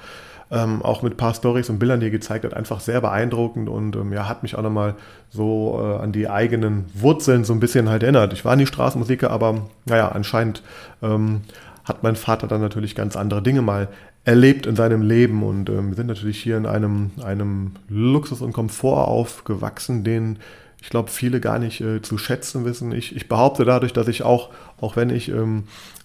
ähm, 0.52 0.82
auch 0.82 1.02
mit 1.02 1.14
ein 1.14 1.18
paar 1.18 1.34
Stories 1.34 1.70
und 1.70 1.80
Bildern, 1.80 2.00
die 2.00 2.08
er 2.08 2.12
gezeigt 2.12 2.46
hat, 2.46 2.54
einfach 2.54 2.80
sehr 2.80 3.02
beeindruckend 3.02 3.68
und 3.68 3.96
ähm, 3.96 4.14
ja, 4.14 4.30
hat 4.30 4.44
mich 4.44 4.56
auch 4.56 4.62
nochmal 4.62 4.96
so 5.30 5.80
äh, 5.82 6.02
an 6.04 6.12
die 6.12 6.30
eigenen 6.30 6.86
Wurzeln 6.94 7.44
so 7.44 7.54
ein 7.54 7.60
bisschen 7.60 7.90
halt 7.90 8.04
erinnert. 8.04 8.34
Ich 8.34 8.46
war 8.46 8.56
nie 8.56 8.66
Straßenmusiker, 8.66 9.30
aber 9.30 9.68
naja, 9.86 10.10
anscheinend 10.10 10.64
ähm, 11.02 11.42
hat 11.84 12.04
mein 12.04 12.16
Vater 12.16 12.48
dann 12.48 12.62
natürlich 12.62 12.96
ganz 12.96 13.16
andere 13.16 13.42
Dinge 13.42 13.62
mal 13.62 13.88
erlebt 14.24 14.66
in 14.66 14.76
seinem 14.76 15.02
Leben. 15.02 15.42
Und 15.44 15.70
ähm, 15.70 15.90
wir 15.90 15.96
sind 15.96 16.08
natürlich 16.08 16.42
hier 16.42 16.58
in 16.58 16.66
einem, 16.66 17.12
einem 17.24 17.72
Luxus 17.90 18.42
und 18.42 18.54
Komfort 18.54 19.08
aufgewachsen, 19.08 20.04
den 20.04 20.38
ich 20.82 20.90
glaube, 20.90 21.10
viele 21.10 21.40
gar 21.40 21.60
nicht 21.60 21.82
äh, 21.82 22.02
zu 22.02 22.18
schätzen 22.18 22.66
wissen. 22.66 22.92
Ich, 22.92 23.16
ich, 23.16 23.28
behaupte 23.28 23.66
dadurch, 23.66 23.94
dass 23.94 24.08
ich 24.08 24.24
auch, 24.24 24.50
auch 24.80 24.96
wenn 24.96 25.10
ich, 25.10 25.30
ähm, 25.30 25.64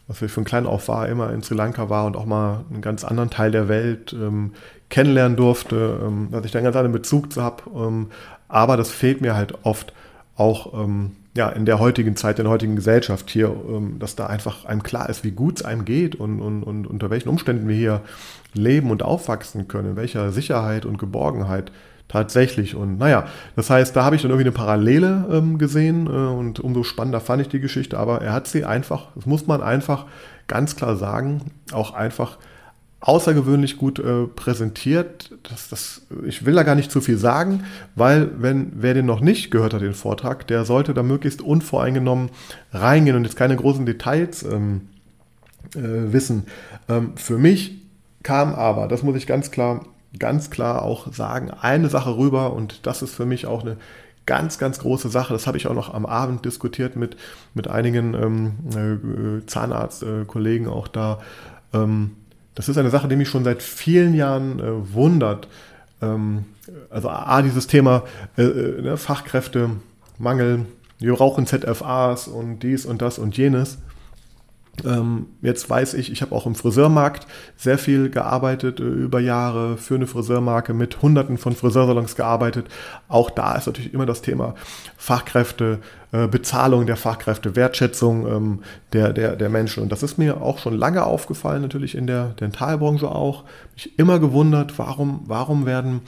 was 0.08 0.22
ich 0.22 0.32
von 0.32 0.44
klein 0.44 0.66
auf 0.66 0.88
war, 0.88 1.08
immer 1.08 1.32
in 1.32 1.42
Sri 1.42 1.54
Lanka 1.54 1.90
war 1.90 2.06
und 2.06 2.16
auch 2.16 2.26
mal 2.26 2.64
einen 2.70 2.82
ganz 2.82 3.04
anderen 3.04 3.30
Teil 3.30 3.50
der 3.50 3.68
Welt 3.68 4.12
ähm, 4.12 4.52
kennenlernen 4.88 5.36
durfte, 5.36 6.00
ähm, 6.02 6.28
dass 6.30 6.44
ich 6.44 6.52
da 6.52 6.58
einen 6.58 6.64
ganz 6.64 6.76
anderen 6.76 6.92
Bezug 6.92 7.32
zu 7.32 7.42
habe. 7.42 7.62
Ähm, 7.74 8.08
aber 8.48 8.76
das 8.76 8.90
fehlt 8.90 9.20
mir 9.20 9.34
halt 9.34 9.64
oft 9.64 9.92
auch 10.36 10.74
ähm, 10.74 11.12
ja, 11.34 11.48
in 11.48 11.64
der 11.64 11.78
heutigen 11.78 12.16
Zeit, 12.16 12.38
in 12.38 12.44
der 12.44 12.52
heutigen 12.52 12.76
Gesellschaft 12.76 13.30
hier, 13.30 13.54
ähm, 13.68 13.98
dass 13.98 14.16
da 14.16 14.26
einfach 14.26 14.64
einem 14.64 14.82
klar 14.82 15.08
ist, 15.08 15.24
wie 15.24 15.30
gut 15.30 15.60
es 15.60 15.64
einem 15.64 15.84
geht 15.84 16.14
und, 16.14 16.40
und, 16.40 16.62
und 16.62 16.86
unter 16.86 17.10
welchen 17.10 17.28
Umständen 17.28 17.68
wir 17.68 17.76
hier 17.76 18.00
leben 18.52 18.90
und 18.90 19.02
aufwachsen 19.02 19.68
können, 19.68 19.90
in 19.90 19.96
welcher 19.96 20.30
Sicherheit 20.30 20.84
und 20.84 20.98
Geborgenheit 20.98 21.72
tatsächlich. 22.12 22.74
Und 22.74 22.98
naja, 22.98 23.26
das 23.56 23.70
heißt, 23.70 23.96
da 23.96 24.04
habe 24.04 24.16
ich 24.16 24.22
dann 24.22 24.30
irgendwie 24.30 24.48
eine 24.48 24.52
Parallele 24.52 25.26
ähm, 25.32 25.58
gesehen 25.58 26.06
äh, 26.06 26.10
und 26.10 26.60
umso 26.60 26.84
spannender 26.84 27.20
fand 27.20 27.40
ich 27.40 27.48
die 27.48 27.60
Geschichte, 27.60 27.98
aber 27.98 28.20
er 28.20 28.34
hat 28.34 28.46
sie 28.46 28.64
einfach, 28.64 29.06
das 29.14 29.24
muss 29.24 29.46
man 29.46 29.62
einfach 29.62 30.04
ganz 30.46 30.76
klar 30.76 30.96
sagen, 30.96 31.52
auch 31.72 31.94
einfach 31.94 32.36
außergewöhnlich 33.00 33.78
gut 33.78 33.98
äh, 33.98 34.26
präsentiert. 34.26 35.36
Das, 35.42 35.70
das, 35.70 36.02
ich 36.24 36.44
will 36.44 36.54
da 36.54 36.62
gar 36.62 36.74
nicht 36.74 36.92
zu 36.92 37.00
viel 37.00 37.16
sagen, 37.16 37.64
weil 37.96 38.30
wenn 38.36 38.72
wer 38.76 38.94
den 38.94 39.06
noch 39.06 39.20
nicht 39.20 39.50
gehört 39.50 39.72
hat, 39.72 39.80
den 39.80 39.94
Vortrag, 39.94 40.46
der 40.46 40.64
sollte 40.64 40.94
da 40.94 41.02
möglichst 41.02 41.40
unvoreingenommen 41.40 42.28
reingehen 42.72 43.16
und 43.16 43.24
jetzt 43.24 43.36
keine 43.36 43.56
großen 43.56 43.86
Details 43.86 44.44
ähm, 44.44 44.82
äh, 45.74 46.12
wissen. 46.12 46.44
Ähm, 46.88 47.12
für 47.16 47.38
mich 47.38 47.78
kam 48.22 48.54
aber, 48.54 48.86
das 48.86 49.02
muss 49.02 49.16
ich 49.16 49.26
ganz 49.26 49.50
klar, 49.50 49.84
ganz 50.18 50.50
klar 50.50 50.82
auch 50.82 51.12
sagen, 51.12 51.50
eine 51.50 51.88
Sache 51.88 52.16
rüber 52.16 52.52
und 52.52 52.86
das 52.86 53.02
ist 53.02 53.14
für 53.14 53.26
mich 53.26 53.46
auch 53.46 53.62
eine 53.62 53.76
ganz, 54.26 54.58
ganz 54.58 54.78
große 54.78 55.08
Sache. 55.08 55.32
Das 55.32 55.46
habe 55.46 55.56
ich 55.56 55.66
auch 55.66 55.74
noch 55.74 55.92
am 55.92 56.06
Abend 56.06 56.44
diskutiert 56.44 56.96
mit, 56.96 57.16
mit 57.54 57.68
einigen 57.68 58.14
ähm, 58.14 59.40
äh, 59.42 59.46
Zahnarztkollegen 59.46 60.66
äh, 60.66 60.70
auch 60.70 60.88
da. 60.88 61.20
Ähm, 61.72 62.12
das 62.54 62.68
ist 62.68 62.78
eine 62.78 62.90
Sache, 62.90 63.08
die 63.08 63.16
mich 63.16 63.28
schon 63.28 63.44
seit 63.44 63.62
vielen 63.62 64.14
Jahren 64.14 64.60
äh, 64.60 64.94
wundert. 64.94 65.48
Ähm, 66.00 66.44
also 66.90 67.08
A, 67.08 67.42
dieses 67.42 67.66
Thema 67.66 68.04
äh, 68.36 68.42
äh, 68.42 68.82
ne, 68.82 68.96
Fachkräftemangel, 68.96 70.66
wir 70.98 71.14
brauchen 71.14 71.46
ZFAs 71.46 72.28
und 72.28 72.60
dies 72.60 72.86
und 72.86 73.02
das 73.02 73.18
und 73.18 73.36
jenes. 73.36 73.78
Ähm, 74.86 75.26
jetzt 75.42 75.68
weiß 75.68 75.94
ich, 75.94 76.10
ich 76.10 76.22
habe 76.22 76.34
auch 76.34 76.46
im 76.46 76.54
Friseurmarkt 76.54 77.26
sehr 77.56 77.76
viel 77.76 78.08
gearbeitet 78.08 78.80
äh, 78.80 78.84
über 78.84 79.20
Jahre 79.20 79.76
für 79.76 79.96
eine 79.96 80.06
Friseurmarke 80.06 80.72
mit 80.72 81.02
Hunderten 81.02 81.36
von 81.36 81.54
Friseursalons 81.54 82.16
gearbeitet. 82.16 82.68
Auch 83.06 83.28
da 83.28 83.54
ist 83.54 83.66
natürlich 83.66 83.92
immer 83.92 84.06
das 84.06 84.22
Thema 84.22 84.54
Fachkräfte, 84.96 85.80
äh, 86.12 86.26
Bezahlung 86.26 86.86
der 86.86 86.96
Fachkräfte, 86.96 87.54
Wertschätzung 87.54 88.26
ähm, 88.26 88.58
der, 88.94 89.12
der, 89.12 89.36
der 89.36 89.50
Menschen. 89.50 89.82
Und 89.82 89.92
das 89.92 90.02
ist 90.02 90.16
mir 90.16 90.40
auch 90.40 90.58
schon 90.58 90.74
lange 90.74 91.04
aufgefallen, 91.04 91.60
natürlich 91.60 91.94
in 91.94 92.06
der 92.06 92.28
Dentalbranche 92.28 93.10
auch. 93.10 93.44
Mich 93.74 93.98
immer 93.98 94.20
gewundert, 94.20 94.78
warum, 94.78 95.20
warum 95.26 95.66
werden, 95.66 96.00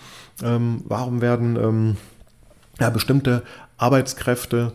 ähm, 0.43 0.83
warum 0.87 1.21
werden 1.21 1.97
ja, 2.81 2.91
bestimmte 2.91 3.43
Arbeitskräfte 3.77 4.73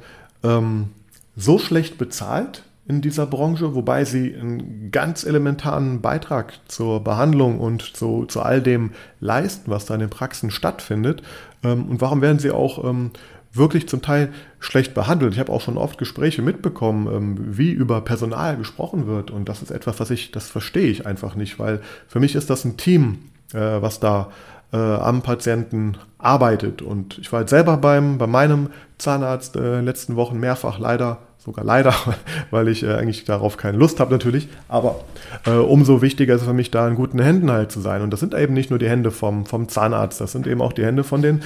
so 1.36 1.60
schlecht 1.60 1.98
bezahlt 1.98 2.64
in 2.90 3.02
dieser 3.02 3.28
Branche, 3.28 3.76
wobei 3.76 4.04
sie 4.04 4.36
einen 4.36 4.90
ganz 4.92 5.24
elementaren 5.24 6.02
Beitrag 6.02 6.54
zur 6.68 7.04
Behandlung 7.04 7.60
und 7.60 7.84
zu, 7.84 8.26
zu 8.26 8.42
all 8.42 8.64
dem 8.64 8.92
leisten, 9.20 9.70
was 9.70 9.86
da 9.86 9.94
in 9.94 10.00
den 10.00 10.10
Praxen 10.10 10.50
stattfindet. 10.50 11.22
Ähm, 11.64 11.88
und 11.88 12.02
warum 12.02 12.24
werden 12.24 12.40
sie 12.40 12.50
auch 12.50 12.84
ähm, 12.84 13.12
wirklich 13.54 13.88
zum 13.88 14.02
Teil 14.02 14.30
schlecht 14.60 14.96
behandelt? 14.96 15.34
Ich 15.34 15.40
habe 15.40 15.52
auch 15.52 15.62
schon 15.62 15.78
oft 15.78 16.00
Gespräche 16.00 16.42
mitbekommen, 16.42 17.08
ähm, 17.14 17.58
wie 17.58 17.70
über 17.70 18.02
Personal 18.02 18.58
gesprochen 18.58 19.06
wird. 19.06 19.30
Und 19.30 19.48
das 19.50 19.62
ist 19.62 19.70
etwas, 19.70 20.00
was 20.00 20.10
ich, 20.10 20.32
das 20.32 20.50
verstehe 20.50 20.90
ich 20.90 21.06
einfach 21.06 21.36
nicht, 21.36 21.60
weil 21.60 21.82
für 22.08 22.20
mich 22.20 22.34
ist 22.34 22.50
das 22.50 22.66
ein 22.66 22.76
Team, 22.76 23.20
äh, 23.54 23.60
was 23.60 24.00
da 24.00 24.32
äh, 24.74 24.78
am 24.78 25.22
Patienten 25.22 25.96
arbeitet. 26.18 26.82
Und 26.82 27.20
ich 27.20 27.32
war 27.32 27.42
jetzt 27.42 27.52
selber 27.52 27.78
beim, 27.78 28.18
bei 28.18 28.26
meinem 28.26 28.72
Zahnarzt 28.98 29.56
äh, 29.56 29.60
in 29.60 29.66
den 29.66 29.86
letzten 29.86 30.16
Wochen 30.16 30.40
mehrfach 30.40 30.80
leider 30.80 31.20
sogar 31.40 31.66
leider, 31.66 31.94
weil 32.52 32.68
ich 32.68 32.84
äh, 32.84 32.94
eigentlich 32.94 33.24
darauf 33.24 33.58
keine 33.58 33.78
Lust 33.78 34.00
habe 34.00 34.12
natürlich. 34.12 34.48
Aber 34.68 35.04
äh, 35.46 35.52
umso 35.52 36.02
wichtiger 36.02 36.36
ist 36.36 36.42
es 36.42 36.48
für 36.48 36.54
mich, 36.54 36.70
da 36.70 36.88
in 36.88 36.96
guten 36.96 37.20
Händen 37.20 37.50
halt 37.50 37.72
zu 37.72 37.80
sein. 37.80 38.02
Und 38.02 38.12
das 38.12 38.20
sind 38.20 38.34
eben 38.34 38.54
nicht 38.54 38.70
nur 38.70 38.80
die 38.80 38.90
Hände 38.90 39.12
vom, 39.12 39.46
vom 39.46 39.68
Zahnarzt, 39.68 40.22
das 40.22 40.32
sind 40.32 40.46
eben 40.48 40.62
auch 40.62 40.74
die 40.74 40.86
Hände 40.86 41.04
von 41.04 41.22
den 41.22 41.42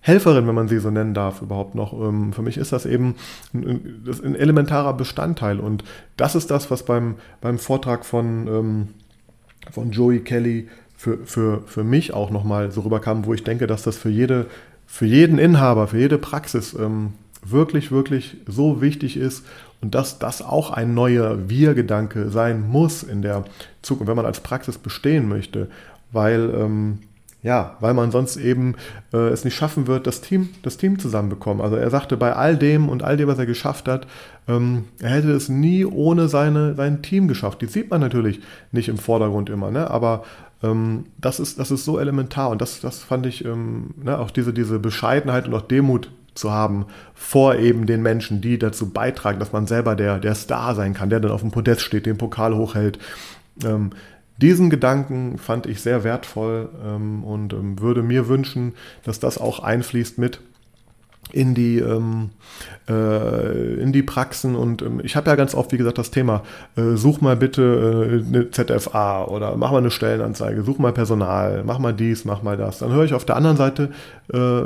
Helferinnen, 0.00 0.48
wenn 0.48 0.54
man 0.56 0.66
sie 0.66 0.78
so 0.78 0.90
nennen 0.90 1.14
darf, 1.14 1.42
überhaupt 1.42 1.76
noch. 1.76 1.92
Ähm, 1.92 2.32
für 2.32 2.42
mich 2.42 2.56
ist 2.56 2.72
das 2.72 2.86
eben 2.86 3.14
ein, 3.54 4.04
ein, 4.24 4.34
elementarer 4.34 4.94
Bestandteil. 4.94 5.60
Und 5.60 5.84
das 6.16 6.34
ist 6.34 6.50
das, 6.50 6.70
was 6.70 6.84
beim, 6.84 7.16
beim 7.40 7.58
Vortrag 7.58 8.04
von, 8.04 8.48
ähm, 8.48 8.88
von 9.70 9.92
Joey 9.92 10.20
Kelly 10.20 10.68
für, 10.96 11.18
für, 11.24 11.62
für 11.66 11.84
mich 11.84 12.14
auch 12.14 12.30
nochmal 12.30 12.72
so 12.72 12.80
rüberkam, 12.80 13.26
wo 13.26 13.34
ich 13.34 13.44
denke, 13.44 13.68
dass 13.68 13.82
das 13.82 13.96
für 13.96 14.08
jede 14.08 14.46
für 14.92 15.06
jeden 15.06 15.38
Inhaber, 15.38 15.86
für 15.86 15.98
jede 15.98 16.18
Praxis 16.18 16.74
ähm, 16.74 17.14
wirklich, 17.44 17.90
wirklich 17.90 18.36
so 18.46 18.80
wichtig 18.80 19.16
ist 19.16 19.44
und 19.80 19.94
dass 19.94 20.18
das 20.18 20.42
auch 20.42 20.70
ein 20.70 20.94
neuer 20.94 21.48
Wir-Gedanke 21.48 22.30
sein 22.30 22.68
muss 22.68 23.02
in 23.02 23.20
der 23.22 23.44
Zukunft, 23.82 24.08
wenn 24.08 24.16
man 24.16 24.26
als 24.26 24.40
Praxis 24.40 24.78
bestehen 24.78 25.28
möchte, 25.28 25.68
weil, 26.12 26.52
ähm, 26.54 26.98
ja, 27.42 27.76
weil 27.80 27.92
man 27.92 28.12
sonst 28.12 28.36
eben 28.36 28.76
äh, 29.12 29.28
es 29.28 29.44
nicht 29.44 29.56
schaffen 29.56 29.88
wird, 29.88 30.06
das 30.06 30.20
Team, 30.20 30.50
das 30.62 30.76
Team 30.76 31.00
zusammenbekommen. 31.00 31.60
Also 31.60 31.74
er 31.74 31.90
sagte, 31.90 32.16
bei 32.16 32.32
all 32.32 32.56
dem 32.56 32.88
und 32.88 33.02
all 33.02 33.16
dem, 33.16 33.26
was 33.26 33.38
er 33.38 33.46
geschafft 33.46 33.88
hat, 33.88 34.06
ähm, 34.46 34.84
er 35.00 35.10
hätte 35.10 35.32
es 35.32 35.48
nie 35.48 35.84
ohne 35.84 36.28
seine, 36.28 36.76
sein 36.76 37.02
Team 37.02 37.26
geschafft. 37.26 37.60
Die 37.60 37.66
sieht 37.66 37.90
man 37.90 38.00
natürlich 38.00 38.40
nicht 38.70 38.88
im 38.88 38.98
Vordergrund 38.98 39.50
immer, 39.50 39.72
ne? 39.72 39.90
aber 39.90 40.22
ähm, 40.62 41.06
das, 41.20 41.40
ist, 41.40 41.58
das 41.58 41.72
ist 41.72 41.84
so 41.84 41.98
elementar 41.98 42.50
und 42.50 42.62
das, 42.62 42.80
das 42.80 43.02
fand 43.02 43.26
ich, 43.26 43.44
ähm, 43.44 43.94
ne, 44.00 44.16
auch 44.16 44.30
diese, 44.30 44.52
diese 44.52 44.78
Bescheidenheit 44.78 45.48
und 45.48 45.54
auch 45.54 45.62
Demut 45.62 46.10
zu 46.34 46.50
haben 46.50 46.86
vor 47.14 47.56
eben 47.56 47.86
den 47.86 48.02
Menschen, 48.02 48.40
die 48.40 48.58
dazu 48.58 48.90
beitragen, 48.90 49.38
dass 49.38 49.52
man 49.52 49.66
selber 49.66 49.94
der, 49.94 50.18
der 50.18 50.34
Star 50.34 50.74
sein 50.74 50.94
kann, 50.94 51.10
der 51.10 51.20
dann 51.20 51.30
auf 51.30 51.40
dem 51.40 51.50
Podest 51.50 51.82
steht, 51.82 52.06
den 52.06 52.18
Pokal 52.18 52.54
hochhält. 52.54 52.98
Ähm, 53.64 53.90
diesen 54.38 54.70
Gedanken 54.70 55.38
fand 55.38 55.66
ich 55.66 55.80
sehr 55.82 56.04
wertvoll 56.04 56.70
ähm, 56.84 57.22
und 57.22 57.52
ähm, 57.52 57.78
würde 57.80 58.02
mir 58.02 58.28
wünschen, 58.28 58.74
dass 59.04 59.20
das 59.20 59.38
auch 59.38 59.60
einfließt 59.60 60.18
mit 60.18 60.40
in 61.30 61.54
die, 61.54 61.78
ähm, 61.78 62.30
äh, 62.88 63.74
in 63.80 63.92
die 63.92 64.02
Praxen. 64.02 64.54
Und 64.54 64.82
ähm, 64.82 65.00
ich 65.02 65.16
habe 65.16 65.30
ja 65.30 65.36
ganz 65.36 65.54
oft, 65.54 65.72
wie 65.72 65.76
gesagt, 65.76 65.98
das 65.98 66.10
Thema, 66.10 66.42
äh, 66.76 66.96
such 66.96 67.20
mal 67.20 67.36
bitte 67.36 68.22
äh, 68.22 68.26
eine 68.26 68.50
ZFA 68.50 69.24
oder 69.24 69.56
mach 69.56 69.70
mal 69.70 69.78
eine 69.78 69.90
Stellenanzeige, 69.90 70.62
such 70.62 70.78
mal 70.78 70.92
Personal, 70.92 71.62
mach 71.64 71.78
mal 71.78 71.94
dies, 71.94 72.24
mach 72.24 72.42
mal 72.42 72.56
das. 72.56 72.78
Dann 72.78 72.92
höre 72.92 73.04
ich 73.04 73.14
auf 73.14 73.24
der 73.24 73.36
anderen 73.36 73.56
Seite 73.56 73.90
äh, 74.32 74.62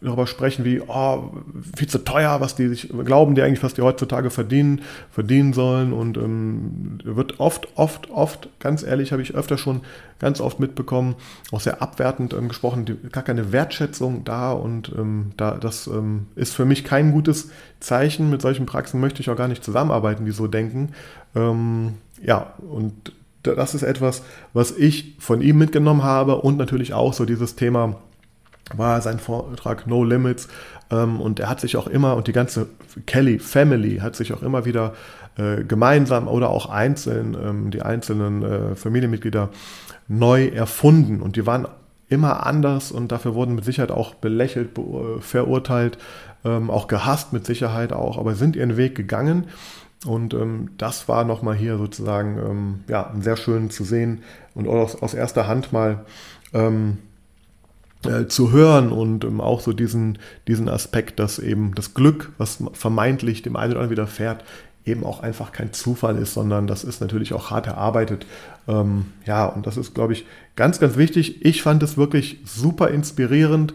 darüber 0.00 0.26
sprechen, 0.26 0.64
wie 0.64 0.80
oh, 0.80 1.30
viel 1.76 1.88
zu 1.88 1.98
teuer, 1.98 2.40
was 2.40 2.54
die 2.54 2.68
sich 2.68 2.88
glauben, 3.04 3.34
die 3.34 3.42
eigentlich, 3.42 3.62
was 3.62 3.74
die 3.74 3.82
heutzutage 3.82 4.30
verdienen, 4.30 4.82
verdienen 5.10 5.52
sollen. 5.52 5.92
Und 5.92 6.16
ähm, 6.16 6.98
wird 7.04 7.38
oft, 7.38 7.68
oft, 7.76 8.10
oft, 8.10 8.48
ganz 8.60 8.82
ehrlich, 8.82 9.12
habe 9.12 9.22
ich 9.22 9.34
öfter 9.34 9.58
schon 9.58 9.82
ganz 10.18 10.40
oft 10.40 10.60
mitbekommen, 10.60 11.16
auch 11.52 11.60
sehr 11.60 11.82
abwertend 11.82 12.32
ähm, 12.32 12.48
gesprochen, 12.48 12.84
die, 12.84 12.96
gar 13.10 13.22
keine 13.22 13.52
Wertschätzung 13.52 14.24
da. 14.24 14.52
Und 14.52 14.92
ähm, 14.96 15.32
da, 15.36 15.52
das 15.52 15.86
ähm, 15.86 16.26
ist 16.34 16.54
für 16.54 16.64
mich 16.64 16.84
kein 16.84 17.12
gutes 17.12 17.50
Zeichen. 17.80 18.30
Mit 18.30 18.40
solchen 18.42 18.66
Praxen 18.66 19.00
möchte 19.00 19.20
ich 19.20 19.28
auch 19.28 19.36
gar 19.36 19.48
nicht 19.48 19.64
zusammenarbeiten, 19.64 20.24
die 20.24 20.32
so 20.32 20.46
denken. 20.46 20.90
Ähm, 21.34 21.94
ja, 22.22 22.54
und 22.58 23.12
das 23.42 23.74
ist 23.74 23.82
etwas, 23.82 24.22
was 24.52 24.70
ich 24.70 25.16
von 25.18 25.40
ihm 25.40 25.58
mitgenommen 25.58 26.02
habe 26.02 26.36
und 26.36 26.58
natürlich 26.58 26.92
auch 26.92 27.14
so 27.14 27.24
dieses 27.24 27.56
Thema 27.56 27.96
war 28.76 29.00
sein 29.00 29.18
Vortrag 29.18 29.86
No 29.86 30.04
Limits 30.04 30.48
ähm, 30.90 31.20
und 31.20 31.40
er 31.40 31.48
hat 31.48 31.60
sich 31.60 31.76
auch 31.76 31.86
immer 31.86 32.16
und 32.16 32.26
die 32.26 32.32
ganze 32.32 32.68
Kelly 33.06 33.38
Family 33.38 33.98
hat 33.98 34.16
sich 34.16 34.32
auch 34.32 34.42
immer 34.42 34.64
wieder 34.64 34.94
äh, 35.36 35.64
gemeinsam 35.64 36.28
oder 36.28 36.50
auch 36.50 36.68
einzeln, 36.68 37.36
ähm, 37.40 37.70
die 37.70 37.82
einzelnen 37.82 38.42
äh, 38.42 38.74
Familienmitglieder 38.74 39.50
neu 40.08 40.48
erfunden. 40.48 41.22
Und 41.22 41.36
die 41.36 41.46
waren 41.46 41.68
immer 42.08 42.44
anders 42.44 42.90
und 42.90 43.12
dafür 43.12 43.34
wurden 43.34 43.54
mit 43.54 43.64
Sicherheit 43.64 43.92
auch 43.92 44.14
belächelt, 44.14 44.74
be 44.74 45.20
verurteilt, 45.20 45.98
ähm, 46.44 46.68
auch 46.68 46.88
gehasst 46.88 47.32
mit 47.32 47.46
Sicherheit 47.46 47.92
auch, 47.92 48.18
aber 48.18 48.34
sind 48.34 48.56
ihren 48.56 48.76
Weg 48.76 48.96
gegangen. 48.96 49.44
Und 50.04 50.34
ähm, 50.34 50.70
das 50.78 51.08
war 51.08 51.24
nochmal 51.24 51.54
hier 51.54 51.76
sozusagen 51.78 52.82
ja, 52.88 53.12
sehr 53.20 53.36
schön 53.36 53.70
zu 53.70 53.84
sehen 53.84 54.22
und 54.54 54.66
aus, 54.66 55.00
aus 55.00 55.14
erster 55.14 55.46
Hand 55.46 55.72
mal 55.72 56.06
äh, 58.06 58.26
zu 58.26 58.50
hören 58.50 58.92
und 58.92 59.24
ähm, 59.24 59.40
auch 59.40 59.60
so 59.60 59.72
diesen, 59.72 60.18
diesen 60.48 60.68
Aspekt, 60.68 61.18
dass 61.18 61.38
eben 61.38 61.74
das 61.74 61.94
Glück, 61.94 62.32
was 62.38 62.62
vermeintlich 62.72 63.42
dem 63.42 63.56
einen 63.56 63.72
oder 63.72 63.80
anderen 63.80 63.90
widerfährt, 63.90 64.44
eben 64.84 65.04
auch 65.04 65.20
einfach 65.20 65.52
kein 65.52 65.72
Zufall 65.72 66.16
ist, 66.16 66.34
sondern 66.34 66.66
das 66.66 66.84
ist 66.84 67.00
natürlich 67.00 67.34
auch 67.34 67.50
hart 67.50 67.66
erarbeitet. 67.66 68.26
Ähm, 68.66 69.06
ja, 69.26 69.44
und 69.46 69.66
das 69.66 69.76
ist, 69.76 69.94
glaube 69.94 70.14
ich, 70.14 70.26
ganz, 70.56 70.80
ganz 70.80 70.96
wichtig. 70.96 71.44
Ich 71.44 71.62
fand 71.62 71.82
es 71.82 71.96
wirklich 71.96 72.38
super 72.44 72.88
inspirierend 72.88 73.74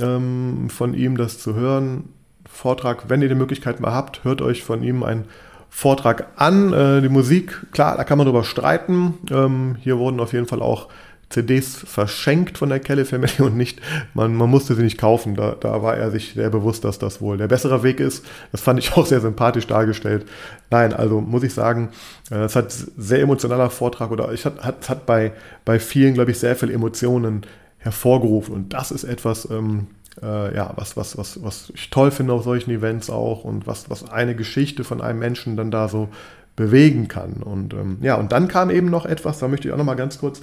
ähm, 0.00 0.68
von 0.70 0.94
ihm, 0.94 1.16
das 1.16 1.38
zu 1.38 1.54
hören. 1.54 2.04
Vortrag, 2.48 3.08
wenn 3.08 3.22
ihr 3.22 3.28
die 3.28 3.34
Möglichkeit 3.34 3.80
mal 3.80 3.92
habt, 3.92 4.24
hört 4.24 4.40
euch 4.40 4.62
von 4.62 4.82
ihm 4.82 5.02
einen 5.02 5.24
Vortrag 5.68 6.28
an. 6.36 6.72
Äh, 6.72 7.02
die 7.02 7.08
Musik, 7.08 7.66
klar, 7.72 7.96
da 7.96 8.04
kann 8.04 8.18
man 8.18 8.26
drüber 8.26 8.44
streiten. 8.44 9.14
Ähm, 9.30 9.76
hier 9.80 9.98
wurden 9.98 10.20
auf 10.20 10.32
jeden 10.32 10.46
Fall 10.46 10.62
auch 10.62 10.88
CDs 11.28 11.76
verschenkt 11.76 12.58
von 12.58 12.68
der 12.68 12.80
Kelly 12.80 13.04
Family 13.04 13.32
und 13.40 13.56
nicht, 13.56 13.80
man, 14.14 14.34
man 14.34 14.48
musste 14.48 14.74
sie 14.74 14.82
nicht 14.82 14.98
kaufen. 14.98 15.34
Da, 15.34 15.56
da 15.58 15.82
war 15.82 15.96
er 15.96 16.10
sich 16.10 16.34
sehr 16.34 16.50
bewusst, 16.50 16.84
dass 16.84 16.98
das 16.98 17.20
wohl 17.20 17.36
der 17.36 17.48
bessere 17.48 17.82
Weg 17.82 18.00
ist. 18.00 18.24
Das 18.52 18.60
fand 18.60 18.78
ich 18.78 18.92
auch 18.96 19.06
sehr 19.06 19.20
sympathisch 19.20 19.66
dargestellt. 19.66 20.26
Nein, 20.70 20.92
also 20.92 21.20
muss 21.20 21.42
ich 21.42 21.54
sagen, 21.54 21.90
äh, 22.30 22.44
es 22.44 22.56
hat 22.56 22.72
sehr 22.72 23.20
emotionaler 23.20 23.70
Vortrag 23.70 24.10
oder 24.10 24.32
ich 24.32 24.44
hat, 24.44 24.62
hat, 24.64 24.88
hat 24.88 25.06
bei, 25.06 25.32
bei 25.64 25.78
vielen, 25.78 26.14
glaube 26.14 26.30
ich, 26.30 26.38
sehr 26.38 26.56
viele 26.56 26.72
Emotionen 26.72 27.42
hervorgerufen. 27.78 28.54
Und 28.54 28.72
das 28.72 28.90
ist 28.90 29.04
etwas, 29.04 29.48
ähm, 29.50 29.88
äh, 30.22 30.54
ja, 30.54 30.72
was, 30.76 30.96
was, 30.96 31.18
was, 31.18 31.42
was 31.42 31.72
ich 31.74 31.90
toll 31.90 32.10
finde 32.10 32.32
auf 32.32 32.44
solchen 32.44 32.70
Events 32.70 33.10
auch 33.10 33.44
und 33.44 33.66
was, 33.66 33.90
was 33.90 34.08
eine 34.08 34.34
Geschichte 34.34 34.84
von 34.84 35.00
einem 35.00 35.18
Menschen 35.18 35.56
dann 35.56 35.70
da 35.70 35.88
so 35.88 36.08
bewegen 36.54 37.08
kann. 37.08 37.42
Und 37.42 37.74
ähm, 37.74 37.98
ja, 38.00 38.14
und 38.14 38.32
dann 38.32 38.48
kam 38.48 38.70
eben 38.70 38.90
noch 38.90 39.06
etwas, 39.06 39.38
da 39.38 39.48
möchte 39.48 39.68
ich 39.68 39.74
auch 39.74 39.78
noch 39.78 39.84
mal 39.84 39.94
ganz 39.94 40.18
kurz, 40.18 40.40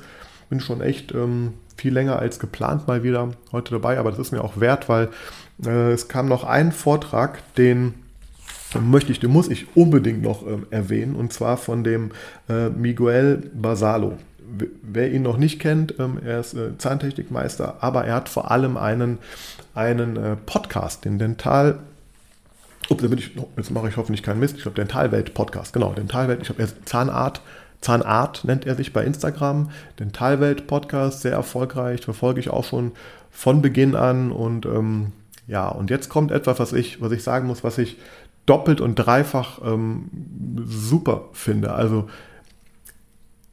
bin 0.50 0.60
schon 0.60 0.82
echt 0.82 1.14
ähm, 1.14 1.54
viel 1.78 1.94
länger 1.94 2.20
als 2.20 2.40
geplant 2.40 2.88
mal 2.88 3.04
wieder 3.04 3.32
heute 3.52 3.72
dabei, 3.72 3.98
aber 3.98 4.12
das 4.12 4.20
ist 4.20 4.32
mir 4.32 4.44
auch 4.44 4.60
wert, 4.60 4.90
weil 4.90 5.10
äh, 5.66 5.92
es 5.92 6.08
kam 6.08 6.28
noch 6.28 6.44
ein 6.44 6.72
Vortrag, 6.72 7.40
den 7.56 7.96
möchte 8.80 9.12
ich, 9.12 9.20
den 9.20 9.32
muss 9.32 9.50
ich 9.50 9.76
unbedingt 9.76 10.22
noch 10.22 10.46
ähm, 10.48 10.66
erwähnen, 10.72 11.16
und 11.16 11.32
zwar 11.32 11.58
von 11.58 11.84
dem 11.84 12.12
äh, 12.50 12.70
Miguel 12.70 13.52
Basalo. 13.54 14.18
Wer 14.82 15.12
ihn 15.12 15.24
noch 15.24 15.38
nicht 15.38 15.60
kennt, 15.60 15.96
ähm, 16.00 16.20
er 16.24 16.40
ist 16.40 16.54
äh, 16.54 16.78
Zahntechnikmeister, 16.78 17.78
aber 17.82 18.06
er 18.06 18.16
hat 18.16 18.30
vor 18.30 18.52
allem 18.52 18.78
einen, 18.78 19.20
einen 19.74 20.18
äh, 20.18 20.36
Podcast, 20.36 21.06
den 21.06 21.20
Dental 21.20 21.80
Ups, 22.90 23.04
jetzt 23.58 23.72
mache 23.72 23.88
ich 23.88 23.98
hoffentlich 23.98 24.24
keinen 24.24 24.40
Mist. 24.40 24.58
Ich 24.58 24.64
glaube, 24.64 24.76
Dentalwelt-Podcast, 24.76 25.74
genau, 25.74 25.94
Dentalwelt. 25.94 26.42
Ich 26.42 26.50
habe 26.50 26.62
erst 26.62 26.76
Zahnart, 26.86 27.42
Zahnart 27.84 28.46
nennt 28.46 28.66
er 28.66 28.76
sich 28.76 28.94
bei 28.94 29.04
Instagram. 29.04 29.70
Dentalwelt-Podcast, 30.00 31.22
sehr 31.22 31.34
erfolgreich, 31.34 32.02
verfolge 32.02 32.40
ich 32.40 32.50
auch 32.50 32.64
schon 32.64 32.94
von 33.30 33.62
Beginn 33.62 33.96
an. 33.96 34.32
Und 34.32 34.66
ähm, 34.66 35.12
ja, 35.48 35.68
und 35.68 35.90
jetzt 35.90 36.10
kommt 36.10 36.32
etwas, 36.32 36.60
was 36.60 36.74
ich, 36.74 37.02
was 37.02 37.12
ich 37.12 37.24
sagen 37.24 37.48
muss, 37.48 37.64
was 37.64 37.78
ich 37.78 37.98
doppelt 38.46 38.82
und 38.82 38.96
dreifach 38.96 39.60
ähm, 39.64 40.10
super 40.66 41.26
finde. 41.34 41.74
Also 41.74 42.08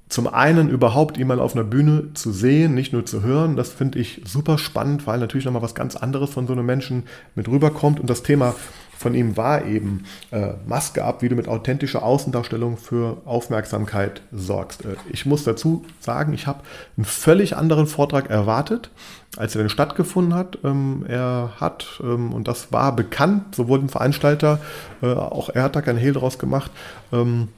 zum 0.08 0.26
einen 0.26 0.68
überhaupt 0.68 1.18
ihn 1.18 1.28
mal 1.28 1.38
auf 1.38 1.54
einer 1.54 1.64
Bühne 1.64 2.12
zu 2.14 2.32
sehen, 2.32 2.74
nicht 2.74 2.92
nur 2.92 3.06
zu 3.06 3.22
hören, 3.22 3.54
das 3.54 3.70
finde 3.70 4.00
ich 4.00 4.22
super 4.24 4.58
spannend, 4.58 5.06
weil 5.06 5.20
natürlich 5.20 5.44
nochmal 5.44 5.62
was 5.62 5.76
ganz 5.76 5.94
anderes 5.94 6.30
von 6.30 6.48
so 6.48 6.52
einem 6.52 6.66
Menschen 6.66 7.04
mit 7.36 7.46
rüberkommt. 7.46 8.00
Und 8.00 8.10
das 8.10 8.24
Thema 8.24 8.56
von 9.00 9.14
ihm 9.14 9.38
war 9.38 9.64
eben 9.64 10.04
äh, 10.30 10.52
Maske 10.66 11.02
ab, 11.02 11.22
wie 11.22 11.30
du 11.30 11.34
mit 11.34 11.48
authentischer 11.48 12.02
Außendarstellung 12.02 12.76
für 12.76 13.16
Aufmerksamkeit 13.24 14.20
sorgst. 14.30 14.84
Äh, 14.84 14.96
ich 15.10 15.24
muss 15.24 15.42
dazu 15.42 15.86
sagen, 16.00 16.34
ich 16.34 16.46
habe 16.46 16.60
einen 16.98 17.06
völlig 17.06 17.56
anderen 17.56 17.86
Vortrag 17.86 18.28
erwartet, 18.28 18.90
als 19.38 19.54
er 19.54 19.62
denn 19.62 19.70
stattgefunden 19.70 20.34
hat. 20.34 20.58
Ähm, 20.64 21.06
er 21.08 21.52
hat, 21.58 22.02
ähm, 22.04 22.34
und 22.34 22.46
das 22.46 22.72
war 22.72 22.94
bekannt, 22.94 23.54
sowohl 23.54 23.78
dem 23.78 23.88
Veranstalter, 23.88 24.60
äh, 25.00 25.06
auch 25.06 25.48
er 25.48 25.62
hat 25.62 25.76
da 25.76 25.80
kein 25.80 25.96
Hehl 25.96 26.12
draus 26.12 26.38
gemacht, 26.38 26.70
ähm, 27.10 27.48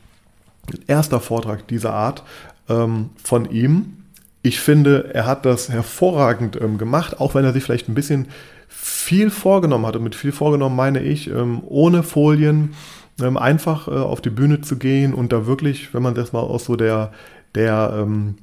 erster 0.86 1.18
Vortrag 1.18 1.66
dieser 1.66 1.92
Art 1.92 2.22
ähm, 2.68 3.10
von 3.20 3.50
ihm. 3.50 4.04
Ich 4.42 4.60
finde, 4.60 5.12
er 5.12 5.26
hat 5.26 5.44
das 5.44 5.70
hervorragend 5.70 6.56
ähm, 6.60 6.78
gemacht, 6.78 7.18
auch 7.18 7.34
wenn 7.34 7.44
er 7.44 7.52
sich 7.52 7.64
vielleicht 7.64 7.88
ein 7.88 7.96
bisschen 7.96 8.28
viel 8.74 9.30
vorgenommen 9.30 9.86
hat. 9.86 9.96
Und 9.96 10.04
mit 10.04 10.14
viel 10.14 10.32
vorgenommen 10.32 10.76
meine 10.76 11.00
ich, 11.00 11.28
ähm, 11.28 11.62
ohne 11.66 12.02
Folien 12.02 12.74
ähm, 13.20 13.36
einfach 13.36 13.88
äh, 13.88 13.92
auf 13.92 14.20
die 14.20 14.30
Bühne 14.30 14.60
zu 14.60 14.76
gehen 14.76 15.14
und 15.14 15.32
da 15.32 15.46
wirklich, 15.46 15.92
wenn 15.94 16.02
man 16.02 16.14
das 16.14 16.32
mal 16.32 16.40
aus 16.40 16.64
so 16.64 16.76
der, 16.76 17.12
der 17.54 17.94
ähm, 17.96 18.36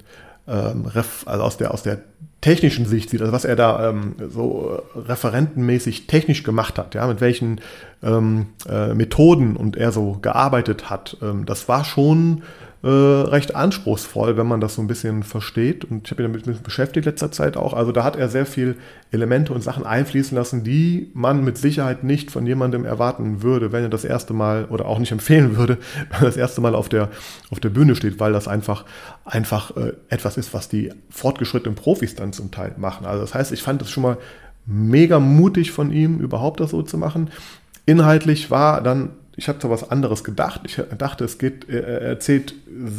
also 0.45 1.43
aus 1.43 1.57
der, 1.57 1.71
aus 1.71 1.83
der 1.83 1.99
technischen 2.41 2.85
Sicht 2.85 3.09
sieht, 3.09 3.21
also 3.21 3.33
was 3.33 3.45
er 3.45 3.55
da 3.55 3.89
ähm, 3.89 4.15
so 4.29 4.81
referentenmäßig 4.95 6.07
technisch 6.07 6.43
gemacht 6.43 6.77
hat, 6.77 6.95
ja, 6.95 7.05
mit 7.07 7.21
welchen 7.21 7.59
ähm, 8.01 8.47
äh, 8.67 8.93
Methoden 8.93 9.55
und 9.57 9.75
er 9.75 9.91
so 9.91 10.17
gearbeitet 10.21 10.89
hat, 10.89 11.17
ähm, 11.21 11.45
das 11.45 11.67
war 11.67 11.83
schon 11.83 12.43
äh, 12.81 12.87
recht 12.87 13.55
anspruchsvoll, 13.55 14.37
wenn 14.37 14.47
man 14.47 14.61
das 14.61 14.75
so 14.75 14.81
ein 14.81 14.87
bisschen 14.87 15.23
versteht. 15.23 15.83
Und 15.83 16.05
ich 16.05 16.11
habe 16.11 16.27
mich 16.29 16.43
damit 16.43 16.63
beschäftigt 16.63 17.05
letzter 17.05 17.29
Zeit 17.29 17.57
auch. 17.57 17.73
Also 17.73 17.91
da 17.91 18.05
hat 18.05 18.15
er 18.15 18.29
sehr 18.29 18.45
viel 18.45 18.77
Elemente 19.11 19.51
und 19.53 19.61
Sachen 19.61 19.85
einfließen 19.85 20.37
lassen, 20.37 20.63
die 20.63 21.11
man 21.13 21.43
mit 21.43 21.57
Sicherheit 21.57 22.05
nicht 22.05 22.31
von 22.31 22.45
jemandem 22.45 22.85
erwarten 22.85 23.41
würde, 23.41 23.73
wenn 23.73 23.83
er 23.83 23.89
das 23.89 24.05
erste 24.05 24.33
Mal 24.33 24.65
oder 24.65 24.85
auch 24.85 24.99
nicht 24.99 25.11
empfehlen 25.11 25.57
würde, 25.57 25.77
wenn 26.09 26.21
er 26.21 26.25
das 26.25 26.37
erste 26.37 26.61
Mal 26.61 26.73
auf 26.73 26.87
der, 26.87 27.09
auf 27.51 27.59
der 27.59 27.69
Bühne 27.69 27.95
steht, 27.95 28.19
weil 28.19 28.31
das 28.31 28.47
einfach, 28.47 28.85
einfach 29.25 29.75
äh, 29.75 29.93
etwas 30.07 30.37
ist, 30.37 30.53
was 30.53 30.69
die 30.69 30.93
fortgeschrittenen 31.09 31.75
Profis 31.75 32.15
dann 32.15 32.31
zum 32.31 32.51
Teil 32.51 32.75
machen. 32.77 33.05
Also 33.05 33.21
das 33.21 33.33
heißt, 33.33 33.51
ich 33.51 33.61
fand 33.61 33.81
es 33.81 33.89
schon 33.89 34.03
mal 34.03 34.17
mega 34.65 35.19
mutig 35.19 35.71
von 35.71 35.91
ihm, 35.91 36.19
überhaupt 36.19 36.61
das 36.61 36.71
so 36.71 36.81
zu 36.81 36.97
machen. 36.97 37.29
Inhaltlich 37.85 38.51
war 38.51 38.81
dann 38.81 39.09
ich 39.39 39.47
habe 39.47 39.57
da 39.57 39.69
was 39.69 39.89
anderes 39.89 40.25
gedacht. 40.25 40.61
Ich 40.65 40.81
dachte, 40.97 41.23
es 41.23 41.37
geht, 41.37 41.69
er 41.69 42.01
erzählt 42.01 42.53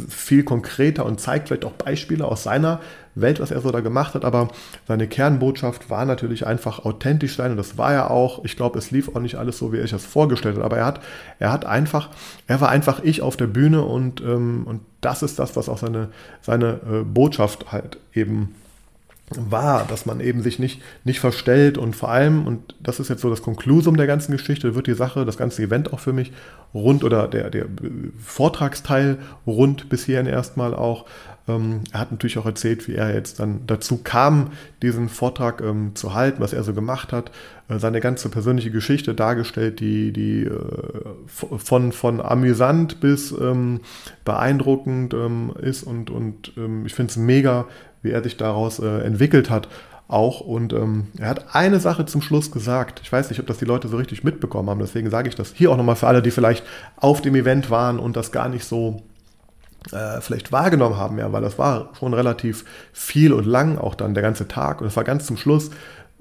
viel 0.09 0.43
konkreter 0.43 1.05
und 1.05 1.21
zeigt 1.21 1.47
vielleicht 1.47 1.65
auch 1.65 1.73
Beispiele 1.73 2.25
aus 2.25 2.41
seiner 2.41 2.79
Welt, 3.13 3.39
was 3.39 3.51
er 3.51 3.61
so 3.61 3.69
da 3.69 3.81
gemacht 3.81 4.15
hat. 4.15 4.25
Aber 4.25 4.47
seine 4.87 5.07
Kernbotschaft 5.07 5.91
war 5.91 6.03
natürlich 6.03 6.47
einfach 6.47 6.83
authentisch 6.83 7.35
sein 7.35 7.51
und 7.51 7.57
das 7.57 7.77
war 7.77 7.93
ja 7.93 8.09
auch. 8.09 8.43
Ich 8.43 8.57
glaube, 8.57 8.79
es 8.79 8.89
lief 8.89 9.15
auch 9.15 9.19
nicht 9.19 9.35
alles 9.35 9.59
so, 9.59 9.71
wie 9.71 9.77
er 9.77 9.83
sich 9.83 9.91
das 9.91 10.03
vorgestellt 10.03 10.57
hat. 10.57 10.63
Aber 10.63 10.77
er 10.77 10.85
hat, 10.87 11.01
er 11.37 11.51
hat 11.51 11.65
einfach, 11.65 12.09
er 12.47 12.59
war 12.59 12.69
einfach 12.69 13.03
ich 13.03 13.21
auf 13.21 13.37
der 13.37 13.47
Bühne 13.47 13.83
und, 13.83 14.21
ähm, 14.21 14.63
und 14.65 14.81
das 15.01 15.21
ist 15.21 15.37
das, 15.37 15.55
was 15.55 15.69
auch 15.69 15.77
seine, 15.77 16.09
seine 16.41 16.79
äh, 16.91 17.03
Botschaft 17.03 17.71
halt 17.71 17.99
eben 18.15 18.55
war, 19.37 19.85
dass 19.85 20.05
man 20.05 20.19
eben 20.19 20.41
sich 20.41 20.59
nicht, 20.59 20.81
nicht 21.03 21.19
verstellt 21.19 21.77
und 21.77 21.95
vor 21.95 22.09
allem, 22.09 22.47
und 22.47 22.75
das 22.79 22.99
ist 22.99 23.09
jetzt 23.09 23.21
so 23.21 23.29
das 23.29 23.41
Konklusum 23.41 23.97
der 23.97 24.07
ganzen 24.07 24.31
Geschichte, 24.31 24.75
wird 24.75 24.87
die 24.87 24.93
Sache, 24.93 25.25
das 25.25 25.37
ganze 25.37 25.63
Event 25.63 25.93
auch 25.93 25.99
für 25.99 26.13
mich 26.13 26.31
rund 26.73 27.03
oder 27.03 27.27
der, 27.27 27.49
der 27.49 27.65
Vortragsteil 28.19 29.17
rund 29.45 29.89
bis 29.89 30.05
hierhin 30.05 30.27
erstmal 30.27 30.73
auch. 30.73 31.05
Ähm, 31.47 31.81
er 31.91 32.01
hat 32.01 32.11
natürlich 32.11 32.37
auch 32.37 32.45
erzählt, 32.45 32.87
wie 32.87 32.95
er 32.95 33.13
jetzt 33.13 33.39
dann 33.39 33.61
dazu 33.67 33.97
kam, 33.97 34.51
diesen 34.81 35.09
Vortrag 35.09 35.61
ähm, 35.61 35.91
zu 35.95 36.13
halten, 36.13 36.41
was 36.41 36.53
er 36.53 36.63
so 36.63 36.73
gemacht 36.73 37.11
hat, 37.11 37.31
äh, 37.67 37.79
seine 37.79 37.99
ganze 37.99 38.29
persönliche 38.29 38.71
Geschichte 38.71 39.13
dargestellt, 39.15 39.79
die, 39.79 40.13
die 40.13 40.43
äh, 40.43 40.51
von, 41.25 41.91
von 41.91 42.21
amüsant 42.21 42.99
bis 42.99 43.31
ähm, 43.31 43.81
beeindruckend 44.23 45.13
ähm, 45.13 45.51
ist 45.59 45.83
und, 45.83 46.09
und 46.09 46.53
ähm, 46.57 46.85
ich 46.85 46.93
finde 46.93 47.11
es 47.11 47.17
mega, 47.17 47.65
wie 48.01 48.11
er 48.11 48.23
sich 48.23 48.37
daraus 48.37 48.79
äh, 48.79 48.99
entwickelt 49.01 49.49
hat 49.49 49.67
auch. 50.07 50.41
Und 50.41 50.73
ähm, 50.73 51.07
er 51.17 51.29
hat 51.29 51.55
eine 51.55 51.79
Sache 51.79 52.05
zum 52.05 52.21
Schluss 52.21 52.51
gesagt. 52.51 53.01
Ich 53.03 53.11
weiß 53.11 53.29
nicht, 53.29 53.39
ob 53.39 53.47
das 53.47 53.57
die 53.57 53.65
Leute 53.65 53.87
so 53.87 53.97
richtig 53.97 54.23
mitbekommen 54.23 54.69
haben. 54.69 54.79
Deswegen 54.79 55.09
sage 55.09 55.29
ich 55.29 55.35
das 55.35 55.53
hier 55.53 55.71
auch 55.71 55.77
nochmal 55.77 55.95
für 55.95 56.07
alle, 56.07 56.21
die 56.21 56.31
vielleicht 56.31 56.65
auf 56.97 57.21
dem 57.21 57.35
Event 57.35 57.69
waren 57.69 57.99
und 57.99 58.15
das 58.15 58.31
gar 58.31 58.49
nicht 58.49 58.65
so 58.65 59.01
äh, 59.91 60.21
vielleicht 60.21 60.51
wahrgenommen 60.51 60.97
haben, 60.97 61.17
ja, 61.17 61.31
weil 61.31 61.41
das 61.41 61.57
war 61.57 61.89
schon 61.97 62.13
relativ 62.13 62.65
viel 62.93 63.33
und 63.33 63.45
lang 63.45 63.77
auch 63.77 63.95
dann 63.95 64.13
der 64.13 64.23
ganze 64.23 64.47
Tag. 64.47 64.81
Und 64.81 64.87
es 64.87 64.95
war 64.95 65.03
ganz 65.03 65.25
zum 65.25 65.37
Schluss. 65.37 65.71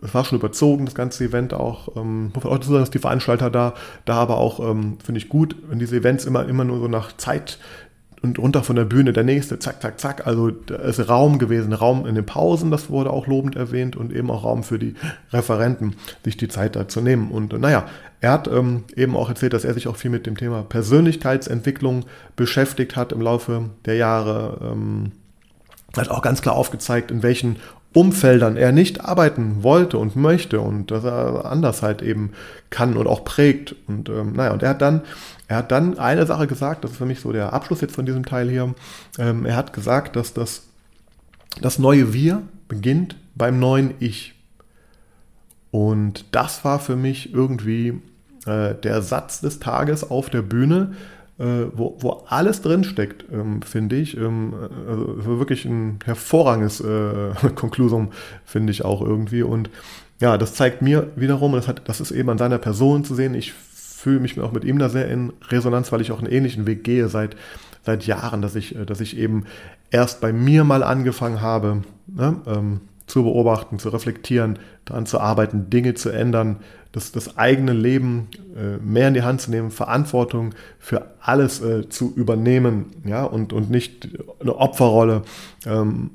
Es 0.03 0.15
war 0.15 0.25
schon 0.25 0.39
überzogen, 0.39 0.87
das 0.87 0.95
ganze 0.95 1.25
Event 1.25 1.53
auch. 1.53 1.95
Ähm, 1.97 2.33
muss 2.35 2.47
auch 2.47 2.59
dass 2.59 2.91
die 2.91 2.99
Veranstalter 2.99 3.51
da, 3.51 3.75
da 4.07 4.15
aber 4.15 4.39
auch, 4.39 4.61
ähm, 4.61 4.97
finde 5.05 5.19
ich 5.19 5.29
gut, 5.29 5.57
wenn 5.69 5.79
diese 5.79 5.97
Events 5.97 6.25
immer, 6.25 6.49
immer 6.49 6.65
nur 6.65 6.79
so 6.79 6.89
nach 6.89 7.15
Zeit 7.19 7.59
und 8.23 8.39
runter 8.39 8.63
von 8.63 8.77
der 8.77 8.85
Bühne 8.85 9.13
der 9.13 9.25
nächste, 9.25 9.59
zack, 9.59 9.81
zack, 9.81 9.99
zack. 9.99 10.27
Also 10.27 10.51
da 10.51 10.77
ist 10.77 11.09
Raum 11.09 11.39
gewesen, 11.39 11.73
Raum 11.73 12.07
in 12.07 12.15
den 12.15 12.27
Pausen, 12.27 12.71
das 12.71 12.91
wurde 12.91 13.11
auch 13.11 13.27
lobend 13.27 13.57
erwähnt 13.57 13.97
und 13.97 14.13
eben 14.13 14.31
auch 14.31 14.45
Raum 14.45 14.63
für 14.63 14.79
die 14.79 14.95
Referenten, 15.33 15.97
sich 16.25 16.37
die 16.37 16.49
Zeit 16.49 16.77
da 16.77 16.89
zu 16.89 17.01
nehmen. 17.01 17.31
Und 17.31 17.53
äh, 17.53 17.59
naja, 17.59 17.87
er 18.21 18.33
hat 18.33 18.49
ähm, 18.49 18.85
eben 18.95 19.17
auch 19.17 19.29
erzählt, 19.29 19.55
dass 19.55 19.65
er 19.65 19.75
sich 19.75 19.89
auch 19.89 19.97
viel 19.97 20.11
mit 20.11 20.27
dem 20.27 20.37
Thema 20.37 20.63
Persönlichkeitsentwicklung 20.63 22.05
beschäftigt 22.37 22.97
hat 22.97 23.13
im 23.13 23.23
Laufe 23.23 23.71
der 23.87 23.97
Jahre. 23.97 24.73
Ähm, 24.73 25.13
hat 25.97 26.09
auch 26.09 26.23
ganz 26.23 26.41
klar 26.41 26.55
aufgezeigt, 26.55 27.11
in 27.11 27.23
welchen 27.23 27.57
Umfeldern 27.93 28.57
er 28.57 28.71
nicht 28.71 29.05
arbeiten 29.05 29.65
wollte 29.65 29.99
und 29.99 30.15
möchte 30.15 30.61
und 30.61 30.93
dass 30.93 31.03
er 31.03 31.47
anders 31.47 31.83
halt 31.83 32.03
eben 32.03 32.33
kann 32.71 32.97
und 32.97 33.09
auch 33.09 33.25
prägt. 33.25 33.75
Und 33.89 34.09
ähm, 34.09 34.35
naja, 34.35 34.53
und 34.53 34.63
er 34.63 34.71
hat 34.71 34.83
dann, 34.83 35.03
er 35.51 35.57
hat 35.57 35.73
dann 35.73 35.99
eine 35.99 36.27
Sache 36.27 36.47
gesagt, 36.47 36.85
das 36.85 36.93
ist 36.93 36.99
für 36.99 37.07
mich 37.07 37.19
so 37.19 37.33
der 37.33 37.53
Abschluss 37.53 37.81
jetzt 37.81 37.97
von 37.97 38.07
diesem 38.07 38.25
Teil 38.25 38.49
hier. 38.49 38.73
Ähm, 39.19 39.45
er 39.45 39.57
hat 39.57 39.73
gesagt, 39.73 40.15
dass 40.15 40.33
das, 40.33 40.69
das 41.61 41.81
neue 41.81 42.13
Wir 42.13 42.43
beginnt 42.69 43.17
beim 43.35 43.59
neuen 43.59 43.95
Ich. 43.99 44.37
Und 45.73 46.27
das 46.31 46.65
war 46.65 46.79
für 46.79 46.95
mich 46.95 47.35
irgendwie 47.35 48.01
äh, 48.47 48.77
der 48.77 49.03
Satz 49.03 49.41
des 49.41 49.59
Tages 49.59 50.09
auf 50.09 50.31
der 50.31 50.43
Bühne, 50.43 50.95
äh, 51.41 51.65
wo, 51.73 51.97
wo 51.99 52.23
alles 52.29 52.63
drinsteckt, 52.63 53.25
ähm, 53.33 53.63
finde 53.63 53.97
ich. 53.97 54.17
Ähm, 54.17 54.55
also 54.89 55.41
wirklich 55.41 55.65
ein 55.65 55.99
hervorragendes 56.05 56.81
äh, 56.81 57.33
Konklusum, 57.57 58.13
finde 58.45 58.71
ich 58.71 58.85
auch 58.85 59.03
irgendwie. 59.03 59.43
Und 59.43 59.69
ja, 60.21 60.39
das 60.39 60.55
zeigt 60.55 60.81
mir 60.81 61.11
wiederum, 61.17 61.55
das, 61.55 61.67
hat, 61.67 61.89
das 61.89 62.01
ist 62.01 62.13
eben 62.13 62.31
an 62.31 62.39
seiner 62.39 62.59
Person 62.59 63.05
zu 63.05 63.17
sehen. 63.17 63.35
Ich 63.35 63.53
fühle 64.01 64.21
mich 64.21 64.41
auch 64.41 64.53
mit 64.53 64.65
ihm 64.65 64.79
da 64.79 64.89
sehr 64.89 65.09
in 65.09 65.33
Resonanz, 65.49 65.93
weil 65.93 66.01
ich 66.01 66.11
auch 66.11 66.21
einen 66.21 66.33
ähnlichen 66.33 66.67
Weg 66.67 66.85
gehe 66.85 67.09
seit, 67.09 67.37
seit 67.85 68.07
Jahren, 68.07 68.41
dass 68.41 68.55
ich, 68.55 68.75
äh, 68.75 68.87
dass 68.87 69.01
ich 69.01 69.17
eben 69.19 69.45
erst 69.91 70.21
bei 70.21 70.33
mir 70.33 70.65
mal 70.65 70.83
angefangen 70.83 71.41
habe, 71.41 71.83
ne, 72.07 72.37
ähm, 72.47 72.81
zu 73.07 73.25
beobachten, 73.25 73.79
zu 73.79 73.89
reflektieren, 73.91 74.59
daran 74.85 75.05
zu 75.05 75.21
arbeiten, 75.21 75.69
Dinge 75.69 75.95
zu 75.95 76.11
ändern, 76.11 76.57
das, 76.93 77.13
das 77.13 77.37
eigene 77.37 77.73
Leben 77.73 78.29
äh, 78.57 78.79
mehr 78.79 79.09
in 79.09 79.15
die 79.15 79.23
Hand 79.23 79.43
zu 79.43 79.51
nehmen, 79.51 79.71
Verantwortung 79.71 80.55
für 80.79 81.11
alles 81.21 81.61
äh, 81.61 81.89
zu 81.89 82.13
übernehmen, 82.15 82.87
ja, 83.05 83.25
und, 83.25 83.53
und 83.53 83.71
nicht 83.71 84.09
eine 84.41 84.57
Opferrolle 84.57 85.23
ähm, 85.67 86.11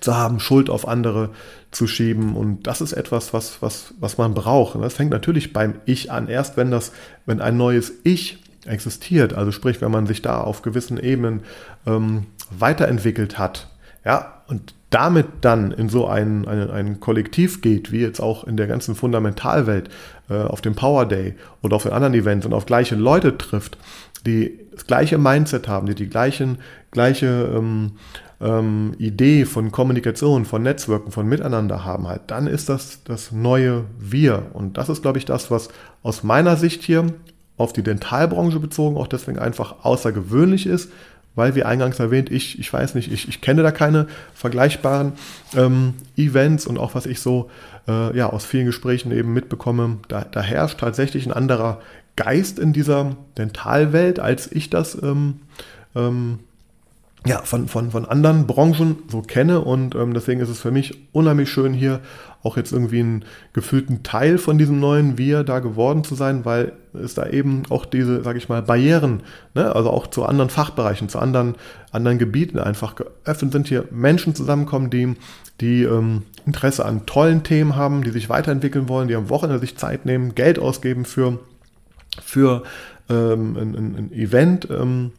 zu 0.00 0.16
haben, 0.16 0.40
Schuld 0.40 0.70
auf 0.70 0.86
andere 0.86 1.30
zu 1.70 1.86
schieben. 1.86 2.36
Und 2.36 2.66
das 2.66 2.80
ist 2.80 2.92
etwas, 2.92 3.32
was, 3.32 3.60
was, 3.60 3.94
was 4.00 4.18
man 4.18 4.34
braucht. 4.34 4.80
Das 4.80 4.94
fängt 4.94 5.10
natürlich 5.10 5.52
beim 5.52 5.74
Ich 5.86 6.10
an. 6.10 6.28
Erst 6.28 6.56
wenn 6.56 6.70
das, 6.70 6.92
wenn 7.26 7.40
ein 7.40 7.56
neues 7.56 7.92
Ich 8.04 8.42
existiert. 8.66 9.34
Also 9.34 9.52
sprich, 9.52 9.80
wenn 9.80 9.90
man 9.90 10.06
sich 10.06 10.22
da 10.22 10.40
auf 10.40 10.62
gewissen 10.62 10.98
Ebenen 10.98 11.40
ähm, 11.86 12.26
weiterentwickelt 12.50 13.38
hat, 13.38 13.68
ja, 14.04 14.42
und 14.46 14.74
damit 14.90 15.26
dann 15.42 15.70
in 15.72 15.90
so 15.90 16.06
ein, 16.06 16.48
ein, 16.48 16.70
ein 16.70 17.00
Kollektiv 17.00 17.60
geht, 17.60 17.92
wie 17.92 18.00
jetzt 18.00 18.20
auch 18.20 18.44
in 18.44 18.56
der 18.56 18.66
ganzen 18.66 18.94
Fundamentalwelt, 18.94 19.90
äh, 20.30 20.34
auf 20.34 20.62
dem 20.62 20.74
Power 20.74 21.04
Day 21.06 21.34
oder 21.62 21.76
auf 21.76 21.82
den 21.82 21.92
anderen 21.92 22.14
Events 22.14 22.46
und 22.46 22.54
auf 22.54 22.64
gleiche 22.64 22.94
Leute 22.94 23.36
trifft, 23.36 23.76
die 24.24 24.58
das 24.72 24.86
gleiche 24.86 25.18
Mindset 25.18 25.68
haben, 25.68 25.86
die 25.86 25.94
die 25.94 26.08
gleichen, 26.08 26.58
gleiche 26.90 27.52
ähm, 27.54 27.92
ähm, 28.40 28.92
Idee 28.98 29.44
von 29.44 29.72
Kommunikation, 29.72 30.44
von 30.44 30.62
Netzwerken, 30.62 31.10
von 31.10 31.26
Miteinander 31.26 31.84
haben, 31.84 32.06
halt, 32.06 32.22
dann 32.28 32.46
ist 32.46 32.68
das 32.68 33.02
das 33.04 33.32
neue 33.32 33.84
Wir. 33.98 34.46
Und 34.52 34.78
das 34.78 34.88
ist, 34.88 35.02
glaube 35.02 35.18
ich, 35.18 35.24
das, 35.24 35.50
was 35.50 35.68
aus 36.02 36.22
meiner 36.22 36.56
Sicht 36.56 36.82
hier 36.82 37.06
auf 37.56 37.72
die 37.72 37.82
Dentalbranche 37.82 38.60
bezogen 38.60 38.96
auch 38.96 39.08
deswegen 39.08 39.38
einfach 39.38 39.84
außergewöhnlich 39.84 40.66
ist, 40.66 40.90
weil, 41.34 41.54
wie 41.54 41.62
eingangs 41.62 42.00
erwähnt, 42.00 42.32
ich, 42.32 42.58
ich 42.58 42.72
weiß 42.72 42.94
nicht, 42.96 43.12
ich, 43.12 43.28
ich 43.28 43.40
kenne 43.40 43.62
da 43.62 43.70
keine 43.70 44.08
vergleichbaren 44.34 45.12
ähm, 45.56 45.94
Events 46.16 46.66
und 46.66 46.78
auch 46.78 46.96
was 46.96 47.06
ich 47.06 47.20
so 47.20 47.48
äh, 47.86 48.16
ja, 48.16 48.28
aus 48.30 48.44
vielen 48.44 48.66
Gesprächen 48.66 49.12
eben 49.12 49.32
mitbekomme, 49.32 49.98
da, 50.08 50.24
da, 50.24 50.40
herrscht 50.42 50.80
tatsächlich 50.80 51.26
ein 51.26 51.32
anderer 51.32 51.80
Geist 52.16 52.58
in 52.58 52.72
dieser 52.72 53.16
Dentalwelt, 53.36 54.18
als 54.18 54.50
ich 54.50 54.68
das 54.68 55.00
ähm, 55.00 55.40
ähm, 55.94 56.40
ja, 57.26 57.42
von, 57.42 57.68
von, 57.68 57.90
von 57.90 58.04
anderen 58.04 58.46
Branchen 58.46 58.98
so 59.08 59.22
kenne 59.22 59.60
und 59.60 59.94
ähm, 59.94 60.14
deswegen 60.14 60.40
ist 60.40 60.48
es 60.48 60.60
für 60.60 60.70
mich 60.70 61.08
unheimlich 61.12 61.50
schön 61.50 61.74
hier 61.74 62.00
auch 62.44 62.56
jetzt 62.56 62.72
irgendwie 62.72 63.00
einen 63.00 63.24
gefühlten 63.52 64.04
Teil 64.04 64.38
von 64.38 64.58
diesem 64.58 64.78
neuen 64.78 65.18
Wir 65.18 65.42
da 65.42 65.58
geworden 65.58 66.04
zu 66.04 66.14
sein, 66.14 66.44
weil 66.44 66.72
es 66.94 67.14
da 67.14 67.26
eben 67.26 67.64
auch 67.70 67.84
diese, 67.84 68.22
sage 68.22 68.38
ich 68.38 68.48
mal, 68.48 68.62
Barrieren, 68.62 69.22
ne, 69.54 69.74
also 69.74 69.90
auch 69.90 70.06
zu 70.06 70.24
anderen 70.24 70.48
Fachbereichen, 70.48 71.08
zu 71.08 71.18
anderen, 71.18 71.56
anderen 71.90 72.18
Gebieten 72.18 72.60
einfach 72.60 72.94
geöffnet 72.94 73.52
sind, 73.52 73.66
hier 73.66 73.84
Menschen 73.90 74.36
zusammenkommen, 74.36 74.88
die, 74.88 75.14
die 75.60 75.82
ähm, 75.82 76.22
Interesse 76.46 76.84
an 76.84 77.04
tollen 77.06 77.42
Themen 77.42 77.74
haben, 77.74 78.04
die 78.04 78.10
sich 78.10 78.28
weiterentwickeln 78.28 78.88
wollen, 78.88 79.08
die 79.08 79.16
am 79.16 79.28
Wochenende 79.28 79.58
sich 79.58 79.76
Zeit 79.76 80.06
nehmen, 80.06 80.36
Geld 80.36 80.60
ausgeben 80.60 81.04
für, 81.04 81.40
für 82.22 82.62
ähm, 83.10 83.56
ein, 83.56 83.74
ein, 83.74 83.96
ein 83.96 84.12
Event. 84.12 84.68
Ähm, 84.70 85.10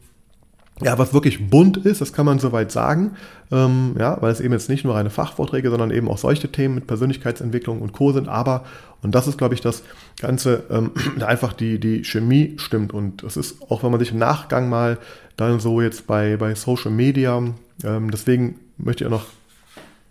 ja, 0.82 0.98
was 0.98 1.12
wirklich 1.12 1.50
bunt 1.50 1.76
ist, 1.76 2.00
das 2.00 2.12
kann 2.12 2.26
man 2.26 2.38
soweit 2.38 2.72
sagen, 2.72 3.12
ähm, 3.52 3.96
ja, 3.98 4.20
weil 4.20 4.32
es 4.32 4.40
eben 4.40 4.52
jetzt 4.52 4.68
nicht 4.68 4.84
nur 4.84 4.94
reine 4.94 5.10
Fachvorträge, 5.10 5.70
sondern 5.70 5.90
eben 5.90 6.08
auch 6.08 6.18
solche 6.18 6.50
Themen 6.50 6.74
mit 6.74 6.86
Persönlichkeitsentwicklung 6.86 7.82
und 7.82 7.92
Co. 7.92 8.12
sind, 8.12 8.28
aber, 8.28 8.64
und 9.02 9.14
das 9.14 9.26
ist, 9.26 9.36
glaube 9.36 9.54
ich, 9.54 9.60
das 9.60 9.82
Ganze, 10.18 10.64
ähm, 10.70 10.92
einfach 11.26 11.52
die, 11.52 11.78
die 11.78 12.04
Chemie 12.04 12.54
stimmt. 12.56 12.92
Und 12.92 13.22
es 13.22 13.36
ist, 13.36 13.62
auch 13.70 13.82
wenn 13.82 13.90
man 13.90 14.00
sich 14.00 14.12
im 14.12 14.18
Nachgang 14.18 14.68
mal 14.68 14.98
dann 15.36 15.60
so 15.60 15.80
jetzt 15.80 16.06
bei, 16.06 16.36
bei 16.36 16.54
Social 16.54 16.92
Media, 16.92 17.42
ähm, 17.84 18.10
deswegen 18.10 18.56
möchte 18.78 19.04
ich 19.04 19.08
auch 19.08 19.18
noch, 19.18 19.26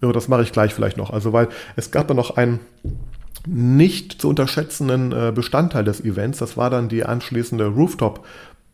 ja, 0.01 0.11
das 0.11 0.27
mache 0.27 0.43
ich 0.43 0.51
gleich 0.51 0.73
vielleicht 0.73 0.97
noch, 0.97 1.09
also 1.09 1.33
weil 1.33 1.49
es 1.75 1.91
gab 1.91 2.07
da 2.07 2.13
noch 2.13 2.37
einen 2.37 2.59
nicht 3.47 4.21
zu 4.21 4.29
unterschätzenden 4.29 5.11
äh, 5.11 5.31
Bestandteil 5.33 5.83
des 5.83 6.01
Events, 6.01 6.39
das 6.39 6.57
war 6.57 6.69
dann 6.69 6.89
die 6.89 7.03
anschließende 7.03 7.67
Rooftop 7.67 8.25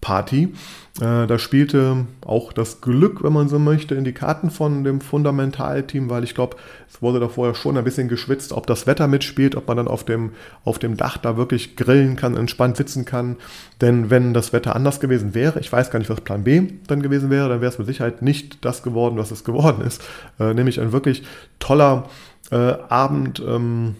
Party. 0.05 0.53
Äh, 1.01 1.25
da 1.25 1.39
spielte 1.39 2.05
auch 2.23 2.53
das 2.53 2.79
Glück, 2.79 3.23
wenn 3.23 3.33
man 3.33 3.49
so 3.49 3.57
möchte, 3.57 3.95
in 3.95 4.03
die 4.03 4.13
Karten 4.13 4.51
von 4.51 4.83
dem 4.83 5.01
Fundamentalteam, 5.01 6.11
weil 6.11 6.23
ich 6.23 6.35
glaube, 6.35 6.57
es 6.87 7.01
wurde 7.01 7.19
da 7.19 7.27
vorher 7.27 7.55
schon 7.55 7.75
ein 7.75 7.83
bisschen 7.83 8.07
geschwitzt, 8.07 8.53
ob 8.53 8.67
das 8.67 8.85
Wetter 8.85 9.07
mitspielt, 9.07 9.55
ob 9.55 9.67
man 9.67 9.77
dann 9.77 9.87
auf 9.87 10.03
dem, 10.03 10.33
auf 10.63 10.77
dem 10.77 10.95
Dach 10.95 11.17
da 11.17 11.37
wirklich 11.37 11.75
grillen 11.75 12.17
kann, 12.17 12.37
entspannt 12.37 12.77
sitzen 12.77 13.05
kann. 13.05 13.37
Denn 13.81 14.11
wenn 14.11 14.35
das 14.35 14.53
Wetter 14.53 14.75
anders 14.75 14.99
gewesen 14.99 15.33
wäre, 15.33 15.59
ich 15.59 15.71
weiß 15.71 15.89
gar 15.89 15.97
nicht, 15.97 16.11
was 16.11 16.21
Plan 16.21 16.43
B 16.43 16.61
dann 16.85 17.01
gewesen 17.01 17.31
wäre, 17.31 17.49
dann 17.49 17.61
wäre 17.61 17.71
es 17.71 17.79
mit 17.79 17.87
Sicherheit 17.87 18.21
nicht 18.21 18.63
das 18.63 18.83
geworden, 18.83 19.17
was 19.17 19.31
es 19.31 19.43
geworden 19.43 19.83
ist. 19.83 20.03
Äh, 20.39 20.53
nämlich 20.53 20.79
ein 20.79 20.91
wirklich 20.91 21.23
toller 21.57 22.09
äh, 22.51 22.55
Abend. 22.55 23.43
Ähm, 23.45 23.95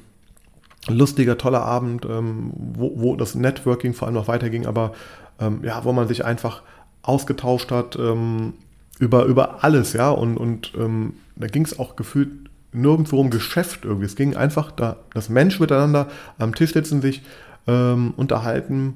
lustiger, 0.87 1.35
toller 1.39 1.63
Abend, 1.63 2.05
ähm, 2.05 2.51
wo, 2.53 2.91
wo 2.95 3.15
das 3.15 3.33
Networking 3.33 3.95
vor 3.95 4.07
allem 4.07 4.13
noch 4.13 4.27
weiterging, 4.27 4.67
aber 4.67 4.93
ähm, 5.39 5.59
ja, 5.63 5.83
wo 5.83 5.93
man 5.93 6.07
sich 6.07 6.25
einfach 6.25 6.61
ausgetauscht 7.01 7.71
hat 7.71 7.95
ähm, 7.97 8.53
über, 8.99 9.25
über 9.25 9.63
alles, 9.63 9.93
ja, 9.93 10.09
und, 10.09 10.37
und 10.37 10.73
ähm, 10.77 11.13
da 11.35 11.47
ging 11.47 11.65
es 11.65 11.77
auch 11.77 11.95
gefühlt 11.95 12.29
nirgendwo 12.71 13.19
um 13.19 13.29
Geschäft 13.29 13.85
irgendwie. 13.85 14.05
Es 14.05 14.15
ging 14.15 14.35
einfach 14.35 14.71
da, 14.71 14.97
das 15.13 15.29
Mensch 15.29 15.59
miteinander 15.59 16.07
am 16.37 16.55
Tisch 16.55 16.73
sitzen, 16.73 17.01
sich 17.01 17.23
ähm, 17.67 18.13
unterhalten 18.17 18.95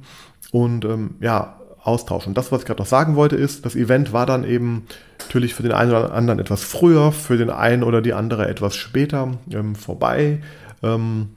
und 0.51 0.85
ähm, 0.85 1.15
ja, 1.19 1.55
austauschen. 1.81 2.33
Das, 2.33 2.51
was 2.51 2.61
ich 2.61 2.67
gerade 2.67 2.81
noch 2.81 2.87
sagen 2.87 3.15
wollte, 3.15 3.35
ist, 3.35 3.65
das 3.65 3.75
Event 3.75 4.13
war 4.13 4.25
dann 4.25 4.43
eben 4.43 4.85
natürlich 5.19 5.53
für 5.53 5.63
den 5.63 5.71
einen 5.71 5.91
oder 5.91 6.13
anderen 6.13 6.39
etwas 6.39 6.63
früher, 6.63 7.11
für 7.11 7.37
den 7.37 7.49
einen 7.49 7.83
oder 7.83 8.01
die 8.01 8.13
andere 8.13 8.47
etwas 8.47 8.75
später 8.75 9.33
ähm, 9.51 9.75
vorbei. 9.75 10.41
Ähm, 10.83 11.29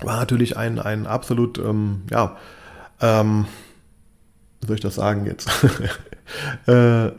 war 0.00 0.18
natürlich 0.18 0.56
ein, 0.56 0.78
ein 0.78 1.06
absolut, 1.06 1.58
ähm, 1.58 2.02
ja, 2.10 2.36
ähm, 3.00 3.46
wie 4.66 4.68
soll 4.68 4.76
ich 4.76 4.82
das 4.82 4.96
sagen 4.96 5.26
jetzt? 5.26 5.48
äh, 6.66 7.10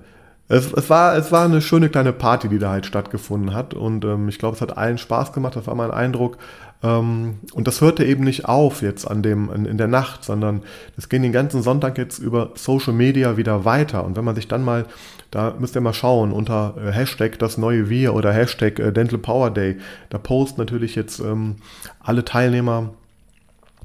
es, 0.49 0.71
es, 0.71 0.89
war, 0.89 1.17
es 1.17 1.31
war 1.31 1.45
eine 1.45 1.61
schöne 1.61 1.89
kleine 1.89 2.13
Party, 2.13 2.47
die 2.47 2.59
da 2.59 2.71
halt 2.71 2.85
stattgefunden 2.85 3.53
hat. 3.53 3.73
Und 3.73 4.05
ähm, 4.05 4.29
ich 4.29 4.39
glaube, 4.39 4.55
es 4.55 4.61
hat 4.61 4.77
allen 4.77 4.97
Spaß 4.97 5.33
gemacht, 5.33 5.55
das 5.55 5.67
war 5.67 5.75
mein 5.75 5.91
Eindruck. 5.91 6.37
Ähm, 6.83 7.39
und 7.53 7.67
das 7.67 7.81
hörte 7.81 8.05
eben 8.05 8.23
nicht 8.23 8.45
auf 8.45 8.81
jetzt 8.81 9.09
an 9.09 9.23
dem, 9.23 9.51
in, 9.51 9.65
in 9.65 9.77
der 9.77 9.87
Nacht, 9.87 10.23
sondern 10.23 10.61
es 10.95 11.09
ging 11.09 11.21
den 11.21 11.33
ganzen 11.33 11.61
Sonntag 11.61 11.97
jetzt 11.97 12.19
über 12.19 12.51
Social 12.55 12.93
Media 12.93 13.35
wieder 13.35 13.65
weiter. 13.65 14.05
Und 14.05 14.15
wenn 14.15 14.23
man 14.23 14.35
sich 14.35 14.47
dann 14.47 14.63
mal, 14.63 14.85
da 15.31 15.53
müsst 15.59 15.75
ihr 15.75 15.81
mal 15.81 15.93
schauen, 15.93 16.31
unter 16.31 16.75
äh, 16.77 16.91
Hashtag 16.91 17.39
das 17.39 17.57
neue 17.57 17.89
Wir 17.89 18.13
oder 18.13 18.31
Hashtag 18.31 18.79
äh, 18.79 18.91
Dental 18.93 19.19
Power 19.19 19.51
Day, 19.51 19.77
da 20.09 20.17
posten 20.17 20.61
natürlich 20.61 20.95
jetzt 20.95 21.19
ähm, 21.19 21.57
alle 21.99 22.23
Teilnehmer 22.23 22.91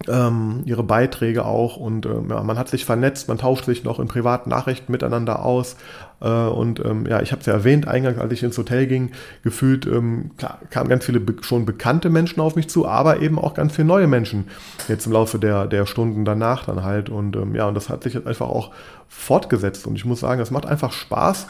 ähm, 0.08 0.62
ihre 0.64 0.82
Beiträge 0.82 1.44
auch 1.44 1.76
und 1.76 2.06
ähm, 2.06 2.28
ja, 2.30 2.42
man 2.42 2.58
hat 2.58 2.68
sich 2.68 2.84
vernetzt, 2.84 3.28
man 3.28 3.38
tauscht 3.38 3.64
sich 3.64 3.84
noch 3.84 4.00
in 4.00 4.08
privaten 4.08 4.50
Nachrichten 4.50 4.90
miteinander 4.90 5.44
aus. 5.44 5.76
Äh, 6.20 6.28
und 6.28 6.84
ähm, 6.84 7.06
ja, 7.06 7.20
ich 7.20 7.32
habe 7.32 7.40
es 7.40 7.46
ja 7.46 7.52
erwähnt, 7.52 7.88
eingangs, 7.88 8.18
als 8.18 8.32
ich 8.32 8.42
ins 8.42 8.58
Hotel 8.58 8.86
ging, 8.86 9.10
gefühlt 9.42 9.86
ähm, 9.86 10.30
kamen 10.70 10.88
ganz 10.88 11.04
viele 11.04 11.20
be 11.20 11.36
schon 11.42 11.66
bekannte 11.66 12.10
Menschen 12.10 12.40
auf 12.40 12.56
mich 12.56 12.68
zu, 12.68 12.86
aber 12.86 13.20
eben 13.20 13.38
auch 13.38 13.54
ganz 13.54 13.74
viele 13.74 13.86
neue 13.86 14.06
Menschen 14.06 14.48
jetzt 14.88 15.06
im 15.06 15.12
Laufe 15.12 15.38
der, 15.38 15.66
der 15.66 15.86
Stunden 15.86 16.24
danach 16.24 16.64
dann 16.64 16.82
halt. 16.82 17.08
Und 17.08 17.36
ähm, 17.36 17.54
ja, 17.54 17.66
und 17.68 17.74
das 17.74 17.88
hat 17.88 18.02
sich 18.02 18.14
jetzt 18.14 18.26
einfach 18.26 18.48
auch 18.48 18.70
fortgesetzt. 19.08 19.86
Und 19.86 19.96
ich 19.96 20.04
muss 20.04 20.20
sagen, 20.20 20.40
es 20.40 20.50
macht 20.50 20.66
einfach 20.66 20.92
Spaß, 20.92 21.46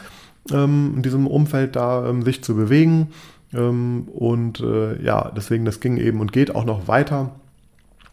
ähm, 0.51 0.93
in 0.97 1.01
diesem 1.03 1.27
Umfeld 1.27 1.75
da 1.75 2.13
sich 2.23 2.43
zu 2.43 2.55
bewegen. 2.55 3.09
Und 3.51 4.61
äh, 4.61 4.99
ja, 5.03 5.31
deswegen, 5.35 5.63
das 5.63 5.79
ging 5.79 5.97
eben 5.97 6.21
und 6.21 6.33
geht 6.33 6.55
auch 6.55 6.65
noch 6.65 6.87
weiter 6.87 7.35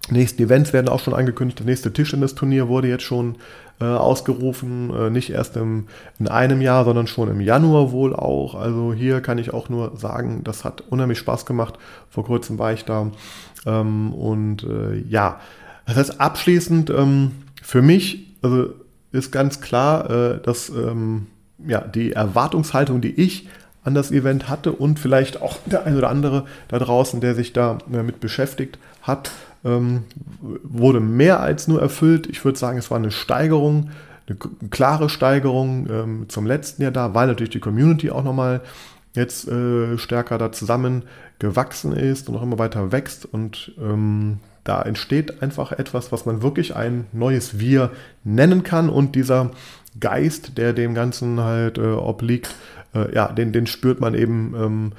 nächsten 0.09 0.43
Events 0.43 0.73
werden 0.73 0.89
auch 0.89 1.01
schon 1.01 1.15
angekündigt. 1.15 1.61
Das 1.61 1.67
nächste 1.67 1.93
Tischtennis-Turnier 1.93 2.69
wurde 2.69 2.89
jetzt 2.89 3.05
schon 3.05 3.37
äh, 3.81 3.85
ausgerufen. 3.85 4.91
Äh, 4.95 5.11
nicht 5.11 5.31
erst 5.31 5.57
im, 5.57 5.87
in 6.19 6.29
einem 6.29 6.61
Jahr, 6.61 6.85
sondern 6.85 7.07
schon 7.07 7.31
im 7.31 7.41
Januar 7.41 7.93
wohl 7.93 8.15
auch. 8.15 8.55
Also 8.55 8.93
hier 8.93 9.21
kann 9.21 9.39
ich 9.39 9.53
auch 9.53 9.69
nur 9.69 9.97
sagen, 9.97 10.43
das 10.45 10.65
hat 10.65 10.83
unheimlich 10.89 11.19
Spaß 11.19 11.47
gemacht. 11.47 11.79
Vor 12.09 12.25
kurzem 12.25 12.59
war 12.59 12.73
ich 12.73 12.85
da. 12.85 13.11
Ähm, 13.67 14.13
und 14.13 14.65
äh, 14.65 14.99
ja, 15.09 15.41
das 15.87 15.97
heißt 15.97 16.21
abschließend 16.21 16.91
ähm, 16.91 17.33
für 17.63 17.83
mich 17.83 18.31
also 18.43 18.75
ist 19.13 19.33
ganz 19.33 19.61
klar, 19.61 20.11
äh, 20.11 20.41
dass 20.43 20.69
ähm, 20.69 21.27
ja, 21.67 21.81
die 21.81 22.13
Erwartungshaltung, 22.13 23.01
die 23.01 23.21
ich 23.21 23.49
an 23.83 23.95
das 23.95 24.11
Event 24.11 24.49
hatte 24.49 24.73
und 24.73 24.99
vielleicht 24.99 25.43
auch 25.43 25.59
der 25.67 25.85
ein 25.87 25.97
oder 25.97 26.11
andere 26.11 26.45
da 26.69 26.79
draußen, 26.79 27.21
der 27.21 27.35
sich 27.35 27.53
da 27.53 27.79
äh, 27.93 28.03
mit 28.03 28.21
beschäftigt 28.21 28.79
hat, 29.03 29.31
ähm, 29.65 30.05
wurde 30.63 31.01
mehr 31.01 31.41
als 31.41 31.69
nur 31.69 31.81
erfüllt. 31.81 32.27
Ich 32.27 32.45
würde 32.45 32.59
sagen, 32.59 32.79
es 32.79 32.91
war 32.91 32.99
eine 32.99 33.11
Steigerung, 33.11 33.91
eine 34.27 34.37
klare 34.71 35.09
Steigerung 35.09 35.89
ähm, 35.91 36.29
zum 36.29 36.47
letzten 36.47 36.83
Jahr 36.83 36.93
da, 36.93 37.15
weil 37.15 37.27
natürlich 37.27 37.51
die 37.51 37.61
Community 37.61 38.11
auch 38.11 38.25
nochmal 38.25 38.63
jetzt 39.15 39.49
äh, 39.49 39.99
stärker 39.99 40.39
da 40.39 40.53
zusammen 40.53 41.03
gewachsen 41.39 41.93
ist 41.93 42.29
und 42.29 42.37
auch 42.37 42.43
immer 42.43 42.59
weiter 42.59 42.93
wächst 42.93 43.27
und 43.27 43.73
ähm, 43.81 44.39
da 44.63 44.83
entsteht 44.83 45.43
einfach 45.43 45.73
etwas, 45.73 46.13
was 46.13 46.27
man 46.27 46.43
wirklich 46.43 46.77
ein 46.77 47.07
neues 47.13 47.59
Wir 47.59 47.91
nennen 48.25 48.63
kann 48.63 48.89
und 48.89 49.17
dieser 49.17 49.51
Geist, 49.99 50.59
der 50.59 50.75
dem 50.75 50.95
Ganzen 50.95 51.41
halt 51.41 51.79
äh, 51.79 51.93
obliegt, 51.93 52.55
äh, 52.95 53.13
ja, 53.15 53.33
den, 53.33 53.53
den 53.53 53.67
spürt 53.67 54.01
man 54.01 54.15
eben 54.15 54.93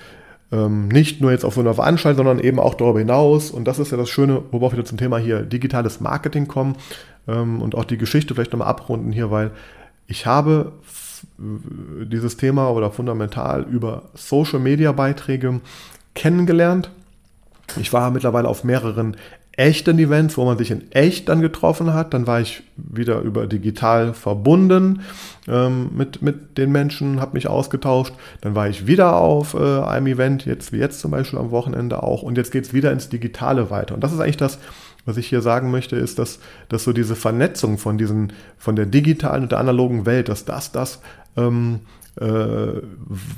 ähm, 0.51 0.87
nicht 0.87 1.21
nur 1.21 1.31
jetzt 1.31 1.45
auf 1.45 1.53
so 1.53 1.61
einer 1.61 1.73
Veranstaltung, 1.73 2.25
sondern 2.25 2.43
eben 2.43 2.59
auch 2.59 2.73
darüber 2.73 2.99
hinaus. 2.99 3.51
Und 3.51 3.65
das 3.65 3.79
ist 3.79 3.91
ja 3.91 3.97
das 3.97 4.09
Schöne, 4.09 4.43
worauf 4.51 4.75
wir 4.75 4.85
zum 4.85 4.97
Thema 4.97 5.17
hier 5.17 5.41
digitales 5.41 6.01
Marketing 6.01 6.47
kommen 6.47 6.75
ähm, 7.27 7.61
und 7.61 7.75
auch 7.75 7.85
die 7.85 7.97
Geschichte 7.97 8.35
vielleicht 8.35 8.51
nochmal 8.51 8.67
abrunden 8.67 9.11
hier, 9.11 9.31
weil 9.31 9.51
ich 10.07 10.25
habe 10.25 10.73
dieses 11.37 12.37
Thema 12.37 12.69
oder 12.71 12.91
fundamental 12.91 13.63
über 13.63 14.03
Social 14.13 14.59
Media 14.59 14.91
Beiträge 14.91 15.61
kennengelernt 16.15 16.91
Ich 17.77 17.93
war 17.93 18.11
mittlerweile 18.11 18.47
auf 18.47 18.63
mehreren 18.63 19.15
echten 19.53 19.99
Events, 19.99 20.37
wo 20.37 20.45
man 20.45 20.57
sich 20.57 20.71
in 20.71 20.91
echt 20.91 21.27
dann 21.29 21.41
getroffen 21.41 21.93
hat. 21.93 22.13
Dann 22.13 22.25
war 22.25 22.39
ich 22.39 22.63
wieder 22.77 23.19
über 23.21 23.47
digital 23.47 24.13
verbunden 24.13 25.01
ähm, 25.47 25.89
mit, 25.93 26.21
mit 26.21 26.57
den 26.57 26.71
Menschen, 26.71 27.19
habe 27.19 27.33
mich 27.33 27.47
ausgetauscht. 27.47 28.13
Dann 28.41 28.55
war 28.55 28.69
ich 28.69 28.87
wieder 28.87 29.17
auf 29.17 29.53
äh, 29.53 29.81
einem 29.81 30.07
Event, 30.07 30.45
jetzt 30.45 30.71
wie 30.71 30.77
jetzt 30.77 30.99
zum 30.99 31.11
Beispiel 31.11 31.39
am 31.39 31.51
Wochenende 31.51 32.01
auch. 32.03 32.23
Und 32.23 32.37
jetzt 32.37 32.51
geht 32.51 32.65
es 32.65 32.73
wieder 32.73 32.91
ins 32.91 33.09
Digitale 33.09 33.69
weiter. 33.69 33.93
Und 33.93 34.03
das 34.03 34.13
ist 34.13 34.19
eigentlich 34.19 34.37
das, 34.37 34.57
was 35.05 35.17
ich 35.17 35.27
hier 35.27 35.41
sagen 35.41 35.71
möchte, 35.71 35.95
ist, 35.95 36.19
dass, 36.19 36.39
dass 36.69 36.83
so 36.83 36.93
diese 36.93 37.15
Vernetzung 37.15 37.77
von, 37.77 37.97
diesen, 37.97 38.33
von 38.57 38.75
der 38.75 38.85
digitalen 38.85 39.43
und 39.43 39.51
der 39.51 39.59
analogen 39.59 40.05
Welt, 40.05 40.29
dass 40.29 40.45
das 40.45 40.71
das 40.71 41.01
ähm, 41.35 41.81
äh, 42.19 42.25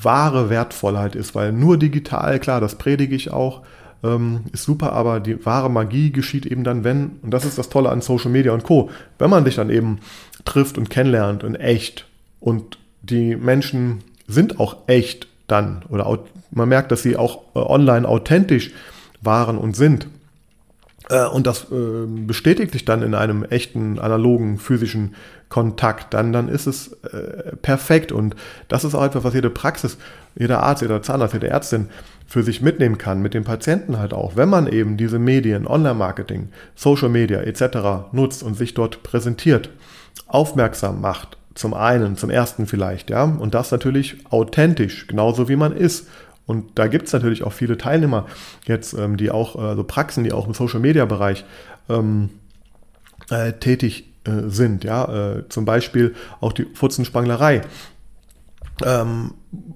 wahre 0.02 0.50
Wertvollheit 0.50 1.16
ist, 1.16 1.36
weil 1.36 1.52
nur 1.52 1.78
digital, 1.78 2.40
klar, 2.40 2.60
das 2.60 2.76
predige 2.76 3.16
ich 3.16 3.32
auch, 3.32 3.62
ähm, 4.04 4.42
ist 4.52 4.64
super, 4.64 4.94
aber 4.94 5.20
die 5.20 5.46
wahre 5.46 5.70
Magie 5.70 6.12
geschieht 6.12 6.46
eben 6.46 6.64
dann, 6.64 6.84
wenn, 6.84 7.20
und 7.22 7.32
das 7.32 7.46
ist 7.46 7.58
das 7.58 7.70
Tolle 7.70 7.90
an 7.90 8.02
Social 8.02 8.32
Media 8.32 8.52
und 8.52 8.64
Co., 8.64 8.90
wenn 9.18 9.30
man 9.30 9.46
sich 9.46 9.56
dann 9.56 9.70
eben 9.70 10.00
trifft 10.46 10.78
und 10.78 10.90
kennenlernt 10.90 11.44
in 11.44 11.56
echt 11.56 12.08
und 12.40 12.78
die 13.02 13.36
Menschen 13.36 14.04
sind 14.28 14.60
auch 14.60 14.88
echt 14.88 15.28
dann 15.48 15.84
oder 15.90 16.20
man 16.52 16.70
merkt, 16.70 16.92
dass 16.92 17.04
sie 17.04 17.18
auch 17.18 17.44
äh, 17.56 17.60
online 17.60 18.08
authentisch 18.08 18.72
waren 19.22 19.58
und 19.58 19.76
sind. 19.76 20.08
Äh, 21.10 21.26
und 21.26 21.48
das 21.48 21.66
äh, 21.72 22.06
bestätigt 22.06 22.72
sich 22.72 22.86
dann 22.86 23.02
in 23.02 23.16
einem 23.16 23.44
echten, 23.44 24.00
analogen, 24.00 24.58
physischen 24.58 25.16
Kontakt, 25.50 26.14
dann, 26.14 26.34
dann 26.34 26.48
ist 26.48 26.66
es 26.68 26.94
äh, 27.04 27.56
perfekt. 27.62 28.12
Und 28.12 28.36
das 28.68 28.84
ist 28.84 28.96
auch 28.96 29.04
etwas, 29.04 29.24
was 29.24 29.34
jede 29.34 29.50
Praxis, 29.50 29.98
jeder 30.36 30.64
Arzt, 30.64 30.82
jeder 30.82 31.02
Zahnarzt, 31.02 31.34
jede 31.34 31.50
Ärztin 31.50 31.90
für 32.26 32.44
sich 32.44 32.62
mitnehmen 32.62 32.98
kann, 32.98 33.22
mit 33.22 33.34
dem 33.34 33.44
Patienten 33.44 34.00
halt 34.00 34.14
auch, 34.14 34.36
wenn 34.36 34.50
man 34.50 34.68
eben 34.68 34.98
diese 34.98 35.20
Medien, 35.20 35.68
Online-Marketing, 35.68 36.50
Social 36.76 37.10
Media 37.10 37.42
etc. 37.42 38.12
nutzt 38.12 38.44
und 38.44 38.56
sich 38.56 38.74
dort 38.74 39.04
präsentiert, 39.04 39.70
aufmerksam 40.28 41.02
macht, 41.02 41.38
zum 41.54 41.74
einen, 41.74 42.18
zum 42.18 42.30
ersten 42.30 42.66
vielleicht, 42.66 43.10
ja, 43.10 43.24
und 43.24 43.54
das 43.54 43.72
natürlich 43.72 44.26
authentisch, 44.32 45.08
genauso 45.08 45.48
wie 45.50 45.56
man 45.56 45.76
ist. 45.76 46.08
Und 46.46 46.78
da 46.78 46.88
gibt 46.88 47.08
es 47.08 47.14
natürlich 47.14 47.44
auch 47.44 47.54
viele 47.54 47.78
Teilnehmer 47.78 48.26
jetzt, 48.66 48.94
ähm, 48.94 49.18
die 49.18 49.32
auch, 49.32 49.56
also 49.56 49.84
Praxen, 49.84 50.24
die 50.24 50.34
auch 50.34 50.48
im 50.48 50.54
Social 50.54 50.80
Media 50.80 51.06
Bereich 51.06 51.46
ähm, 51.90 52.30
äh, 53.30 53.54
tätig 53.54 54.14
äh, 54.26 54.50
sind, 54.50 54.84
ja, 54.84 55.36
äh, 55.36 55.50
zum 55.50 55.66
Beispiel 55.66 56.16
auch 56.42 56.54
die 56.54 56.66
Furzenspanglerei 56.74 57.62
ähm, 58.86 59.34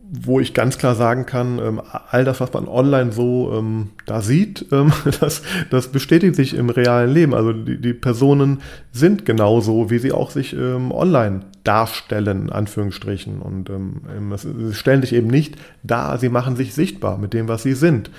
wo 0.10 0.40
ich 0.40 0.54
ganz 0.54 0.78
klar 0.78 0.96
sagen 0.96 1.26
kann, 1.26 1.60
ähm, 1.60 1.82
all 2.10 2.26
das, 2.26 2.40
was 2.40 2.52
man 2.54 2.68
online 2.68 3.12
so 3.12 3.54
ähm, 3.56 3.90
da 4.06 4.22
sieht, 4.22 4.66
ähm, 4.72 4.92
das, 5.20 5.44
das 5.70 5.90
bestätigt 5.90 6.36
sich 6.36 6.56
im 6.56 6.70
realen 6.70 7.12
Leben. 7.12 7.34
Also 7.34 7.54
die, 7.54 7.80
die 7.80 7.94
Personen 7.94 8.62
sind 8.92 9.26
genauso, 9.26 9.90
wie 9.90 10.00
sie 10.00 10.12
auch 10.12 10.32
sich 10.32 10.54
ähm, 10.54 10.92
online 10.92 11.42
darstellen, 11.64 12.50
Anführungsstrichen. 12.50 13.42
Und 13.42 13.70
ähm, 13.70 14.02
sie 14.36 14.74
stellen 14.74 15.02
sich 15.02 15.14
eben 15.14 15.28
nicht 15.28 15.56
dar, 15.84 16.18
sie 16.18 16.30
machen 16.30 16.56
sich 16.56 16.74
sichtbar 16.74 17.18
mit 17.18 17.34
dem, 17.34 17.48
was 17.48 17.64
sie 17.64 17.74
sind. 17.74 18.10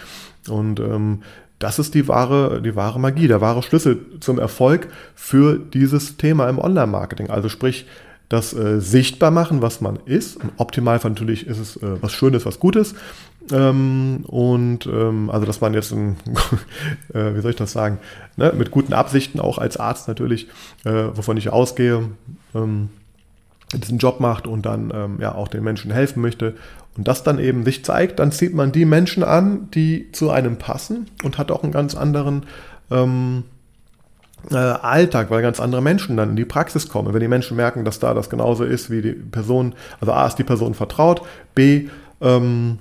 Und 0.49 0.81
das 1.59 1.79
ist 1.79 1.95
die 1.95 2.07
wahre, 2.09 2.63
die 2.63 2.77
wahre 2.77 3.01
Magie, 3.01 3.29
der 3.29 3.41
wahre 3.41 3.63
Schlüssel 3.63 3.99
zum 4.21 4.39
Erfolg 4.39 4.89
für 5.15 5.59
dieses 5.59 6.17
Thema 6.17 6.49
im 6.49 6.59
Online-Marketing. 6.59 7.31
Also 7.31 7.49
sprich, 7.49 7.87
das 8.29 8.53
äh, 8.53 8.81
sichtbar 8.81 9.31
machen, 9.31 9.63
was 9.63 9.81
man 9.81 9.99
ist. 10.05 10.37
Im 10.43 10.51
Optimalfall 10.59 11.13
natürlich 11.13 11.47
ist 11.47 11.59
es 11.59 11.77
äh, 11.77 12.03
was 12.03 12.13
Schönes, 12.13 12.45
was 12.45 12.61
Gutes. 12.61 12.95
Ähm, 13.51 14.25
und 14.27 14.87
ähm, 14.87 15.31
also 15.31 15.47
dass 15.47 15.61
man 15.61 15.73
jetzt, 15.73 15.93
ein, 15.93 16.17
äh, 17.15 17.35
wie 17.35 17.41
soll 17.41 17.53
ich 17.53 17.57
das 17.57 17.73
sagen, 17.73 17.99
ne, 18.37 18.53
mit 18.57 18.71
guten 18.71 18.93
Absichten 18.93 19.41
auch 19.41 19.59
als 19.59 19.79
Arzt 19.79 20.09
natürlich, 20.09 20.49
äh, 20.85 21.05
wovon 21.15 21.37
ich 21.39 21.51
ausgehe, 21.51 22.11
ähm, 22.55 22.91
diesen 23.75 23.99
Job 23.99 24.21
macht 24.21 24.47
und 24.47 24.65
dann 24.65 24.93
ähm, 24.95 25.19
ja 25.21 25.35
auch 25.35 25.49
den 25.49 25.63
Menschen 25.63 25.91
helfen 25.91 26.23
möchte 26.23 26.55
und 26.97 27.07
das 27.07 27.23
dann 27.23 27.39
eben 27.39 27.65
sich 27.65 27.85
zeigt, 27.85 28.19
dann 28.19 28.33
zieht 28.33 28.55
man 28.55 28.73
die 28.73 28.85
Menschen 28.85 29.23
an, 29.23 29.71
die 29.73 30.11
zu 30.13 30.31
einem 30.31 30.57
passen 30.57 31.07
und 31.23 31.39
hat 31.39 31.51
auch 31.51 31.63
einen 31.63 31.73
ganz 31.73 31.95
anderen 31.95 32.45
ähm, 32.91 33.45
äh, 33.45 33.58
Alltag, 34.55 35.31
weil 35.31 35.43
ganz 35.43 35.61
andere 35.61 35.83
Menschen 35.83 36.17
dann 36.17 36.31
in 36.31 36.37
die 36.37 36.45
Praxis 36.45 36.89
kommen. 36.89 37.13
Wenn 37.13 37.21
die 37.21 37.29
Menschen 37.29 37.57
merken, 37.57 37.85
dass 37.85 37.99
da 37.99 38.15
das 38.15 38.31
genauso 38.31 38.65
ist, 38.65 38.91
wie 38.91 39.03
die 39.03 39.13
Person, 39.13 39.75
also 40.01 40.13
A 40.13 40.27
ist 40.27 40.37
die 40.37 40.45
Person 40.45 40.75
vertraut, 40.75 41.23
B, 41.55 41.89
ähm, 42.21 42.79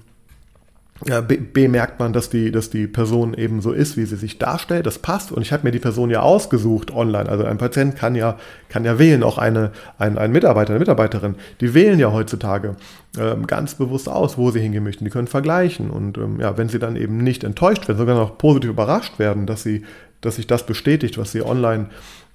B, 1.28 1.38
B, 1.38 1.68
merkt 1.68 2.00
man, 2.00 2.12
dass 2.12 2.30
die, 2.30 2.52
dass 2.52 2.72
die 2.72 2.88
Person 2.88 3.36
eben 3.36 3.62
so 3.62 3.72
ist, 3.72 3.98
wie 3.98 4.06
sie 4.06 4.16
sich 4.16 4.40
darstellt. 4.40 4.88
Das 4.88 4.98
passt. 4.98 5.32
Und 5.32 5.44
ich 5.44 5.54
habe 5.54 5.64
mir 5.64 5.72
die 5.72 5.80
Person 5.80 6.10
ja 6.10 6.22
ausgesucht 6.22 6.92
online. 6.92 7.30
Also 7.30 7.44
ein 7.46 7.60
Patient 7.60 7.96
kann 7.96 8.16
ja, 8.16 8.38
kann 8.70 8.84
ja 8.84 8.98
wählen, 8.98 9.22
auch 9.22 9.38
eine, 9.38 9.72
ein, 10.00 10.18
ein 10.18 10.32
Mitarbeiter, 10.32 10.72
eine 10.72 10.80
Mitarbeiterin. 10.80 11.36
Die 11.62 11.76
wählen 11.76 12.00
ja 12.00 12.12
heutzutage 12.12 12.78
ähm, 13.20 13.46
ganz 13.46 13.76
bewusst 13.76 14.10
aus, 14.10 14.40
wo 14.40 14.50
sie 14.50 14.60
hingehen 14.60 14.84
möchten. 14.84 15.06
Die 15.06 15.12
können 15.12 15.28
vergleichen. 15.28 15.92
Und 15.92 16.18
ähm, 16.18 16.40
ja, 16.40 16.58
wenn 16.58 16.68
sie 16.68 16.80
dann 16.80 16.96
eben 16.96 17.18
nicht 17.18 17.44
enttäuscht 17.44 17.88
werden, 17.88 18.00
sogar 18.00 18.16
noch 18.16 18.40
positiv 18.40 18.72
überrascht 18.72 19.20
werden, 19.20 19.46
dass 19.46 19.62
sie 19.62 19.84
dass 20.22 20.38
sich 20.38 20.48
das 20.48 20.66
bestätigt, 20.66 21.18
was 21.18 21.32
sie 21.32 21.42
online, 21.42 21.88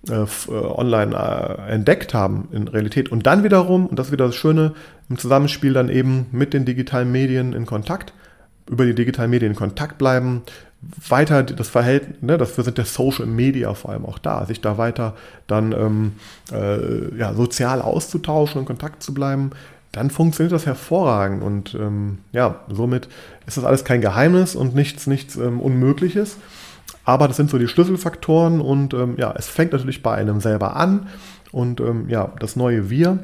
äh, 0.09 0.15
äh, 0.15 0.27
online 0.51 1.15
äh, 1.15 1.73
entdeckt 1.73 2.15
haben 2.15 2.49
in 2.53 2.69
Realität. 2.69 3.11
Und 3.11 3.27
dann 3.27 3.45
wiederum, 3.45 3.87
und 3.87 3.99
das 3.99 4.07
ist 4.07 4.13
wieder 4.13 4.27
das 4.27 4.37
Schöne, 4.37 4.75
im 5.09 5.19
Zusammenspiel 5.19 5.73
dann 5.73 5.89
eben 5.89 6.27
mit 6.33 6.55
den 6.55 6.65
digitalen 6.65 7.11
Medien 7.13 7.53
in 7.53 7.67
Kontakt, 7.67 8.13
über 8.69 8.85
die 8.85 8.95
digitalen 8.95 9.31
Medien 9.31 9.53
in 9.53 9.59
Kontakt 9.59 9.99
bleiben, 9.99 10.43
weiter 11.09 11.43
das 11.43 11.69
Verhältnis, 11.69 12.17
ne, 12.23 12.39
dafür 12.39 12.65
sind 12.65 12.79
der 12.79 12.85
Social 12.85 13.27
Media 13.27 13.73
vor 13.75 13.93
allem 13.93 14.05
auch 14.05 14.19
da, 14.19 14.45
sich 14.47 14.61
da 14.61 14.79
weiter 14.79 15.15
dann 15.47 15.73
ähm, 15.73 16.13
äh, 16.53 17.17
ja, 17.17 17.35
sozial 17.35 17.81
auszutauschen 17.83 18.61
in 18.63 18.67
Kontakt 18.67 19.03
zu 19.03 19.15
bleiben, 19.15 19.51
dann 19.93 20.11
funktioniert 20.11 20.53
das 20.53 20.67
hervorragend 20.67 21.43
und 21.43 21.75
ähm, 21.75 22.19
ja, 22.33 22.61
somit 22.69 23.09
ist 23.47 23.59
das 23.59 23.65
alles 23.65 23.85
kein 23.85 24.01
Geheimnis 24.01 24.57
und 24.57 24.75
nichts, 24.75 25.07
nichts 25.07 25.37
ähm, 25.37 25.61
Unmögliches. 25.61 26.39
Aber 27.05 27.29
das 27.29 27.37
sind 27.37 27.51
so 27.51 27.59
die 27.59 27.69
Schlüsselfaktoren 27.69 28.61
und 28.61 28.95
ähm, 28.95 29.15
ja, 29.17 29.35
es 29.37 29.49
fängt 29.49 29.73
natürlich 29.73 30.03
bei 30.03 30.15
einem 30.15 30.41
selber 30.41 30.77
an 30.77 31.09
und 31.51 31.81
ähm, 31.81 32.09
ja, 32.09 32.33
das 32.39 32.57
neue 32.57 32.91
Wir. 32.91 33.19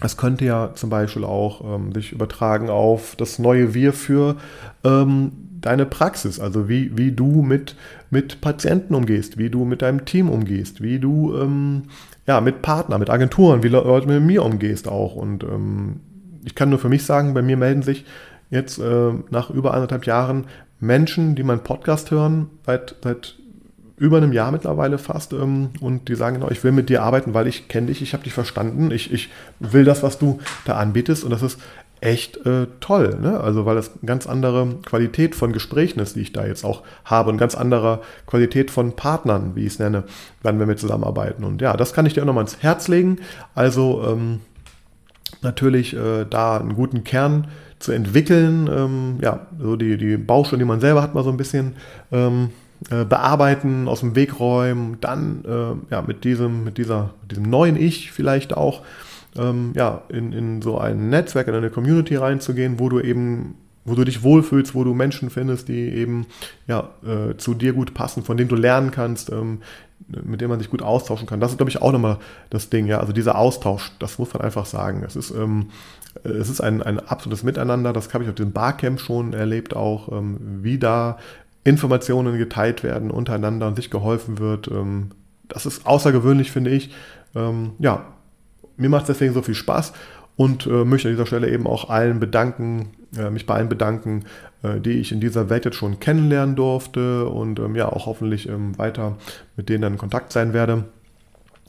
Es 0.00 0.16
könnte 0.16 0.44
ja 0.44 0.70
zum 0.74 0.90
Beispiel 0.90 1.24
auch 1.24 1.74
ähm, 1.74 1.92
sich 1.92 2.12
übertragen 2.12 2.70
auf 2.70 3.16
das 3.16 3.38
neue 3.38 3.74
Wir 3.74 3.92
für 3.92 4.36
ähm, 4.84 5.32
deine 5.60 5.86
Praxis, 5.86 6.38
also 6.38 6.68
wie, 6.68 6.96
wie 6.96 7.12
du 7.12 7.42
mit, 7.42 7.74
mit 8.10 8.40
Patienten 8.40 8.94
umgehst, 8.94 9.38
wie 9.38 9.50
du 9.50 9.64
mit 9.64 9.82
deinem 9.82 10.04
Team 10.04 10.30
umgehst, 10.30 10.82
wie 10.82 10.98
du 10.98 11.36
ähm, 11.36 11.84
ja, 12.26 12.40
mit 12.40 12.62
Partnern, 12.62 13.00
mit 13.00 13.10
Agenturen, 13.10 13.62
wie 13.62 13.68
Leute 13.68 14.06
mit 14.06 14.22
mir 14.22 14.44
umgehst 14.44 14.86
auch. 14.86 15.16
Und 15.16 15.42
ähm, 15.42 16.00
ich 16.44 16.54
kann 16.54 16.70
nur 16.70 16.78
für 16.78 16.88
mich 16.88 17.04
sagen, 17.04 17.34
bei 17.34 17.42
mir 17.42 17.56
melden 17.56 17.82
sich 17.82 18.04
jetzt 18.50 18.78
äh, 18.78 19.12
nach 19.30 19.50
über 19.50 19.74
anderthalb 19.74 20.06
Jahren 20.06 20.46
Menschen, 20.80 21.34
die 21.34 21.42
meinen 21.42 21.62
Podcast 21.62 22.10
hören, 22.10 22.50
seit, 22.64 22.96
seit 23.02 23.36
über 23.98 24.18
einem 24.18 24.32
Jahr 24.32 24.52
mittlerweile 24.52 24.98
fast 24.98 25.32
ähm, 25.32 25.70
und 25.80 26.08
die 26.08 26.14
sagen 26.14 26.36
genau, 26.36 26.50
ich 26.50 26.62
will 26.62 26.72
mit 26.72 26.88
dir 26.88 27.02
arbeiten, 27.02 27.34
weil 27.34 27.46
ich 27.46 27.68
kenne 27.68 27.88
dich, 27.88 28.00
ich 28.00 28.12
habe 28.12 28.24
dich 28.24 28.32
verstanden, 28.32 28.90
ich, 28.90 29.12
ich 29.12 29.30
will 29.58 29.84
das, 29.84 30.02
was 30.02 30.18
du 30.18 30.38
da 30.64 30.76
anbietest 30.76 31.24
und 31.24 31.30
das 31.30 31.42
ist 31.42 31.60
echt 32.00 32.46
äh, 32.46 32.68
toll, 32.78 33.18
ne? 33.20 33.40
also 33.40 33.66
weil 33.66 33.74
das 33.74 33.90
eine 33.90 34.06
ganz 34.06 34.28
andere 34.28 34.76
Qualität 34.86 35.34
von 35.34 35.52
Gesprächen 35.52 35.98
ist, 35.98 36.14
die 36.14 36.20
ich 36.20 36.32
da 36.32 36.46
jetzt 36.46 36.64
auch 36.64 36.84
habe 37.04 37.28
und 37.30 37.38
ganz 37.38 37.56
andere 37.56 38.02
Qualität 38.26 38.70
von 38.70 38.94
Partnern, 38.94 39.56
wie 39.56 39.62
ich 39.62 39.72
es 39.72 39.78
nenne, 39.80 40.04
wenn 40.42 40.60
wir 40.60 40.76
zusammenarbeiten 40.76 41.42
und 41.42 41.60
ja, 41.60 41.76
das 41.76 41.92
kann 41.92 42.06
ich 42.06 42.14
dir 42.14 42.22
auch 42.22 42.26
nochmal 42.26 42.44
ins 42.44 42.62
Herz 42.62 42.86
legen, 42.86 43.18
also 43.56 44.04
ähm, 44.06 44.40
natürlich 45.42 45.96
äh, 45.96 46.24
da 46.24 46.58
einen 46.58 46.76
guten 46.76 47.02
Kern 47.02 47.48
zu 47.78 47.92
entwickeln, 47.92 48.68
ähm, 48.72 49.18
ja, 49.20 49.46
so 49.60 49.76
die, 49.76 49.96
die 49.96 50.16
Baustelle, 50.16 50.58
die 50.58 50.64
man 50.64 50.80
selber 50.80 51.02
hat, 51.02 51.14
mal 51.14 51.24
so 51.24 51.30
ein 51.30 51.36
bisschen 51.36 51.76
ähm, 52.12 52.50
äh, 52.90 53.04
bearbeiten, 53.04 53.88
aus 53.88 54.00
dem 54.00 54.14
Weg 54.14 54.38
räumen, 54.40 54.98
dann 55.00 55.44
äh, 55.44 55.92
ja, 55.94 56.02
mit, 56.02 56.24
diesem, 56.24 56.64
mit, 56.64 56.78
dieser, 56.78 57.10
mit 57.22 57.32
diesem 57.32 57.44
neuen 57.44 57.76
Ich 57.76 58.12
vielleicht 58.12 58.56
auch 58.56 58.82
ähm, 59.36 59.72
ja, 59.74 60.02
in, 60.08 60.32
in 60.32 60.62
so 60.62 60.78
ein 60.78 61.10
Netzwerk, 61.10 61.48
in 61.48 61.54
eine 61.54 61.70
Community 61.70 62.16
reinzugehen, 62.16 62.78
wo 62.78 62.88
du 62.88 63.00
eben 63.00 63.54
wo 63.88 63.94
du 63.94 64.04
dich 64.04 64.22
wohlfühlst, 64.22 64.74
wo 64.74 64.84
du 64.84 64.92
Menschen 64.92 65.30
findest, 65.30 65.68
die 65.68 65.88
eben 65.88 66.26
ja, 66.66 66.90
äh, 67.02 67.38
zu 67.38 67.54
dir 67.54 67.72
gut 67.72 67.94
passen, 67.94 68.22
von 68.22 68.36
denen 68.36 68.50
du 68.50 68.54
lernen 68.54 68.90
kannst, 68.90 69.30
ähm, 69.30 69.62
mit 70.08 70.40
denen 70.40 70.50
man 70.50 70.58
sich 70.58 70.70
gut 70.70 70.82
austauschen 70.82 71.26
kann. 71.26 71.40
Das 71.40 71.52
ist, 71.52 71.56
glaube 71.56 71.70
ich, 71.70 71.82
auch 71.82 71.92
nochmal 71.92 72.18
das 72.50 72.70
Ding, 72.70 72.86
ja. 72.86 73.00
Also 73.00 73.12
dieser 73.12 73.38
Austausch, 73.38 73.90
das 73.98 74.18
muss 74.18 74.32
man 74.32 74.42
einfach 74.42 74.66
sagen. 74.66 75.02
Es 75.06 75.16
ist, 75.16 75.30
ähm, 75.30 75.70
es 76.24 76.48
ist 76.48 76.60
ein, 76.60 76.82
ein 76.82 77.00
absolutes 77.00 77.42
Miteinander, 77.42 77.92
das 77.92 78.12
habe 78.14 78.24
ich 78.24 78.30
auf 78.30 78.36
dem 78.36 78.52
Barcamp 78.52 79.00
schon 79.00 79.32
erlebt, 79.32 79.74
auch 79.74 80.10
ähm, 80.10 80.38
wie 80.62 80.78
da 80.78 81.18
Informationen 81.64 82.38
geteilt 82.38 82.82
werden 82.82 83.10
untereinander 83.10 83.66
und 83.66 83.76
sich 83.76 83.90
geholfen 83.90 84.38
wird. 84.38 84.68
Ähm, 84.68 85.10
das 85.48 85.66
ist 85.66 85.86
außergewöhnlich, 85.86 86.50
finde 86.50 86.70
ich. 86.70 86.94
Ähm, 87.34 87.72
ja, 87.78 88.06
mir 88.76 88.88
macht 88.88 89.02
es 89.02 89.08
deswegen 89.08 89.34
so 89.34 89.42
viel 89.42 89.54
Spaß 89.54 89.92
und 90.36 90.66
äh, 90.66 90.84
möchte 90.84 91.08
an 91.08 91.14
dieser 91.14 91.26
Stelle 91.26 91.50
eben 91.50 91.66
auch 91.66 91.90
allen 91.90 92.20
bedanken, 92.20 92.90
äh, 93.16 93.30
mich 93.30 93.44
bei 93.44 93.54
allen 93.54 93.68
bedanken, 93.68 94.24
äh, 94.62 94.80
die 94.80 94.92
ich 94.92 95.12
in 95.12 95.20
dieser 95.20 95.50
Welt 95.50 95.64
jetzt 95.64 95.76
schon 95.76 96.00
kennenlernen 96.00 96.56
durfte 96.56 97.28
und 97.28 97.60
ja 97.74 97.88
auch 97.88 98.06
hoffentlich 98.06 98.48
weiter 98.76 99.16
mit 99.56 99.68
denen 99.68 99.82
dann 99.82 99.92
in 99.94 99.98
Kontakt 99.98 100.32
sein 100.32 100.52
werde. 100.52 100.84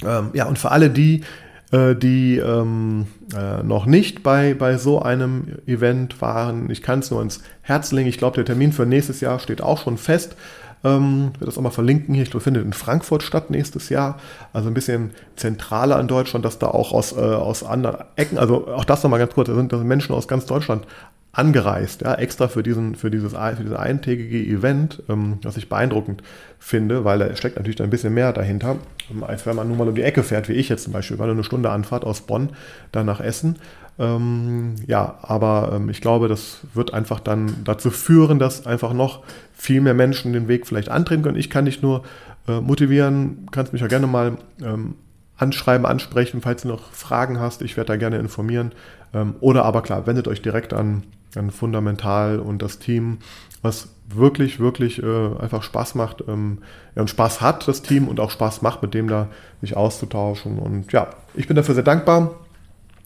Ja, 0.01 0.45
und 0.45 0.57
für 0.57 0.71
alle 0.71 0.89
die, 0.89 1.23
äh, 1.71 1.95
die 1.95 2.37
ähm, 2.37 3.07
äh, 3.35 3.63
noch 3.63 3.85
nicht 3.85 4.23
bei, 4.23 4.53
bei 4.53 4.77
so 4.77 5.01
einem 5.01 5.59
Event 5.67 6.21
waren, 6.21 6.69
ich 6.69 6.81
kann 6.81 6.99
es 6.99 7.11
nur 7.11 7.21
ins 7.21 7.41
Herz 7.61 7.91
legen. 7.91 8.09
Ich 8.09 8.17
glaube, 8.17 8.35
der 8.35 8.45
Termin 8.45 8.73
für 8.73 8.85
nächstes 8.85 9.21
Jahr 9.21 9.39
steht 9.39 9.61
auch 9.61 9.83
schon 9.83 9.97
fest. 9.97 10.35
Ähm, 10.83 11.31
ich 11.33 11.41
werde 11.41 11.45
das 11.45 11.57
auch 11.57 11.61
mal 11.61 11.69
verlinken 11.69 12.13
hier. 12.15 12.23
Ich 12.23 12.31
glaube, 12.31 12.43
findet 12.43 12.65
in 12.65 12.73
Frankfurt 12.73 13.23
statt 13.23 13.49
nächstes 13.49 13.89
Jahr. 13.89 14.17
Also 14.53 14.69
ein 14.69 14.73
bisschen 14.73 15.11
zentraler 15.35 15.99
in 15.99 16.07
Deutschland, 16.07 16.45
dass 16.45 16.59
da 16.59 16.67
auch 16.67 16.91
aus, 16.91 17.11
äh, 17.11 17.19
aus 17.19 17.63
anderen 17.63 17.97
Ecken, 18.15 18.37
also 18.37 18.67
auch 18.67 18.85
das 18.85 19.03
nochmal 19.03 19.19
ganz 19.19 19.33
kurz, 19.33 19.47
da 19.47 19.55
sind, 19.55 19.71
da 19.71 19.77
sind 19.77 19.87
Menschen 19.87 20.15
aus 20.15 20.27
ganz 20.27 20.45
Deutschland 20.45 20.87
angereist, 21.31 22.01
ja, 22.01 22.15
extra 22.15 22.47
für, 22.47 22.63
diesen, 22.63 22.95
für, 22.95 23.11
dieses, 23.11 23.33
für 23.33 23.55
dieses 23.63 23.77
eintägige 23.77 24.39
Event, 24.39 25.03
ähm, 25.09 25.37
was 25.43 25.57
ich 25.57 25.69
beeindruckend 25.69 26.23
finde, 26.57 27.05
weil 27.05 27.19
da 27.19 27.35
steckt 27.35 27.55
natürlich 27.55 27.81
ein 27.81 27.91
bisschen 27.91 28.13
mehr 28.13 28.33
dahinter, 28.33 28.77
ähm, 29.11 29.23
als 29.23 29.45
wenn 29.45 29.55
man 29.55 29.67
nur 29.67 29.77
mal 29.77 29.87
um 29.87 29.95
die 29.95 30.01
Ecke 30.01 30.23
fährt, 30.23 30.49
wie 30.49 30.53
ich 30.53 30.69
jetzt 30.69 30.83
zum 30.83 30.93
Beispiel, 30.93 31.19
weil 31.19 31.29
eine 31.29 31.43
Stunde 31.43 31.69
Anfahrt 31.69 32.03
aus 32.03 32.21
Bonn 32.21 32.49
dann 32.91 33.05
nach 33.05 33.19
Essen. 33.19 33.57
Ähm, 33.99 34.75
ja, 34.87 35.19
aber 35.21 35.73
ähm, 35.75 35.89
ich 35.89 36.01
glaube, 36.01 36.29
das 36.29 36.61
wird 36.73 36.93
einfach 36.93 37.19
dann 37.19 37.63
dazu 37.63 37.91
führen, 37.91 38.39
dass 38.39 38.65
einfach 38.65 38.93
noch 38.93 39.23
viel 39.53 39.81
mehr 39.81 39.93
Menschen 39.93 40.33
den 40.33 40.47
Weg 40.47 40.65
vielleicht 40.65 40.89
antreten 40.89 41.21
können. 41.21 41.37
Ich 41.37 41.49
kann 41.49 41.65
dich 41.65 41.81
nur 41.81 42.03
äh, 42.47 42.59
motivieren, 42.59 43.45
kannst 43.51 43.71
mich 43.71 43.81
ja 43.81 43.87
gerne 43.87 44.07
mal 44.07 44.37
ähm, 44.63 44.95
anschreiben, 45.37 45.85
ansprechen, 45.85 46.41
falls 46.41 46.63
du 46.63 46.69
noch 46.69 46.91
Fragen 46.91 47.39
hast. 47.39 47.61
Ich 47.61 47.77
werde 47.77 47.89
da 47.89 47.97
gerne 47.97 48.17
informieren. 48.17 48.71
Ähm, 49.13 49.35
oder 49.41 49.65
aber 49.65 49.83
klar, 49.83 50.07
wendet 50.07 50.27
euch 50.27 50.41
direkt 50.41 50.73
an 50.73 51.03
dann 51.33 51.51
fundamental 51.51 52.39
und 52.39 52.61
das 52.61 52.79
Team, 52.79 53.19
was 53.61 53.89
wirklich, 54.07 54.59
wirklich 54.59 55.01
äh, 55.03 55.37
einfach 55.39 55.63
Spaß 55.63 55.95
macht 55.95 56.23
ähm, 56.27 56.59
ja, 56.95 57.01
und 57.01 57.09
Spaß 57.09 57.41
hat, 57.41 57.67
das 57.67 57.81
Team 57.81 58.07
und 58.07 58.19
auch 58.19 58.31
Spaß 58.31 58.61
macht, 58.61 58.81
mit 58.81 58.93
dem 58.93 59.07
da 59.07 59.27
sich 59.61 59.77
auszutauschen. 59.77 60.57
Und 60.57 60.91
ja, 60.91 61.09
ich 61.35 61.47
bin 61.47 61.55
dafür 61.55 61.75
sehr 61.75 61.83
dankbar 61.83 62.35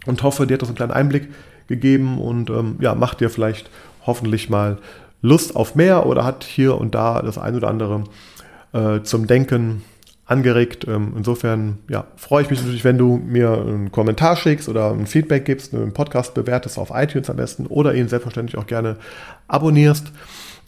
und 0.05 0.23
hoffe, 0.23 0.47
dir 0.47 0.55
hat 0.55 0.61
das 0.61 0.69
einen 0.69 0.77
kleinen 0.77 0.91
Einblick 0.91 1.29
gegeben 1.67 2.19
und 2.19 2.49
ähm, 2.49 2.77
ja, 2.79 2.95
macht 2.95 3.19
dir 3.19 3.29
vielleicht 3.29 3.69
hoffentlich 4.05 4.49
mal 4.49 4.77
Lust 5.21 5.55
auf 5.55 5.75
mehr 5.75 6.05
oder 6.05 6.25
hat 6.25 6.43
hier 6.43 6.77
und 6.77 6.95
da 6.95 7.21
das 7.21 7.37
ein 7.37 7.55
oder 7.55 7.69
andere 7.69 8.03
äh, 8.73 9.01
zum 9.03 9.27
Denken 9.27 9.83
angeregt. 10.25 10.85
Ähm, 10.87 11.13
insofern 11.17 11.79
ja, 11.89 12.05
freue 12.15 12.43
ich 12.43 12.49
mich 12.49 12.59
natürlich, 12.61 12.83
wenn 12.83 12.97
du 12.97 13.17
mir 13.17 13.51
einen 13.51 13.91
Kommentar 13.91 14.35
schickst 14.35 14.69
oder 14.69 14.91
ein 14.91 15.05
Feedback 15.05 15.45
gibst, 15.45 15.73
einen 15.73 15.93
Podcast 15.93 16.33
bewertest 16.33 16.77
auf 16.77 16.91
iTunes 16.93 17.29
am 17.29 17.37
besten 17.37 17.67
oder 17.67 17.93
ihn 17.93 18.07
selbstverständlich 18.07 18.57
auch 18.57 18.67
gerne 18.67 18.97
abonnierst 19.47 20.11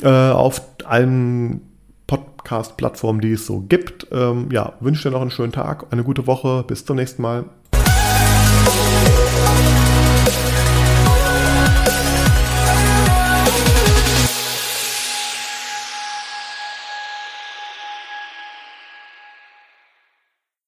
äh, 0.04 0.10
auf 0.10 0.62
allen 0.86 1.62
Podcast-Plattformen, 2.08 3.22
die 3.22 3.32
es 3.32 3.46
so 3.46 3.62
gibt. 3.62 4.08
Ähm, 4.12 4.50
ja, 4.52 4.74
wünsche 4.80 5.10
dir 5.10 5.14
noch 5.14 5.22
einen 5.22 5.32
schönen 5.32 5.52
Tag, 5.52 5.88
eine 5.92 6.04
gute 6.04 6.28
Woche. 6.28 6.64
Bis 6.68 6.86
zum 6.86 6.98
nächsten 6.98 7.22
Mal. 7.22 7.46